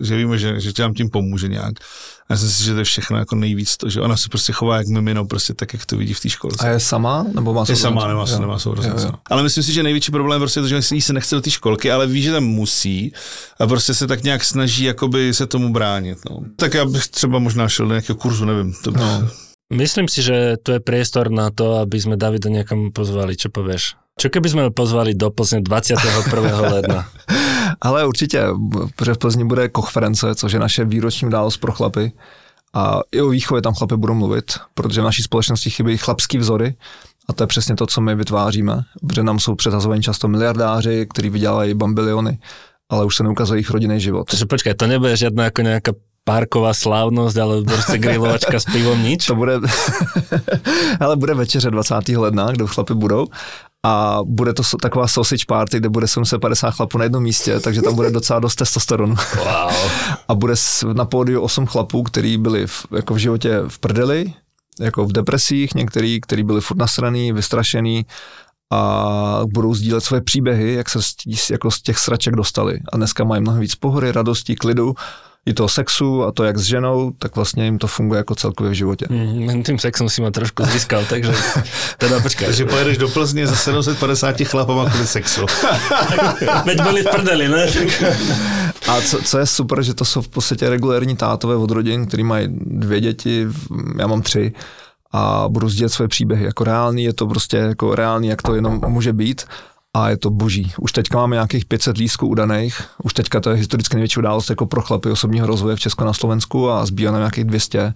že 0.01 0.17
víme, 0.17 0.37
že, 0.37 0.59
že 0.59 0.71
nám 0.79 0.93
tím 0.93 1.09
pomůže 1.09 1.47
nějak. 1.47 1.73
A 2.29 2.33
já 2.33 2.37
si 2.37 2.45
myslím, 2.45 2.65
že 2.65 2.73
to 2.73 2.79
je 2.79 2.83
všechno 2.85 3.17
jako 3.17 3.35
nejvíc 3.35 3.77
to, 3.77 3.89
že 3.89 4.01
ona 4.01 4.17
se 4.17 4.29
prostě 4.29 4.53
chová 4.53 4.77
jak 4.77 4.87
mimino, 4.87 5.25
prostě 5.25 5.53
tak, 5.53 5.73
jak 5.73 5.85
to 5.85 5.97
vidí 5.97 6.13
v 6.13 6.19
té 6.19 6.29
školce. 6.29 6.67
A 6.67 6.69
je 6.71 6.79
sama? 6.79 7.25
Nebo 7.33 7.53
má 7.53 7.61
Je 7.61 7.65
sourozence? 7.65 7.81
sama, 7.81 8.07
nemá, 8.07 8.25
Jo. 8.29 8.39
nemá 8.39 8.59
sourozence. 8.59 9.05
Jo, 9.05 9.05
jo. 9.05 9.11
no. 9.11 9.19
Ale 9.29 9.43
myslím 9.43 9.63
si, 9.63 9.73
že 9.73 9.83
největší 9.83 10.11
problém 10.11 10.41
prostě 10.41 10.59
je 10.59 10.61
to, 10.61 10.67
že 10.67 10.95
jí 10.95 11.01
se 11.01 11.13
nechce 11.13 11.35
do 11.35 11.41
té 11.41 11.49
školky, 11.49 11.91
ale 11.91 12.07
ví, 12.07 12.21
že 12.21 12.31
tam 12.31 12.43
musí 12.43 13.13
a 13.59 13.67
prostě 13.67 13.93
se 13.93 14.07
tak 14.07 14.23
nějak 14.23 14.43
snaží 14.43 14.83
jakoby 14.83 15.33
se 15.33 15.47
tomu 15.47 15.73
bránit. 15.73 16.17
No. 16.29 16.39
Tak 16.55 16.73
já 16.73 16.85
bych 16.85 17.07
třeba 17.07 17.39
možná 17.39 17.69
šel 17.69 17.85
do 17.87 17.93
nějakého 17.93 18.17
kurzu, 18.17 18.45
nevím. 18.45 18.73
To 18.83 18.91
no. 18.91 19.29
Myslím 19.73 20.07
si, 20.07 20.21
že 20.21 20.55
tu 20.63 20.71
je 20.71 20.79
priestor 20.79 21.31
na 21.33 21.49
to, 21.49 21.81
aby 21.81 21.97
sme 21.97 22.13
Davida 22.13 22.45
niekam 22.45 22.93
pozvali. 22.93 23.33
Čo 23.33 23.49
povieš? 23.49 23.97
Čo 24.21 24.29
keby 24.29 24.45
sme 24.45 24.61
ho 24.67 24.71
pozvali 24.75 25.17
do 25.17 25.33
Plzne 25.33 25.65
21. 25.65 25.97
ledna? 26.77 27.09
Ale 27.82 28.05
určitě, 28.05 28.43
protože 28.95 29.13
v 29.13 29.17
Plzni 29.17 29.45
bude 29.45 29.69
konference, 29.69 30.36
což 30.36 30.51
je 30.51 30.59
naše 30.59 30.86
výroční 30.86 31.28
událost 31.28 31.57
pro 31.57 31.71
chlapy. 31.71 32.11
A 32.74 32.99
i 33.11 33.21
o 33.21 33.30
výchově 33.30 33.61
tam 33.61 33.74
chlapy 33.74 33.97
budou 33.97 34.13
mluvit, 34.13 34.53
protože 34.74 35.01
v 35.01 35.03
naší 35.03 35.24
společnosti 35.24 35.69
chybí 35.69 35.97
chlapský 35.97 36.38
vzory. 36.38 36.76
A 37.30 37.34
to 37.34 37.43
je 37.43 37.47
přesně 37.47 37.76
to, 37.76 37.88
co 37.88 38.01
my 38.01 38.15
vytváříme, 38.15 38.82
protože 39.07 39.24
nám 39.24 39.39
jsou 39.39 39.55
předhazovaní 39.55 40.01
často 40.01 40.28
miliardáři, 40.28 41.07
kteří 41.09 41.30
vydělají 41.30 41.74
bambiliony, 41.74 42.39
ale 42.89 43.05
už 43.05 43.15
se 43.15 43.24
neukazují 43.24 43.57
jejich 43.57 43.69
rodinný 43.69 43.99
život. 43.99 44.30
Takže 44.30 44.45
počkaj, 44.45 44.74
to 44.74 44.88
nebude 44.88 45.15
žiadna 45.17 45.47
ako 45.47 45.61
nejaká 45.63 45.91
parková 46.24 46.71
slávnosť, 46.71 47.38
ale 47.39 47.53
proste 47.63 47.97
grilovačka 47.99 48.59
s 48.59 48.67
pivom 48.71 48.99
nič? 48.99 49.28
To 49.28 49.36
bude, 49.36 49.59
ale 51.03 51.15
bude 51.15 51.34
večeře 51.34 51.71
20. 51.71 51.95
ledna, 52.15 52.51
kde 52.51 52.67
chlapy 52.67 52.93
budou 52.93 53.28
a 53.86 54.19
bude 54.23 54.53
to 54.53 54.63
taková 54.81 55.07
sausage 55.07 55.45
party, 55.47 55.77
kde 55.77 55.89
bude 55.89 56.07
750 56.07 56.71
chlapů 56.71 56.97
na 56.97 57.03
jednom 57.03 57.23
místě, 57.23 57.59
takže 57.59 57.81
tam 57.81 57.95
bude 57.95 58.11
docela 58.11 58.39
dost 58.39 58.55
testosteronu. 58.55 59.15
Wow. 59.38 59.73
A 60.27 60.36
bude 60.36 60.53
na 60.93 61.05
pódiu 61.05 61.41
8 61.41 61.65
chlapů, 61.65 62.03
kteří 62.03 62.38
byli 62.38 62.67
v, 62.67 62.86
jako 62.95 63.13
v 63.13 63.17
životě 63.17 63.59
v 63.67 63.79
prdeli, 63.79 64.34
jako 64.79 65.05
v 65.05 65.11
depresích, 65.11 65.75
některý, 65.75 66.21
kteří 66.21 66.43
byli 66.43 66.61
furt 66.61 66.77
nasraný, 66.77 67.31
vystrašený 67.31 68.05
a 68.71 69.41
budou 69.45 69.73
sdílet 69.73 70.03
svoje 70.03 70.21
příběhy, 70.21 70.73
jak 70.73 70.89
se 70.89 71.01
z, 71.01 71.15
jako 71.51 71.71
z 71.71 71.81
těch 71.81 71.97
sraček 71.97 72.36
dostali. 72.36 72.79
A 72.93 72.97
dneska 72.97 73.23
mají 73.23 73.41
mnohem 73.41 73.61
víc 73.61 73.75
pohory, 73.75 74.11
radosti, 74.11 74.55
klidu, 74.55 74.93
i 75.45 75.53
toho 75.53 75.69
sexu 75.69 76.23
a 76.23 76.31
to, 76.31 76.43
jak 76.43 76.57
s 76.57 76.61
ženou, 76.61 77.11
tak 77.19 77.35
vlastně 77.35 77.65
jim 77.65 77.77
to 77.77 77.87
funguje 77.87 78.17
jako 78.17 78.35
celkově 78.35 78.71
v 78.71 78.75
životě. 78.75 79.05
Mm, 79.09 79.63
tým 79.63 79.79
sexom 79.79 80.09
si 80.09 80.21
ma 80.21 80.31
trošku 80.31 80.65
získal, 80.65 81.05
takže 81.09 81.31
teda 81.97 82.19
počkaj. 82.19 82.47
Takže 82.47 82.65
pojedeš 82.65 82.97
do 82.97 83.07
Plzně 83.07 83.47
za 83.47 83.55
750 83.55 84.41
chlapama 84.43 84.89
kvůli 84.89 85.07
sexu. 85.07 85.45
Veď 86.65 86.81
byli 86.81 87.03
v 87.03 87.09
prdeli, 87.11 87.47
ne? 87.47 87.67
A 88.87 89.01
co, 89.01 89.21
co 89.21 89.39
je 89.39 89.45
super, 89.45 89.83
že 89.83 89.93
to 89.93 90.05
jsou 90.05 90.21
v 90.21 90.27
podstatě 90.27 90.69
regulérní 90.69 91.15
tátové 91.15 91.55
od 91.55 91.71
rodin, 91.71 92.05
který 92.05 92.23
mají 92.23 92.47
dvě 92.61 93.01
děti, 93.01 93.47
já 93.99 94.07
mám 94.07 94.21
tři 94.21 94.53
a 95.11 95.45
budu 95.47 95.69
sdílet 95.69 95.91
své 95.91 96.07
příběhy. 96.07 96.45
Jako 96.45 96.63
reálný 96.63 97.03
je 97.03 97.13
to 97.13 97.27
prostě 97.27 97.57
jako 97.57 97.95
reálný, 97.95 98.27
jak 98.27 98.41
to 98.41 98.55
jenom 98.55 98.81
může 98.87 99.13
být 99.13 99.45
a 99.93 100.09
je 100.09 100.17
to 100.17 100.29
boží. 100.29 100.71
Už 100.79 100.91
teďka 100.91 101.17
máme 101.17 101.35
nějakých 101.35 101.65
500 101.65 101.97
lístků 101.97 102.27
udaných, 102.27 102.81
už 103.03 103.13
teďka 103.13 103.39
to 103.39 103.49
je 103.49 103.55
historicky 103.55 103.95
největší 103.95 104.19
událost 104.19 104.49
jako 104.49 104.65
pro 104.65 104.81
chlapy 104.81 105.09
osobního 105.09 105.47
rozvoje 105.47 105.75
v 105.75 105.79
Česku 105.79 106.03
na 106.03 106.13
Slovensku 106.13 106.69
a 106.69 106.85
zbývá 106.85 107.11
nám 107.11 107.21
nějakých 107.21 107.43
200. 107.43 107.93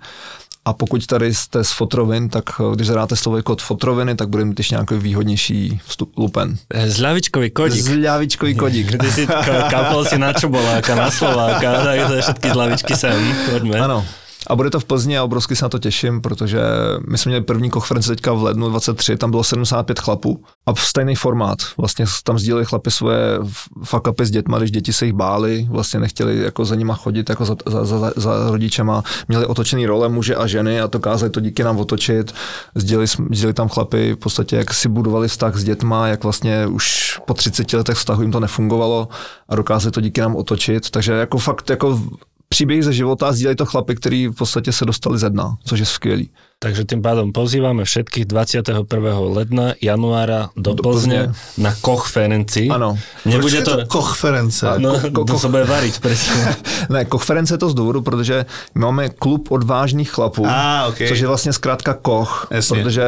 A 0.65 0.73
pokud 0.73 1.05
tady 1.05 1.33
jste 1.33 1.63
z 1.63 1.71
Fotrovin, 1.71 2.29
tak 2.29 2.43
eh, 2.59 2.75
když 2.75 2.87
zadáte 2.87 3.15
slovo 3.15 3.41
kód 3.43 3.61
Fotroviny, 3.61 4.15
tak 4.15 4.29
bude 4.29 4.45
mít 4.45 4.59
ještě 4.59 4.75
nějaký 4.75 4.95
výhodnější 4.95 5.79
vstup 5.85 6.17
lupen. 6.17 6.57
Zľavičkový 6.85 7.49
kodík. 7.49 7.81
Zľavičkový 7.81 8.55
kodík. 8.55 8.97
Ty 8.97 9.11
si 9.11 9.27
ka- 9.27 9.69
kapol 9.69 10.05
si 10.05 10.17
na 10.17 10.33
Čoboláka, 10.33 10.95
na 10.95 11.11
Slováka, 11.11 11.83
takže 11.83 12.21
všetky 12.21 12.49
zľavičky 12.49 12.93
sem. 12.95 13.35
Poďme. 13.51 13.79
Ano. 13.79 14.05
A 14.47 14.55
bude 14.55 14.69
to 14.69 14.79
v 14.79 14.85
Plzni 14.85 15.17
a 15.17 15.23
obrovsky 15.23 15.55
se 15.55 15.65
na 15.65 15.69
to 15.69 15.79
těším, 15.79 16.21
protože 16.21 16.61
my 17.07 17.17
jsme 17.17 17.29
měli 17.29 17.43
první 17.43 17.69
konferenci 17.69 18.09
teďka 18.09 18.33
v 18.33 18.43
lednu 18.43 18.69
23, 18.69 19.17
tam 19.17 19.31
bylo 19.31 19.43
75 19.43 19.99
chlapů 19.99 20.43
a 20.65 20.75
stejný 20.75 21.15
formát. 21.15 21.57
Vlastně 21.77 22.05
tam 22.23 22.39
sdíleli 22.39 22.65
chlapi 22.65 22.91
svoje 22.91 23.39
fuck 23.83 24.07
upy 24.07 24.25
s 24.25 24.31
dětma, 24.31 24.57
když 24.57 24.71
děti 24.71 24.93
se 24.93 25.05
jich 25.05 25.13
báli, 25.13 25.67
vlastně 25.69 25.99
nechtěli 25.99 26.43
jako 26.43 26.65
za 26.65 26.75
nima 26.75 26.95
chodit 26.95 27.29
jako 27.29 27.45
za, 27.45 27.55
za, 27.65 27.85
za, 27.85 28.11
za 28.15 28.51
rodičema. 28.51 29.03
Měli 29.27 29.45
otočený 29.45 29.85
role 29.85 30.09
muže 30.09 30.35
a 30.35 30.47
ženy 30.47 30.81
a 30.81 30.87
dokázali 30.87 31.29
to 31.29 31.39
díky 31.39 31.63
nám 31.63 31.77
otočit. 31.77 32.33
Sdíleli, 32.75 33.07
sdíleli 33.07 33.53
tam 33.53 33.69
chlapy 33.69 34.13
v 34.13 34.17
podstatě, 34.17 34.55
jak 34.55 34.73
si 34.73 34.89
budovali 34.89 35.27
vztah 35.27 35.55
s 35.55 35.63
dětma, 35.63 36.07
jak 36.07 36.23
vlastně 36.23 36.67
už 36.67 37.19
po 37.25 37.33
30 37.33 37.73
letech 37.73 37.97
vztahu 37.97 38.21
jim 38.21 38.31
to 38.31 38.39
nefungovalo 38.39 39.07
a 39.49 39.55
dokázali 39.55 39.91
to 39.91 40.01
díky 40.01 40.21
nám 40.21 40.35
otočit. 40.35 40.89
Takže 40.89 41.13
jako 41.13 41.37
fakt 41.37 41.69
jako 41.69 42.01
příběh 42.49 42.83
ze 42.83 42.93
života 42.93 43.27
a 43.27 43.31
sdílejí 43.31 43.55
to 43.55 43.65
chlapy, 43.65 43.95
který 43.95 44.27
v 44.27 44.33
podstatě 44.35 44.71
se 44.71 44.85
dostali 44.85 45.17
ze 45.19 45.29
dna, 45.29 45.55
což 45.65 45.79
je 45.79 45.85
skvělý. 45.85 46.29
Takže 46.59 46.85
tým 46.85 47.01
pádom 47.01 47.29
pozývame 47.31 47.85
všetkých 47.85 48.25
21. 48.25 49.19
ledna, 49.19 49.63
januára 49.81 50.49
do, 50.57 50.73
Do 50.73 50.83
Plzne. 50.83 51.33
na 51.57 51.75
Kochferenci. 51.81 52.67
Ano. 52.69 52.97
Nebude 53.25 53.41
Proč 53.41 53.51
to... 53.51 53.57
je 53.57 53.85
to 53.85 53.85
konference? 53.87 54.65
No, 54.77 54.93
Ko- 54.97 55.11
ko- 55.13 55.25
to 55.25 55.33
ko- 55.33 55.39
sa 55.39 55.47
bude 55.53 55.69
variť, 55.69 55.99
presne. 56.01 56.57
Ne, 56.89 57.05
konference 57.05 57.53
je 57.53 57.57
to 57.61 57.69
z 57.69 57.73
důvodu, 57.77 58.01
protože 58.01 58.45
máme 58.73 59.09
klub 59.09 59.51
odvážných 59.51 60.09
chlapů, 60.11 60.45
Ah, 60.49 60.89
ok. 60.89 60.97
což 61.07 61.19
je 61.19 61.27
vlastně 61.27 61.53
zkrátka 61.53 61.93
koch, 61.93 62.47
Jasně. 62.51 62.83
protože 62.83 63.03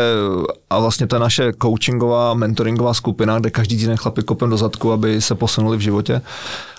a 0.70 0.80
vlastně 0.80 1.08
to 1.08 1.16
je 1.16 1.20
naše 1.20 1.54
coachingová, 1.62 2.34
mentoringová 2.34 2.94
skupina, 2.94 3.40
kde 3.40 3.50
každý 3.50 3.78
týden 3.78 3.98
chlapy 3.98 4.22
kopem 4.24 4.50
do 4.50 4.58
zadku, 4.58 4.92
aby 4.92 5.22
se 5.22 5.36
posunuli 5.36 5.78
v 5.78 5.82
životě, 5.90 6.22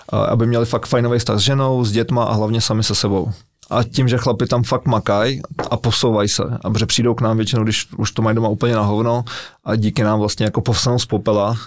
aby 0.11 0.47
měli 0.47 0.65
fakt 0.65 0.87
fajnový 0.87 1.19
vztah 1.19 1.37
s 1.37 1.41
ženou, 1.41 1.85
s 1.85 1.91
dětma 1.91 2.23
a 2.23 2.33
hlavně 2.33 2.61
sami 2.61 2.83
se 2.83 2.95
sebou. 2.95 3.31
A 3.69 3.83
tím, 3.83 4.07
že 4.07 4.17
chlapi 4.17 4.47
tam 4.47 4.63
fakt 4.63 4.85
makají 4.85 5.41
a 5.69 5.77
posouvají 5.77 6.29
se. 6.29 6.43
A 6.61 6.69
protože 6.69 6.85
přijdou 6.85 7.13
k 7.13 7.21
nám 7.21 7.37
většinou, 7.37 7.63
když 7.63 7.87
už 7.97 8.11
to 8.11 8.21
mají 8.21 8.35
doma 8.35 8.49
úplně 8.49 8.75
na 8.75 8.81
hovno 8.81 9.23
a 9.65 9.75
díky 9.75 10.03
nám 10.03 10.19
vlastně 10.19 10.43
jako 10.43 10.61
povstanou 10.61 10.99
z 10.99 11.05
popela 11.05 11.57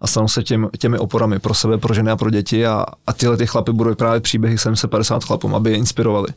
a 0.00 0.06
stanou 0.06 0.28
se 0.28 0.42
těm, 0.42 0.68
těmi 0.78 0.98
oporami 0.98 1.38
pro 1.38 1.54
sebe, 1.54 1.78
pro 1.78 1.94
ženy 1.94 2.10
a 2.10 2.16
pro 2.16 2.30
děti 2.30 2.66
a, 2.66 2.86
a 3.06 3.12
tyhle 3.12 3.36
ty 3.36 3.46
chlapy 3.46 3.72
budou 3.72 3.94
právě 3.94 4.20
příběhy 4.20 4.58
750 4.58 5.24
chlapům, 5.24 5.54
aby 5.54 5.70
je 5.70 5.76
inspirovali. 5.76 6.28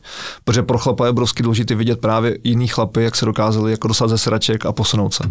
Protože 0.44 0.62
pro 0.62 0.78
chlapa 0.78 1.04
je 1.04 1.10
obrovsky 1.10 1.42
důležité 1.42 1.74
vidět 1.74 2.00
právě 2.00 2.38
jiný 2.44 2.68
chlapy, 2.68 3.02
jak 3.02 3.16
se 3.16 3.24
dokázali 3.24 3.70
jako 3.70 3.88
dostat 3.88 4.08
ze 4.08 4.18
sraček 4.18 4.66
a 4.66 4.72
posunout 4.72 5.14
se. 5.14 5.24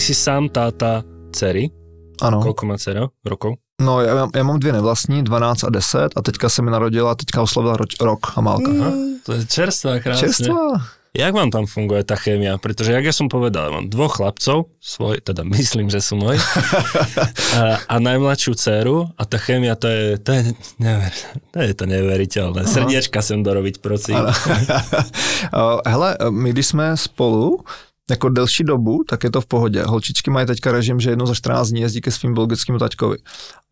si 0.00 0.14
sám 0.14 0.48
táta 0.48 1.04
dcery. 1.32 1.79
Ano. 2.20 2.42
Koľko 2.44 2.62
má 2.66 2.76
dcera 2.78 3.08
rokov? 3.24 3.56
No, 3.80 4.00
já, 4.00 4.14
mám- 4.14 4.30
já 4.36 4.42
mám 4.44 4.58
dvě 4.58 4.72
nevlastní, 4.72 5.24
12 5.24 5.64
a 5.64 5.70
10 5.70 6.12
a 6.16 6.22
teďka 6.22 6.48
se 6.48 6.62
mi 6.62 6.70
narodila, 6.70 7.14
teďka 7.14 7.42
oslavila 7.42 7.76
roč, 7.76 7.96
rok 8.00 8.20
Amálka. 8.36 8.70
Aha, 8.80 8.92
to 9.24 9.32
je 9.32 9.46
čerstvá, 9.46 9.98
krásne. 10.04 10.28
Čerstvá. 10.28 10.84
Jak 11.10 11.34
vám 11.34 11.50
tam 11.50 11.66
funguje 11.66 12.06
tá 12.06 12.14
chémia? 12.14 12.54
Pretože, 12.54 12.94
jak 12.94 13.02
ja 13.02 13.10
som 13.10 13.26
povedal, 13.26 13.74
mám 13.74 13.90
dvoch 13.90 14.22
chlapcov, 14.22 14.70
svoj, 14.78 15.18
teda 15.18 15.42
myslím, 15.42 15.90
že 15.90 15.98
sú 15.98 16.14
moji, 16.14 16.38
a, 17.58 17.82
a 17.82 17.94
najmladšiu 17.98 18.54
dceru 18.54 19.10
a 19.18 19.22
tá 19.26 19.34
chémia, 19.42 19.74
to 19.74 19.90
je, 19.90 20.22
to 20.22 20.30
je, 20.38 20.42
never, 20.78 21.10
to 21.50 21.58
je 21.66 21.74
to 21.74 21.84
neuveriteľné. 21.90 22.62
Srdiečka 22.62 23.26
sem 23.26 23.42
dorobiť, 23.42 23.82
prosím. 23.82 24.22
Hele, 25.86 26.16
my 26.30 26.50
když 26.54 26.66
jsme 26.66 26.96
spolu, 26.96 27.58
jako 28.10 28.28
delší 28.28 28.64
dobu, 28.64 29.04
tak 29.08 29.24
je 29.24 29.30
to 29.30 29.40
v 29.40 29.46
pohodě. 29.46 29.82
Holčičky 29.82 30.30
mají 30.30 30.46
teďka 30.46 30.72
režim, 30.72 31.00
že 31.00 31.10
jednou 31.10 31.26
za 31.26 31.34
14 31.34 31.68
dní 31.68 31.80
jezdí 31.80 32.00
ke 32.00 32.10
svým 32.10 32.34
biologickému 32.34 32.78
taťkovi. 32.78 33.16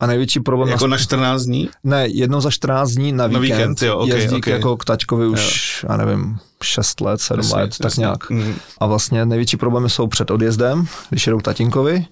A 0.00 0.06
největší 0.06 0.40
problém... 0.40 0.68
Jako 0.68 0.84
nas- 0.84 0.90
na 0.90 0.98
14 0.98 1.42
dní? 1.42 1.68
Ne, 1.84 2.06
jednou 2.08 2.40
za 2.40 2.50
14 2.50 2.90
dní 2.90 3.12
na 3.12 3.28
Na 3.28 3.38
víkend, 3.38 3.56
víkend, 3.58 3.82
jo, 3.82 3.98
ok, 3.98 4.08
jezdí 4.08 4.36
ok. 4.36 4.46
jako 4.46 4.76
k 4.76 4.84
taťkovi 4.84 5.26
už, 5.26 5.86
já 5.88 5.96
nevím, 5.96 6.38
6 6.62 7.00
let, 7.00 7.20
7 7.20 7.38
Jasně, 7.40 7.56
let, 7.56 7.70
tak 7.78 7.84
jasně. 7.84 8.00
nějak. 8.00 8.30
Mhm. 8.30 8.54
A 8.78 8.86
vlastně 8.86 9.26
největší 9.26 9.56
problémy 9.56 9.90
jsou 9.90 10.06
před 10.06 10.30
odjezdem, 10.30 10.86
když 11.10 11.26
jedou 11.26 11.38
k 11.38 11.42
tatínkovi, 11.42 12.06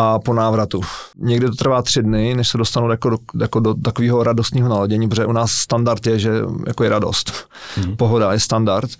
a 0.00 0.18
po 0.18 0.34
návratu. 0.34 0.80
Někdy 1.16 1.46
to 1.46 1.54
trvá 1.54 1.82
tři 1.82 2.02
dny, 2.02 2.34
než 2.34 2.48
se 2.48 2.58
dostanou 2.58 2.90
jako 2.90 3.10
do, 3.10 3.18
jako 3.40 3.60
do 3.60 3.74
takového 3.74 4.22
radostného 4.22 4.68
naladění, 4.68 5.08
protože 5.08 5.26
u 5.26 5.32
nás 5.32 5.52
standard 5.52 6.06
je, 6.06 6.18
že 6.18 6.30
jako 6.66 6.84
je 6.84 6.90
radost. 6.90 7.32
Mm. 7.76 7.96
Pohoda 7.96 8.32
je 8.32 8.40
standard. 8.40 8.90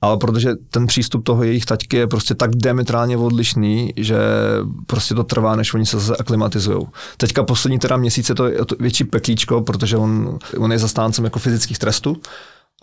Ale 0.00 0.16
protože 0.16 0.54
ten 0.70 0.86
přístup 0.86 1.24
toho 1.24 1.42
jejich 1.44 1.64
taťky 1.64 1.96
je 1.96 2.06
prostě 2.06 2.34
tak 2.34 2.50
diametrálně 2.56 3.16
odlišný, 3.16 3.92
že 3.96 4.16
prostě 4.86 5.14
to 5.14 5.24
trvá, 5.24 5.56
než 5.56 5.74
oni 5.74 5.86
se 5.86 5.98
zase 5.98 6.16
aklimatizují. 6.16 6.86
Teďka 7.16 7.42
poslední 7.42 7.78
teda 7.78 7.96
měsíce 7.96 8.34
to 8.34 8.46
je 8.46 8.64
to 8.64 8.76
větší 8.80 9.04
peklíčko, 9.04 9.60
protože 9.60 9.96
on, 9.96 10.38
on 10.58 10.72
je 10.72 10.78
zastáncem 10.78 11.24
jako 11.24 11.38
fyzických 11.38 11.78
trestů. 11.78 12.16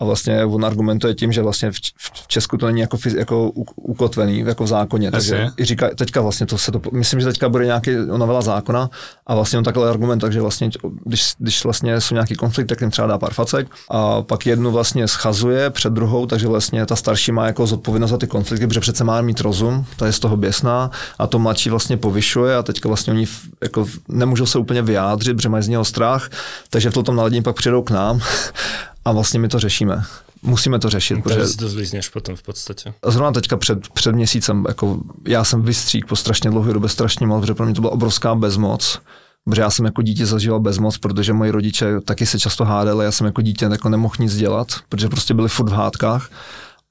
A 0.00 0.04
vlastně 0.04 0.44
on 0.44 0.64
argumentuje 0.64 1.14
tím, 1.14 1.32
že 1.32 1.42
vlastně 1.42 1.70
v, 1.70 1.74
v 1.98 2.28
Česku 2.28 2.56
to 2.56 2.66
není 2.66 2.80
jako, 2.80 2.96
fyz, 2.96 3.14
jako 3.14 3.50
ukotvený 3.76 4.38
jako 4.38 4.64
v 4.64 4.66
zákoně. 4.66 5.10
Takže 5.10 5.34
Jasně. 5.34 5.52
i 5.56 5.64
říká, 5.64 5.90
teďka 5.94 6.20
vlastně 6.20 6.46
to 6.46 6.58
se 6.58 6.72
to, 6.72 6.80
myslím, 6.92 7.20
že 7.20 7.26
teďka 7.26 7.48
bude 7.48 7.66
nějaký 7.66 7.90
novela 8.16 8.42
zákona 8.42 8.90
a 9.26 9.34
vlastně 9.34 9.58
on 9.58 9.64
takhle 9.64 9.90
argument, 9.90 10.18
takže 10.18 10.40
vlastně, 10.40 10.70
když, 11.04 11.32
když 11.38 11.64
vlastně 11.64 12.00
jsou 12.00 12.14
nějaký 12.14 12.34
konflikt, 12.34 12.66
tak 12.66 12.80
jim 12.80 12.90
třeba 12.90 13.08
dá 13.08 13.18
pár 13.18 13.32
facek 13.32 13.68
a 13.90 14.22
pak 14.22 14.46
jednu 14.46 14.70
vlastně 14.70 15.08
schazuje 15.08 15.70
před 15.70 15.92
druhou, 15.92 16.26
takže 16.26 16.48
vlastně 16.48 16.86
ta 16.86 16.96
starší 16.96 17.32
má 17.32 17.46
jako 17.46 17.66
zodpovědnost 17.66 18.10
za 18.10 18.18
ty 18.18 18.26
konflikty, 18.26 18.66
protože 18.66 18.80
přece 18.80 19.04
má 19.04 19.20
mít 19.20 19.40
rozum, 19.40 19.86
ta 19.96 20.06
je 20.06 20.12
z 20.12 20.18
toho 20.18 20.36
běsná 20.36 20.90
a 21.18 21.26
to 21.26 21.38
mladší 21.38 21.70
vlastně 21.70 21.96
povyšuje 21.96 22.56
a 22.56 22.62
teďka 22.62 22.88
vlastně 22.88 23.12
oni 23.12 23.26
jako 23.62 23.86
nemůžou 24.08 24.46
se 24.46 24.58
úplně 24.58 24.82
vyjádřit, 24.82 25.34
protože 25.36 25.48
mají 25.48 25.62
z 25.64 25.68
něho 25.68 25.84
strach, 25.84 26.30
takže 26.70 26.90
v 26.90 27.02
tom 27.02 27.16
naladění 27.16 27.42
pak 27.42 27.56
přijdou 27.56 27.82
k 27.82 27.90
nám 27.90 28.20
a 29.04 29.12
vlastně 29.12 29.40
my 29.40 29.48
to 29.48 29.58
řešíme. 29.58 30.04
Musíme 30.42 30.78
to 30.78 30.90
řešit, 30.90 31.22
protože 31.22 31.34
Takže 31.34 31.52
si 31.52 31.56
to 31.56 31.68
potom 32.12 32.36
v 32.36 32.42
podstate. 32.42 32.94
a 33.02 33.10
Zrovna 33.10 33.32
teďka 33.32 33.56
před, 33.56 33.88
před 33.88 34.14
měsícem, 34.14 34.64
jako 34.68 35.00
já 35.28 35.44
jsem 35.44 35.62
vystřík 35.62 36.06
po 36.06 36.16
strašně 36.16 36.50
dlouhé 36.50 36.72
době 36.72 36.88
strašně 36.88 37.26
moc, 37.26 37.40
protože 37.40 37.54
pro 37.54 37.66
mě 37.66 37.74
to 37.74 37.80
byla 37.80 37.92
obrovská 37.92 38.34
bezmoc. 38.34 39.00
Protože 39.44 39.62
já 39.62 39.70
jsem 39.70 39.84
jako 39.84 40.02
dítě 40.02 40.26
zažíval 40.26 40.60
bezmoc, 40.60 40.98
protože 40.98 41.32
moji 41.32 41.50
rodiče 41.50 42.00
taky 42.04 42.26
se 42.26 42.38
často 42.38 42.64
hádali, 42.64 43.04
já 43.04 43.12
jsem 43.12 43.26
jako 43.26 43.42
dítě 43.42 43.64
jako 43.64 43.88
nemohl 43.88 44.14
nic 44.18 44.36
dělat, 44.36 44.68
protože 44.88 45.08
prostě 45.08 45.34
byli 45.34 45.48
furt 45.48 45.68
v 45.70 45.72
hádkách. 45.72 46.30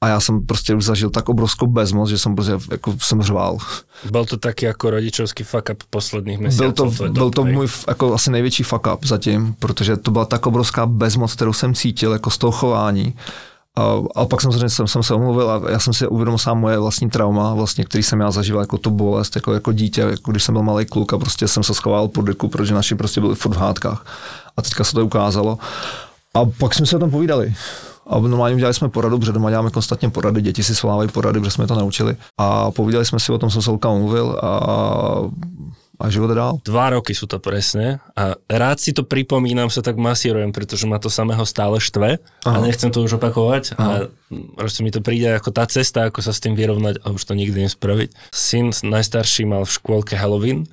A 0.03 0.07
já 0.07 0.19
jsem 0.19 0.45
prostě 0.45 0.75
už 0.75 0.85
zažil 0.85 1.09
tak 1.09 1.29
obrovskou 1.29 1.67
bezmoc, 1.67 2.09
že 2.09 2.17
jsem 2.17 2.35
prostě 2.35 2.53
jako 2.71 2.95
jsem 2.99 3.21
řval. 3.21 3.57
Bol 4.11 4.25
to 4.25 4.37
taký 4.37 4.67
ako 4.67 4.89
rodičovský 4.89 5.43
fuck 5.43 5.69
up 5.71 5.83
posledných 5.89 6.37
Byl 6.37 6.47
mesiacov. 6.47 6.75
to, 6.75 6.95
tvoj 6.95 7.09
byl 7.09 7.31
to 7.31 7.45
můj 7.45 7.67
jako 7.87 8.13
asi 8.13 8.31
největší 8.31 8.63
fuck 8.63 8.87
up 8.93 9.05
zatím, 9.05 9.55
protože 9.59 9.97
to 9.97 10.11
byla 10.11 10.25
tak 10.25 10.45
obrovská 10.45 10.85
bezmoc, 10.85 11.33
kterou 11.33 11.53
jsem 11.53 11.73
cítil 11.73 12.11
jako 12.11 12.29
z 12.29 12.37
toho 12.37 12.51
chování. 12.51 13.15
A, 13.75 13.81
a 14.15 14.25
pak 14.25 14.41
samozřejmě 14.41 14.69
jsem, 14.69 14.87
jsem 14.87 15.03
se 15.03 15.13
omluvil 15.13 15.51
a 15.51 15.61
já 15.69 15.79
jsem 15.79 15.93
si 15.93 16.07
uvědomil 16.07 16.37
sám 16.37 16.59
moje 16.59 16.79
vlastní 16.79 17.09
trauma, 17.09 17.53
vlastně, 17.53 17.85
který 17.85 18.03
jsem 18.03 18.19
já 18.19 18.31
zažíval 18.31 18.63
jako 18.63 18.77
tu 18.77 18.89
bolest, 18.89 19.35
jako, 19.35 19.53
jako 19.53 19.71
dítě, 19.71 20.01
jako 20.01 20.31
když 20.31 20.43
jsem 20.43 20.53
byl 20.53 20.63
malý 20.63 20.85
kluk 20.85 21.13
a 21.13 21.17
prostě 21.17 21.47
jsem 21.47 21.63
se 21.63 21.73
schoval 21.73 22.07
pod 22.07 22.21
deku, 22.21 22.47
protože 22.47 22.73
naši 22.73 22.95
prostě 22.95 23.21
byli 23.21 23.35
furt 23.35 23.55
v 23.55 23.59
hádkách. 23.59 24.05
A 24.57 24.61
teďka 24.61 24.83
se 24.83 24.93
to 24.93 25.05
ukázalo. 25.05 25.57
A 26.33 26.45
pak 26.45 26.73
jsme 26.73 26.85
se 26.85 26.95
o 26.95 26.99
tom 26.99 27.11
povídali. 27.11 27.53
A 28.07 28.19
normálně 28.19 28.55
udělali 28.55 28.73
jsme 28.73 28.89
poradu, 28.89 29.19
protože 29.19 29.31
doma 29.31 29.49
děláme 29.49 29.69
konstantně 29.69 30.09
porady, 30.09 30.41
děti 30.41 30.63
si 30.63 30.75
svolávají 30.75 31.09
porady, 31.09 31.39
protože 31.39 31.51
jsme 31.51 31.67
to 31.67 31.75
naučili. 31.75 32.15
A 32.37 32.71
povídali 32.71 33.05
jsme 33.05 33.19
si 33.19 33.31
o 33.31 33.37
tom, 33.37 33.49
jsem 33.49 33.61
se 33.61 33.71
Lukám 33.71 33.91
omluvil 33.91 34.39
a, 34.41 34.51
a 35.99 36.09
život 36.09 36.33
dál. 36.33 36.57
Dva 36.65 36.89
roky 36.89 37.15
sú 37.15 37.29
to 37.29 37.39
presne 37.39 38.03
a 38.17 38.35
rád 38.49 38.81
si 38.81 38.91
to 38.91 39.07
pripomínam, 39.07 39.69
sa 39.69 39.79
tak 39.79 39.95
masírujem, 39.95 40.51
pretože 40.51 40.83
ma 40.89 40.99
to 40.99 41.07
samého 41.07 41.45
stále 41.45 41.79
štve 41.79 42.19
a 42.19 42.49
Aha. 42.49 42.65
nechcem 42.65 42.91
to 42.91 43.05
už 43.05 43.21
opakovať 43.21 43.77
a 43.79 44.09
proste 44.57 44.83
mi 44.83 44.91
to 44.91 44.99
príde 44.99 45.31
ako 45.31 45.53
tá 45.53 45.63
cesta, 45.69 46.09
ako 46.09 46.19
sa 46.19 46.33
s 46.35 46.41
tým 46.43 46.57
vyrovnať 46.57 46.99
a 47.05 47.13
už 47.13 47.23
to 47.23 47.37
nikdy 47.37 47.69
nespraviť. 47.69 48.09
Syn 48.33 48.73
najstarší 48.73 49.47
mal 49.47 49.63
v 49.63 49.75
škôlke 49.79 50.17
Halloween, 50.17 50.67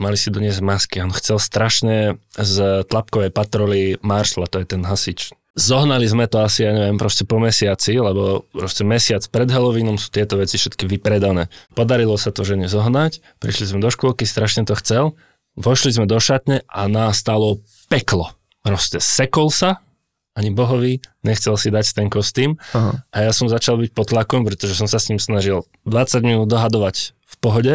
mali 0.00 0.16
si 0.16 0.32
doniesť 0.32 0.62
masky, 0.64 0.96
on 1.02 1.12
chcel 1.12 1.36
strašne 1.42 2.16
z 2.38 2.86
tlapkovej 2.88 3.34
patroly 3.34 4.00
Marshalla, 4.00 4.48
to 4.48 4.62
je 4.62 4.66
ten 4.70 4.86
hasič. 4.86 5.34
Zohnali 5.58 6.06
sme 6.06 6.30
to 6.30 6.46
asi, 6.46 6.62
ja 6.62 6.70
neviem, 6.70 6.94
proste 6.94 7.26
po 7.26 7.42
mesiaci, 7.42 7.98
lebo 7.98 8.46
proste 8.54 8.86
mesiac 8.86 9.26
pred 9.34 9.50
Halloweenom 9.50 9.98
sú 9.98 10.14
tieto 10.14 10.38
veci 10.38 10.54
všetky 10.54 10.86
vypredané. 10.86 11.50
Podarilo 11.74 12.14
sa 12.14 12.30
to 12.30 12.46
žene 12.46 12.70
zohnať, 12.70 13.18
prišli 13.42 13.74
sme 13.74 13.82
do 13.82 13.90
škôlky, 13.90 14.22
strašne 14.22 14.62
to 14.62 14.78
chcel, 14.78 15.18
vošli 15.58 15.90
sme 15.90 16.06
do 16.06 16.22
šatne 16.22 16.62
a 16.70 16.86
nastalo 16.86 17.58
peklo. 17.90 18.30
Proste 18.62 19.02
sekol 19.02 19.50
sa, 19.50 19.82
ani 20.38 20.54
bohovi, 20.54 21.02
nechcel 21.26 21.58
si 21.58 21.74
dať 21.74 21.98
ten 21.98 22.06
kostým 22.06 22.54
Aha. 22.70 23.02
a 23.10 23.16
ja 23.26 23.32
som 23.34 23.50
začal 23.50 23.82
byť 23.82 23.90
pod 23.90 24.14
tlakom, 24.14 24.46
pretože 24.46 24.78
som 24.78 24.86
sa 24.86 25.02
s 25.02 25.10
ním 25.10 25.18
snažil 25.18 25.66
20 25.84 26.22
minút 26.22 26.46
dohadovať 26.46 27.18
v 27.18 27.36
pohode 27.42 27.74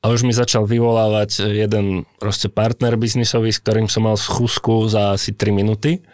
a 0.00 0.04
už 0.12 0.28
mi 0.28 0.36
začal 0.36 0.68
vyvolávať 0.68 1.48
jeden 1.48 2.04
proste 2.20 2.52
partner 2.52 3.00
biznisový, 3.00 3.48
s 3.48 3.64
ktorým 3.64 3.88
som 3.88 4.04
mal 4.04 4.20
schúzku 4.20 4.84
za 4.92 5.16
asi 5.16 5.32
3 5.32 5.56
minúty 5.56 6.04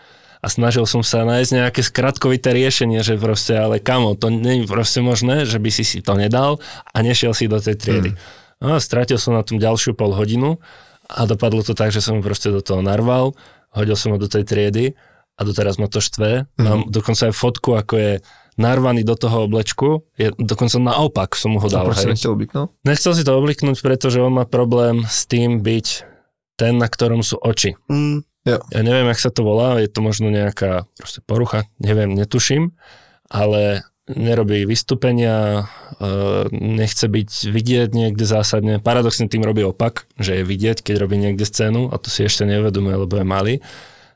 a 0.41 0.47
snažil 0.49 0.89
som 0.89 1.05
sa 1.05 1.23
nájsť 1.29 1.51
nejaké 1.53 1.81
skratkovité 1.85 2.57
riešenie, 2.57 3.05
že 3.05 3.21
proste, 3.21 3.53
ale 3.57 3.77
kamo, 3.77 4.17
to 4.17 4.33
nie 4.33 4.65
je 4.65 4.69
proste 4.69 5.05
možné, 5.05 5.45
že 5.45 5.61
by 5.61 5.69
si 5.69 5.85
si 5.85 6.01
to 6.01 6.17
nedal 6.17 6.59
a 6.91 6.97
nešiel 7.05 7.37
si 7.37 7.45
do 7.45 7.61
tej 7.61 7.77
triedy. 7.77 8.11
No 8.61 8.77
a 8.77 8.79
stratil 8.81 9.21
som 9.21 9.37
na 9.37 9.45
tom 9.45 9.61
ďalšiu 9.61 9.93
pol 9.93 10.17
hodinu 10.17 10.57
a 11.09 11.29
dopadlo 11.29 11.61
to 11.61 11.77
tak, 11.77 11.93
že 11.93 12.01
som 12.01 12.21
ho 12.21 12.23
proste 12.25 12.49
do 12.49 12.65
toho 12.65 12.81
narval, 12.81 13.37
hodil 13.73 13.97
som 13.97 14.13
ho 14.13 14.19
do 14.21 14.29
tej 14.29 14.49
triedy 14.49 14.85
a 15.37 15.41
doteraz 15.45 15.77
ma 15.81 15.89
to 15.89 16.01
štve. 16.01 16.49
Mám 16.61 16.93
dokonca 16.93 17.29
aj 17.29 17.35
fotku, 17.37 17.77
ako 17.77 17.95
je 17.97 18.13
narvaný 18.61 19.05
do 19.09 19.17
toho 19.17 19.49
oblečku, 19.49 20.05
je 20.21 20.33
dokonca 20.37 20.77
naopak 20.77 21.33
som 21.33 21.57
mu 21.57 21.65
ho 21.65 21.69
A 21.69 21.73
dal. 21.73 21.85
proč 21.89 22.05
hej. 22.05 22.13
nechtěl 22.13 22.33
obliknout? 22.33 22.69
Nechcel 22.85 23.13
si 23.17 23.25
to 23.25 23.33
obliknúť, 23.41 23.81
pretože 23.81 24.21
on 24.21 24.37
má 24.37 24.45
problém 24.45 25.05
s 25.09 25.25
tým 25.25 25.65
byť 25.65 25.87
ten, 26.61 26.77
na 26.77 26.93
ktorom 26.93 27.25
sú 27.25 27.41
oči. 27.41 27.73
Mm. 27.89 28.21
Jo. 28.49 28.57
Ja 28.73 28.81
neviem, 28.81 29.05
jak 29.13 29.21
sa 29.21 29.29
to 29.29 29.45
volá, 29.45 29.77
je 29.85 29.91
to 29.93 30.01
možno 30.01 30.33
nejaká 30.33 30.89
proste 30.97 31.21
porucha, 31.29 31.69
neviem, 31.77 32.17
netuším, 32.17 32.73
ale 33.29 33.85
nerobí 34.09 34.65
vystúpenia, 34.65 35.69
e, 36.01 36.49
nechce 36.51 37.07
byť 37.07 37.31
vidieť 37.47 37.89
niekde 37.93 38.25
zásadne. 38.25 38.83
Paradoxne 38.83 39.31
tým 39.31 39.45
robí 39.45 39.63
opak, 39.63 40.09
že 40.19 40.41
je 40.41 40.49
vidieť, 40.49 40.83
keď 40.83 40.95
robí 40.99 41.21
niekde 41.21 41.47
scénu 41.47 41.93
a 41.93 41.97
to 42.01 42.11
si 42.11 42.27
ešte 42.27 42.49
neuvedomuje, 42.49 42.97
lebo 42.97 43.15
je 43.21 43.27
malý. 43.29 43.55
E, 43.59 43.63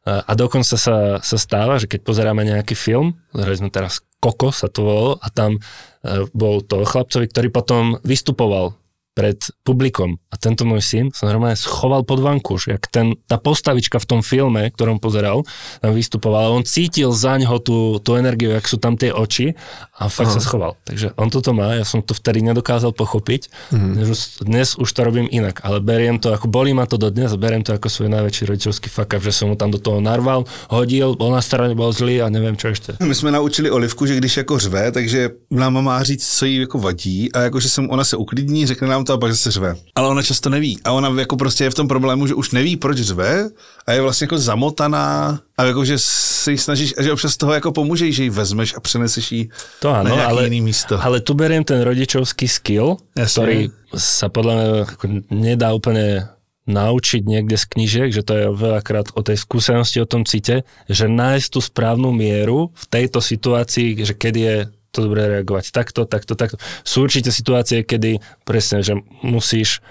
A 0.09 0.33
dokonca 0.35 0.75
sa, 0.75 1.21
sa 1.21 1.37
stáva, 1.39 1.79
že 1.79 1.87
keď 1.87 2.01
pozeráme 2.03 2.43
nejaký 2.43 2.75
film, 2.75 3.15
pozerali 3.31 3.61
sme 3.61 3.71
teraz 3.71 4.03
Koko 4.25 4.57
sa 4.57 4.73
to 4.73 4.89
volalo 4.89 5.13
a 5.21 5.29
tam 5.29 5.61
e, 5.61 6.27
bol 6.33 6.65
to 6.65 6.81
chlapcovi, 6.83 7.29
ktorý 7.29 7.49
potom 7.53 7.83
vystupoval 8.03 8.73
pred 9.15 9.39
publikom 9.63 10.19
a 10.29 10.35
tento 10.35 10.67
môj 10.67 10.83
syn 10.83 11.07
sa 11.15 11.31
normálne 11.31 11.55
schoval 11.55 12.03
pod 12.03 12.19
vankúš, 12.19 12.75
jak 12.75 12.91
ten, 12.91 13.15
tá 13.31 13.39
postavička 13.39 14.03
v 14.03 14.07
tom 14.11 14.21
filme, 14.27 14.67
ktorom 14.75 14.99
pozeral, 14.99 15.47
tam 15.79 15.95
vystupoval 15.95 16.51
on 16.51 16.67
cítil 16.67 17.15
za 17.15 17.39
ňoho 17.39 17.63
tú, 17.63 17.79
tú 18.03 18.19
energiu, 18.19 18.51
jak 18.51 18.67
sú 18.67 18.83
tam 18.83 18.99
tie 18.99 19.15
oči 19.15 19.55
a 19.95 20.11
fakt 20.11 20.35
Aha. 20.35 20.37
sa 20.37 20.43
schoval. 20.43 20.75
Takže 20.83 21.15
on 21.15 21.31
toto 21.31 21.55
má, 21.55 21.79
ja 21.79 21.87
som 21.87 22.03
to 22.03 22.11
vtedy 22.11 22.43
nedokázal 22.43 22.91
pochopiť, 22.91 23.49
mm-hmm. 23.71 23.93
dnes, 23.95 24.09
už, 24.11 24.21
dnes 24.43 24.69
to 24.75 25.01
robím 25.07 25.31
inak, 25.31 25.63
ale 25.63 25.79
beriem 25.79 26.19
to, 26.19 26.35
ako 26.35 26.51
bolí 26.51 26.75
ma 26.75 26.83
to 26.91 26.99
dodnes 26.99 27.31
a 27.31 27.39
beriem 27.39 27.63
to 27.63 27.71
ako 27.71 27.87
svoj 27.87 28.11
najväčší 28.11 28.51
rodičovský 28.51 28.91
fuck 28.91 29.15
up, 29.15 29.23
že 29.23 29.31
som 29.31 29.47
mu 29.47 29.55
tam 29.55 29.71
do 29.71 29.79
toho 29.79 30.03
narval, 30.03 30.43
hodil, 30.75 31.15
bol 31.15 31.31
na 31.31 31.43
strane, 31.43 31.79
bol 31.79 31.95
zlý 31.95 32.19
a 32.19 32.27
neviem 32.27 32.59
čo 32.59 32.75
ešte. 32.75 32.99
My 32.99 33.15
jsme 33.15 33.31
naučili 33.31 33.71
Olivku, 33.71 34.07
že 34.07 34.17
když 34.17 34.37
jako 34.37 34.59
řve, 34.59 34.93
takže 34.93 35.31
nám 35.51 35.85
má 35.85 36.03
říct, 36.03 36.27
co 36.27 36.45
jí 36.45 36.57
jako 36.57 36.79
vadí 36.79 37.33
a 37.33 37.41
jako, 37.41 37.61
že 37.61 37.69
se 37.69 37.81
ona 37.81 38.05
se 38.05 38.17
uklidní, 38.17 38.67
řekne 38.67 38.89
nám, 38.89 39.04
to 39.05 39.13
a 39.13 39.19
pak 39.19 39.31
zase 39.33 39.51
řve. 39.51 39.75
Ale 39.95 40.09
ona 40.09 40.23
často 40.23 40.51
neví. 40.51 40.79
A 40.85 40.93
ona 40.93 41.09
jako 41.21 41.37
prostě 41.37 41.65
je 41.65 41.71
v 41.71 41.75
tom 41.75 41.89
problému, 41.89 42.27
že 42.27 42.35
už 42.35 42.51
neví, 42.51 42.77
proč 42.77 42.99
řve 42.99 43.49
a 43.87 43.93
je 43.93 44.01
vlastně 44.01 44.25
jako 44.25 44.39
zamotaná 44.39 45.41
a 45.59 45.65
jako, 45.65 45.85
že 45.85 45.95
si 45.99 46.59
snažíš, 46.59 46.95
a 46.99 47.03
že 47.03 47.13
občas 47.13 47.37
toho 47.37 47.53
jako 47.53 47.73
pomůže, 47.73 48.13
že 48.13 48.23
ji 48.25 48.31
vezmeš 48.31 48.75
a 48.77 48.81
přeneseš 48.81 49.33
ji 49.33 49.49
To 49.81 49.93
na 49.93 50.01
áno, 50.01 50.15
nějaký 50.15 50.31
ale, 50.31 50.45
jiný 50.45 50.61
místo. 50.61 50.99
ale 51.05 51.21
tu 51.21 51.35
beriem 51.35 51.65
ten 51.65 51.81
rodičovský 51.83 52.49
skill, 52.49 52.97
Jasne. 53.17 53.33
ktorý 53.43 53.59
sa 53.97 54.27
podľa 54.29 54.53
mňa 54.55 54.67
ako 54.91 55.05
nedá 55.31 55.71
úplne 55.73 56.29
naučiť 56.67 57.23
niekde 57.29 57.57
z 57.61 57.65
knížiek, 57.65 58.09
že 58.13 58.25
to 58.25 58.33
je 58.35 58.47
veľakrát 58.49 59.13
o 59.15 59.21
tej 59.21 59.37
skúsenosti, 59.37 60.01
o 60.01 60.09
tom 60.09 60.25
cite, 60.25 60.65
že 60.89 61.07
nájsť 61.13 61.49
tú 61.53 61.61
správnu 61.61 62.09
mieru 62.13 62.73
v 62.73 62.85
tejto 62.89 63.21
situácii, 63.21 64.01
že 64.01 64.17
kedy 64.17 64.41
je 64.41 64.57
to 64.95 65.11
dobré 65.11 65.27
reagovať 65.27 65.75
takto, 65.75 66.07
takto, 66.07 66.39
takto. 66.39 66.57
Sú 66.87 67.03
určite 67.03 67.35
situácie, 67.35 67.83
kedy 67.83 68.23
presne, 68.47 68.87
že 68.87 68.95
musíš, 69.27 69.83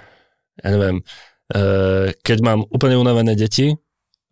ja 0.63 0.71
neviem, 0.71 1.03
eh, 1.51 2.15
keď 2.23 2.37
mám 2.39 2.59
úplne 2.71 2.95
unavené 2.95 3.35
deti, 3.35 3.75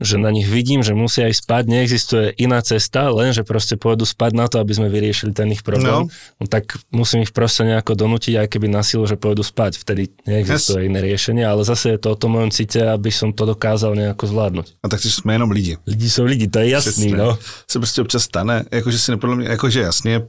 že 0.01 0.17
na 0.17 0.33
nich 0.33 0.49
vidím, 0.49 0.81
že 0.81 0.97
musia 0.97 1.29
ísť 1.29 1.45
spať, 1.45 1.63
neexistuje 1.69 2.25
iná 2.41 2.57
cesta, 2.65 3.13
len 3.13 3.31
že 3.37 3.45
proste 3.45 3.77
pôjdu 3.77 4.09
spať 4.09 4.33
na 4.33 4.49
to, 4.49 4.57
aby 4.57 4.73
sme 4.73 4.89
vyriešili 4.89 5.29
ten 5.31 5.53
ich 5.53 5.61
problém, 5.61 6.09
no. 6.09 6.11
no 6.41 6.45
tak 6.49 6.81
musím 6.89 7.21
ich 7.21 7.29
proste 7.29 7.63
nejako 7.63 7.93
donútiť, 7.93 8.41
aj 8.41 8.47
keby 8.49 8.67
na 8.67 8.81
silu, 8.81 9.05
že 9.05 9.15
pôjdu 9.15 9.45
spať. 9.45 9.77
Vtedy 9.77 10.09
neexistuje 10.25 10.83
yes. 10.83 10.89
iné 10.89 10.99
riešenie, 11.05 11.45
ale 11.45 11.61
zase 11.61 11.93
je 11.93 11.99
to 12.01 12.11
o 12.11 12.17
tom 12.17 12.33
mojom 12.33 12.49
cite, 12.49 12.81
aby 12.81 13.13
som 13.13 13.29
to 13.29 13.45
dokázal 13.45 13.93
nejako 13.93 14.25
zvládnuť. 14.25 14.65
A 14.83 14.87
tak 14.89 14.99
jsme 15.05 15.37
jenom 15.37 15.51
lidi. 15.53 15.77
Lidi 15.87 16.09
jsou 16.09 16.23
lidi, 16.25 16.47
to 16.47 16.59
je 16.59 16.69
jasný, 16.69 16.91
Přesně. 16.91 17.17
no. 17.17 17.37
Se 17.67 17.79
prostě 17.79 18.01
občas 18.01 18.23
stane, 18.23 18.65
jakože 18.71 18.99
si 18.99 19.11
nepodle 19.11 19.35
mě, 19.35 19.47
jakože 19.47 19.81
jasně, 19.81 20.21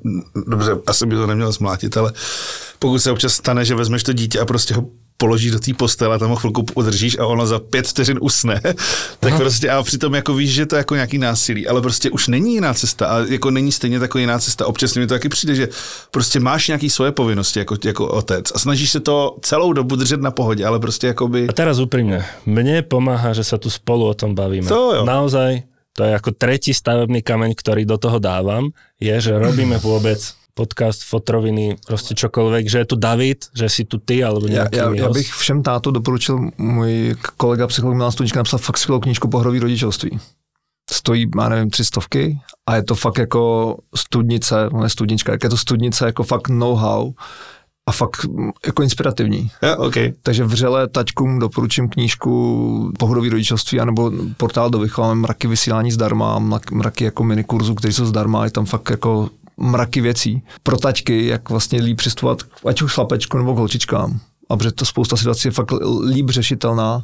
dobře, 0.46 0.72
asi 0.86 1.06
by 1.06 1.14
to 1.14 1.26
nemělo 1.26 1.52
zmlátit, 1.52 1.96
ale 1.96 2.12
pokud 2.78 2.98
se 2.98 3.10
občas 3.10 3.32
stane, 3.32 3.64
že 3.64 3.74
vezmeš 3.74 4.02
to 4.02 4.12
dítě 4.12 4.40
a 4.40 4.44
prostě 4.44 4.74
ho 4.74 4.86
položíš 5.22 5.54
do 5.54 5.60
té 5.62 5.70
postele, 5.70 6.18
tam 6.18 6.34
ho 6.34 6.36
chvilku 6.36 6.66
udržíš 6.74 7.18
a 7.18 7.26
ono 7.30 7.46
za 7.46 7.62
pět 7.62 7.86
vteřin 7.86 8.18
usne, 8.18 8.58
tak 9.22 9.36
prostě 9.38 9.70
a 9.70 9.82
přitom 9.82 10.14
jako 10.14 10.34
víš, 10.34 10.50
že 10.50 10.66
to 10.66 10.74
je 10.74 10.82
jako 10.82 10.94
nějaký 10.94 11.18
násilí, 11.18 11.62
ale 11.62 11.78
prostě 11.78 12.10
už 12.10 12.28
není 12.28 12.58
jiná 12.58 12.74
cesta 12.74 13.06
a 13.06 13.18
jako 13.30 13.50
není 13.50 13.72
stejně 13.72 14.02
taková 14.02 14.20
jiná 14.20 14.38
cesta. 14.38 14.66
Občas 14.66 14.94
mi 14.98 15.06
to 15.06 15.14
taky 15.14 15.28
přijde, 15.28 15.54
že 15.54 15.68
prostě 16.10 16.40
máš 16.40 16.68
nějaký 16.68 16.90
svoje 16.90 17.12
povinnosti 17.12 17.58
jako, 17.58 17.76
jako 17.84 18.08
otec 18.08 18.50
a 18.54 18.58
snažíš 18.58 18.90
se 18.90 19.00
to 19.00 19.38
celou 19.42 19.72
dobu 19.72 19.96
držet 19.96 20.20
na 20.20 20.30
pohodě, 20.30 20.66
ale 20.66 20.80
prostě 20.80 21.06
jakoby... 21.06 21.46
A 21.48 21.52
teraz 21.52 21.78
úprimne, 21.78 22.26
mne 22.42 22.82
pomáha, 22.82 23.30
že 23.30 23.46
sa 23.46 23.60
tu 23.60 23.70
spolu 23.70 24.10
o 24.10 24.14
tom 24.18 24.34
bavíme. 24.34 24.66
To 24.66 24.98
jo. 24.98 25.02
Naozaj, 25.06 25.62
to 25.94 26.02
je 26.08 26.12
ako 26.18 26.34
tretí 26.34 26.74
stavebný 26.74 27.22
kameň, 27.22 27.52
ktorý 27.54 27.86
do 27.86 28.00
toho 28.00 28.18
dávam, 28.18 28.72
je, 28.98 29.14
že 29.20 29.36
robíme 29.36 29.78
vôbec 29.78 30.18
podcast, 30.54 31.04
fotroviny, 31.04 31.76
prostě 31.86 32.14
čokoľvek, 32.14 32.70
že 32.70 32.78
je 32.78 32.84
tu 32.84 32.96
David, 32.96 33.44
že 33.54 33.68
si 33.68 33.84
tu 33.84 33.98
ty, 33.98 34.24
alebo 34.24 34.46
Já, 34.46 34.52
nějaký 34.52 34.76
já, 34.76 34.94
já 34.94 35.06
host. 35.06 35.14
bych 35.14 35.32
všem 35.32 35.62
táto 35.62 35.90
doporučil, 35.90 36.50
můj 36.58 37.14
kolega 37.36 37.66
psycholog 37.66 37.96
Milan 37.96 38.12
Studnička 38.12 38.40
napsal 38.40 38.58
fakt 38.58 38.78
skvělou 38.78 39.00
knížku 39.00 39.28
Pohrový 39.28 39.58
rodičovství. 39.58 40.18
Stojí, 40.92 41.30
já 41.40 41.48
nevím, 41.48 41.70
tři 41.70 41.84
stovky 41.84 42.38
a 42.68 42.76
je 42.76 42.82
to 42.82 42.94
fakt 42.94 43.18
jako 43.18 43.76
studnice, 43.96 44.56
ne 44.80 44.88
studnička, 44.88 45.32
jak 45.32 45.44
je 45.44 45.50
to 45.50 45.56
studnice 45.56 46.06
jako 46.06 46.22
fakt 46.22 46.48
know-how 46.48 47.12
a 47.88 47.92
fakt 47.92 48.24
mm, 48.24 48.50
jako 48.66 48.82
inspirativní. 48.82 49.50
Ja, 49.62 49.76
okay. 49.76 50.12
Takže 50.22 50.44
vřele 50.44 50.88
taťkům 50.88 51.38
doporučím 51.38 51.88
knížku 51.88 52.92
Pohodový 52.98 53.28
rodičovství 53.28 53.80
anebo 53.80 54.12
portál 54.36 54.70
do 54.70 54.78
vychování 54.78 55.20
mraky 55.20 55.46
vysílání 55.48 55.92
zdarma, 55.92 56.38
mrak- 56.40 56.74
mraky 56.74 57.04
jako 57.04 57.24
minikurzu, 57.24 57.74
které 57.74 57.92
jsou 57.92 58.06
zdarma, 58.06 58.44
je 58.44 58.50
tam 58.50 58.64
fakt 58.66 58.90
jako 58.90 59.30
mraky 59.62 60.00
věcí. 60.00 60.42
Pro 60.62 60.76
taťky, 60.76 61.26
jak 61.26 61.50
vlastně 61.50 61.80
líp 61.80 61.96
přistupovat, 61.96 62.38
ať 62.66 62.82
už 62.82 62.94
chlapečku 62.94 63.38
nebo 63.38 63.54
k 63.54 63.58
holčičkám. 63.58 64.20
A 64.50 64.56
protože 64.56 64.72
to 64.72 64.84
spousta 64.84 65.16
situací 65.16 65.48
je 65.48 65.52
fakt 65.52 65.72
líp 66.04 66.30
řešitelná, 66.30 67.02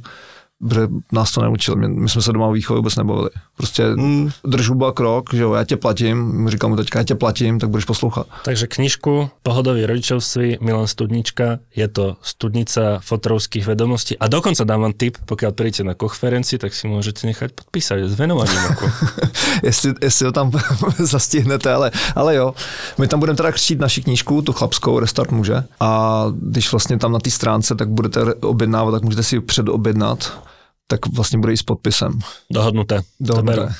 protože 0.68 0.88
nás 1.12 1.32
to 1.32 1.42
neučil. 1.42 1.76
My, 1.76 1.88
my 1.88 2.09
jsme 2.09 2.22
se 2.22 2.32
doma 2.32 2.46
o 2.46 2.52
výchově 2.52 2.78
vůbec 2.78 2.96
nebavili. 2.96 3.30
Prostě 3.56 3.84
Mm. 3.96 4.30
drž 4.44 4.68
huba 4.68 4.92
krok, 4.92 5.34
že 5.34 5.42
jo, 5.42 5.54
já 5.54 5.64
tě 5.64 5.76
platím, 5.76 6.48
říkám 6.48 6.70
mu 6.70 6.76
teďka, 6.76 6.98
já 6.98 7.04
tě 7.04 7.14
platím, 7.14 7.59
tak 7.59 7.70
budeš 7.70 7.84
poslouchat. 7.84 8.26
Takže 8.44 8.66
knižku 8.66 9.30
Pohodový 9.42 9.86
rodičovství 9.86 10.59
Milan 10.61 10.86
Studnička, 10.86 11.59
je 11.76 11.88
to 11.88 12.16
studnica 12.22 12.80
fotrovských 13.00 13.66
vedomostí 13.66 14.18
a 14.18 14.28
dokonca 14.28 14.64
dám 14.64 14.80
vám 14.80 14.92
tip, 14.92 15.16
pokiaľ 15.26 15.52
prídete 15.52 15.84
na 15.84 15.94
konferenci, 15.94 16.59
tak 16.59 16.74
si 16.74 16.88
môžete 16.88 17.26
nechať 17.26 17.52
podpísať 17.54 17.98
s 18.11 18.14
venovaním. 18.18 18.59
Ako. 18.70 18.86
jestli, 19.62 19.94
jestli 20.02 20.26
ho 20.26 20.32
tam 20.32 20.50
zastihnete, 20.98 21.72
ale, 21.72 21.90
ale 22.14 22.34
jo. 22.34 22.54
My 22.98 23.06
tam 23.09 23.20
budeme 23.20 23.36
teda 23.36 23.52
křtít 23.52 23.78
naši 23.78 24.02
knížku, 24.02 24.42
tu 24.42 24.52
chlapskou 24.52 24.98
Restart 24.98 25.30
muže 25.30 25.64
a 25.80 26.24
když 26.42 26.72
vlastně 26.72 26.98
tam 26.98 27.12
na 27.12 27.18
té 27.18 27.30
stránce, 27.30 27.74
tak 27.74 27.88
budete 27.88 28.34
objednávat, 28.34 28.92
tak 28.92 29.02
můžete 29.02 29.22
si 29.22 29.36
ji 29.36 29.40
předobjednat, 29.40 30.47
tak 30.91 31.07
vlastně 31.07 31.39
bude 31.39 31.53
i 31.53 31.57
s 31.57 31.62
podpisem. 31.62 32.18
Dohodnuté. 32.51 33.01
Dohodnuté. 33.20 33.74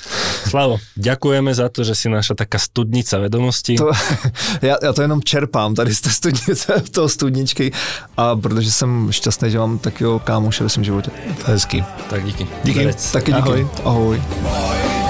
Slavo, 0.49 0.77
ďakujeme 0.95 1.49
za 1.53 1.69
to, 1.69 1.83
že 1.83 1.97
si 1.97 2.09
naša 2.09 2.37
taká 2.37 2.61
studnica 2.61 3.17
vedomostí. 3.17 3.75
To, 3.75 3.91
já, 4.61 4.77
já 4.83 4.93
to 4.93 5.01
jenom 5.01 5.23
čerpám 5.23 5.75
tady 5.75 5.95
z 5.95 6.01
té 6.01 6.09
studnice, 6.09 6.83
toho 6.91 7.09
studničky 7.09 7.71
a 8.17 8.35
protože 8.35 8.71
jsem 8.71 9.11
šťastný, 9.11 9.51
že 9.51 9.59
mám 9.59 9.79
takového 9.79 10.19
kámoše 10.19 10.63
ve 10.63 10.69
svém 10.69 10.83
životě. 10.83 11.11
To 11.45 11.51
je 11.51 11.53
hezký. 11.53 11.83
Tak 12.09 12.25
díky. 12.25 12.47
Díky. 12.63 12.93
Taky 13.11 13.33
díky. 13.33 13.49
Ahoj. 13.49 13.69
Ahoj. 13.83 14.21
se 14.21 15.08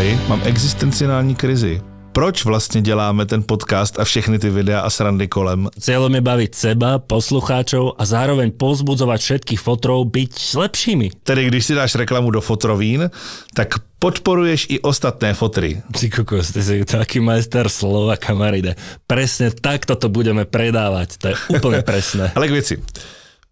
Jurej, 0.00 0.18
mám 0.28 0.40
existenciální 0.44 1.34
krizi. 1.34 1.82
Proč 2.12 2.44
vlastně 2.44 2.80
děláme 2.80 3.26
ten 3.26 3.42
podcast 3.42 3.98
a 3.98 4.04
všechny 4.04 4.38
ty 4.38 4.50
videa 4.50 4.80
a 4.80 4.90
srandy 4.90 5.28
kolem? 5.28 5.68
Cieľom 5.76 6.16
je 6.16 6.24
baviť 6.24 6.50
seba, 6.56 6.96
poslucháčov 7.04 8.00
a 8.00 8.02
zároveň 8.08 8.48
pozbudzovať 8.56 9.20
všetkých 9.20 9.60
fotrov 9.60 10.08
byť 10.08 10.32
lepšími. 10.56 11.20
Tedy 11.20 11.52
když 11.52 11.64
si 11.64 11.74
dáš 11.76 12.00
reklamu 12.00 12.32
do 12.32 12.40
fotrovín, 12.40 13.12
tak 13.52 13.76
podporuješ 14.00 14.72
i 14.72 14.80
ostatné 14.80 15.36
fotry. 15.36 15.84
Ty 15.92 16.08
kokos, 16.08 16.48
ty 16.56 16.64
si 16.64 16.80
taký 16.88 17.20
majster 17.20 17.68
slova, 17.68 18.16
kamaride. 18.16 18.80
Presne 19.04 19.52
takto 19.52 20.00
to 20.00 20.08
budeme 20.08 20.48
predávať. 20.48 21.20
To 21.20 21.24
je 21.28 21.36
úplne 21.60 21.84
presné. 21.92 22.32
Ale 22.32 22.48
k 22.48 22.56
věci. 22.56 22.74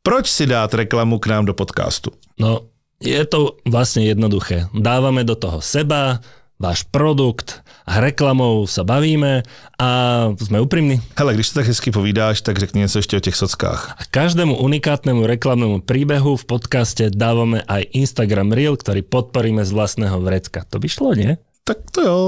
Proč 0.01 0.33
si 0.33 0.49
dát 0.49 0.73
reklamu 0.73 1.21
k 1.21 1.29
nám 1.29 1.45
do 1.45 1.53
podcastu? 1.53 2.09
No, 2.41 2.73
je 2.99 3.23
to 3.29 3.63
vlastne 3.63 4.03
jednoduché. 4.03 4.67
Dávame 4.75 5.23
do 5.23 5.39
toho 5.39 5.63
seba, 5.63 6.19
váš 6.59 6.83
produkt 6.83 7.63
a 7.87 8.03
reklamou 8.03 8.67
sa 8.67 8.83
bavíme 8.83 9.47
a 9.79 9.89
sme 10.37 10.59
úprimní. 10.59 11.01
Hele, 11.15 11.35
když 11.35 11.49
to 11.49 11.63
tak 11.63 11.71
hezky 11.71 11.91
povídáš, 11.91 12.43
tak 12.43 12.59
řekni 12.59 12.81
něco 12.81 12.99
ještě 12.99 13.17
o 13.17 13.21
těch 13.21 13.37
sockách. 13.37 13.97
A 13.99 14.03
každému 14.11 14.59
unikátnemu 14.59 15.27
reklamnému 15.27 15.81
príbehu 15.81 16.37
v 16.37 16.45
podcaste 16.45 17.11
dávame 17.15 17.63
aj 17.63 17.87
Instagram 17.95 18.53
Reel, 18.53 18.77
ktorý 18.77 19.07
podporíme 19.07 19.65
z 19.65 19.71
vlastného 19.71 20.19
vrecka. 20.21 20.67
To 20.69 20.83
by 20.83 20.89
šlo, 20.91 21.15
nie? 21.15 21.39
Tak 21.69 21.93
to 21.93 22.01
jo. 22.01 22.21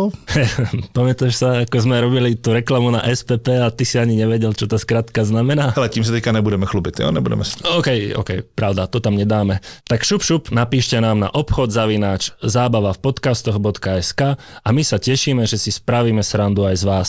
Pamätáš 0.96 1.40
sa, 1.40 1.64
ako 1.64 1.80
sme 1.80 1.96
robili 1.96 2.36
tú 2.36 2.52
reklamu 2.52 2.92
na 2.92 3.00
SPP 3.08 3.56
a 3.56 3.72
ty 3.72 3.88
si 3.88 3.96
ani 3.96 4.12
nevedel, 4.12 4.52
čo 4.52 4.68
tá 4.68 4.76
skratka 4.76 5.24
znamená? 5.24 5.72
Hele, 5.72 5.88
tím 5.88 6.04
se 6.04 6.12
teďka 6.12 6.36
nebudeme 6.36 6.68
chlubit, 6.68 7.00
jo? 7.00 7.08
Nebudeme 7.08 7.40
se... 7.40 7.56
OK, 7.64 8.20
OK, 8.20 8.30
pravda, 8.52 8.84
to 8.84 9.00
tam 9.00 9.16
nedáme. 9.16 9.64
Tak 9.88 10.04
šup, 10.04 10.20
šup, 10.20 10.52
napíšte 10.52 11.00
nám 11.00 11.24
na 11.24 11.32
obchod 11.32 11.72
zavináč 11.72 12.36
zábava 12.44 12.92
v 12.92 13.00
podcastoch.sk 13.00 14.20
a 14.36 14.68
my 14.68 14.82
sa 14.84 15.00
tešíme, 15.00 15.48
že 15.48 15.56
si 15.56 15.72
spravíme 15.72 16.20
srandu 16.20 16.68
aj 16.68 16.76
z 16.76 16.84
vás. 16.84 17.08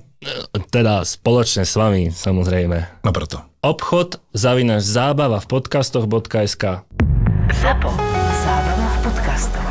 Teda 0.72 1.04
spoločne 1.04 1.68
s 1.68 1.76
vami, 1.76 2.08
samozrejme. 2.08 3.04
No 3.04 3.12
proto. 3.12 3.44
Obchod 3.60 4.16
zavináč 4.32 4.88
zábava 4.88 5.36
v 5.44 5.60
podcastoch.sk 5.60 6.88
Zapo. 7.60 7.90
Zábrná 8.40 8.88
v 8.88 8.98
podcastov. 9.04 9.69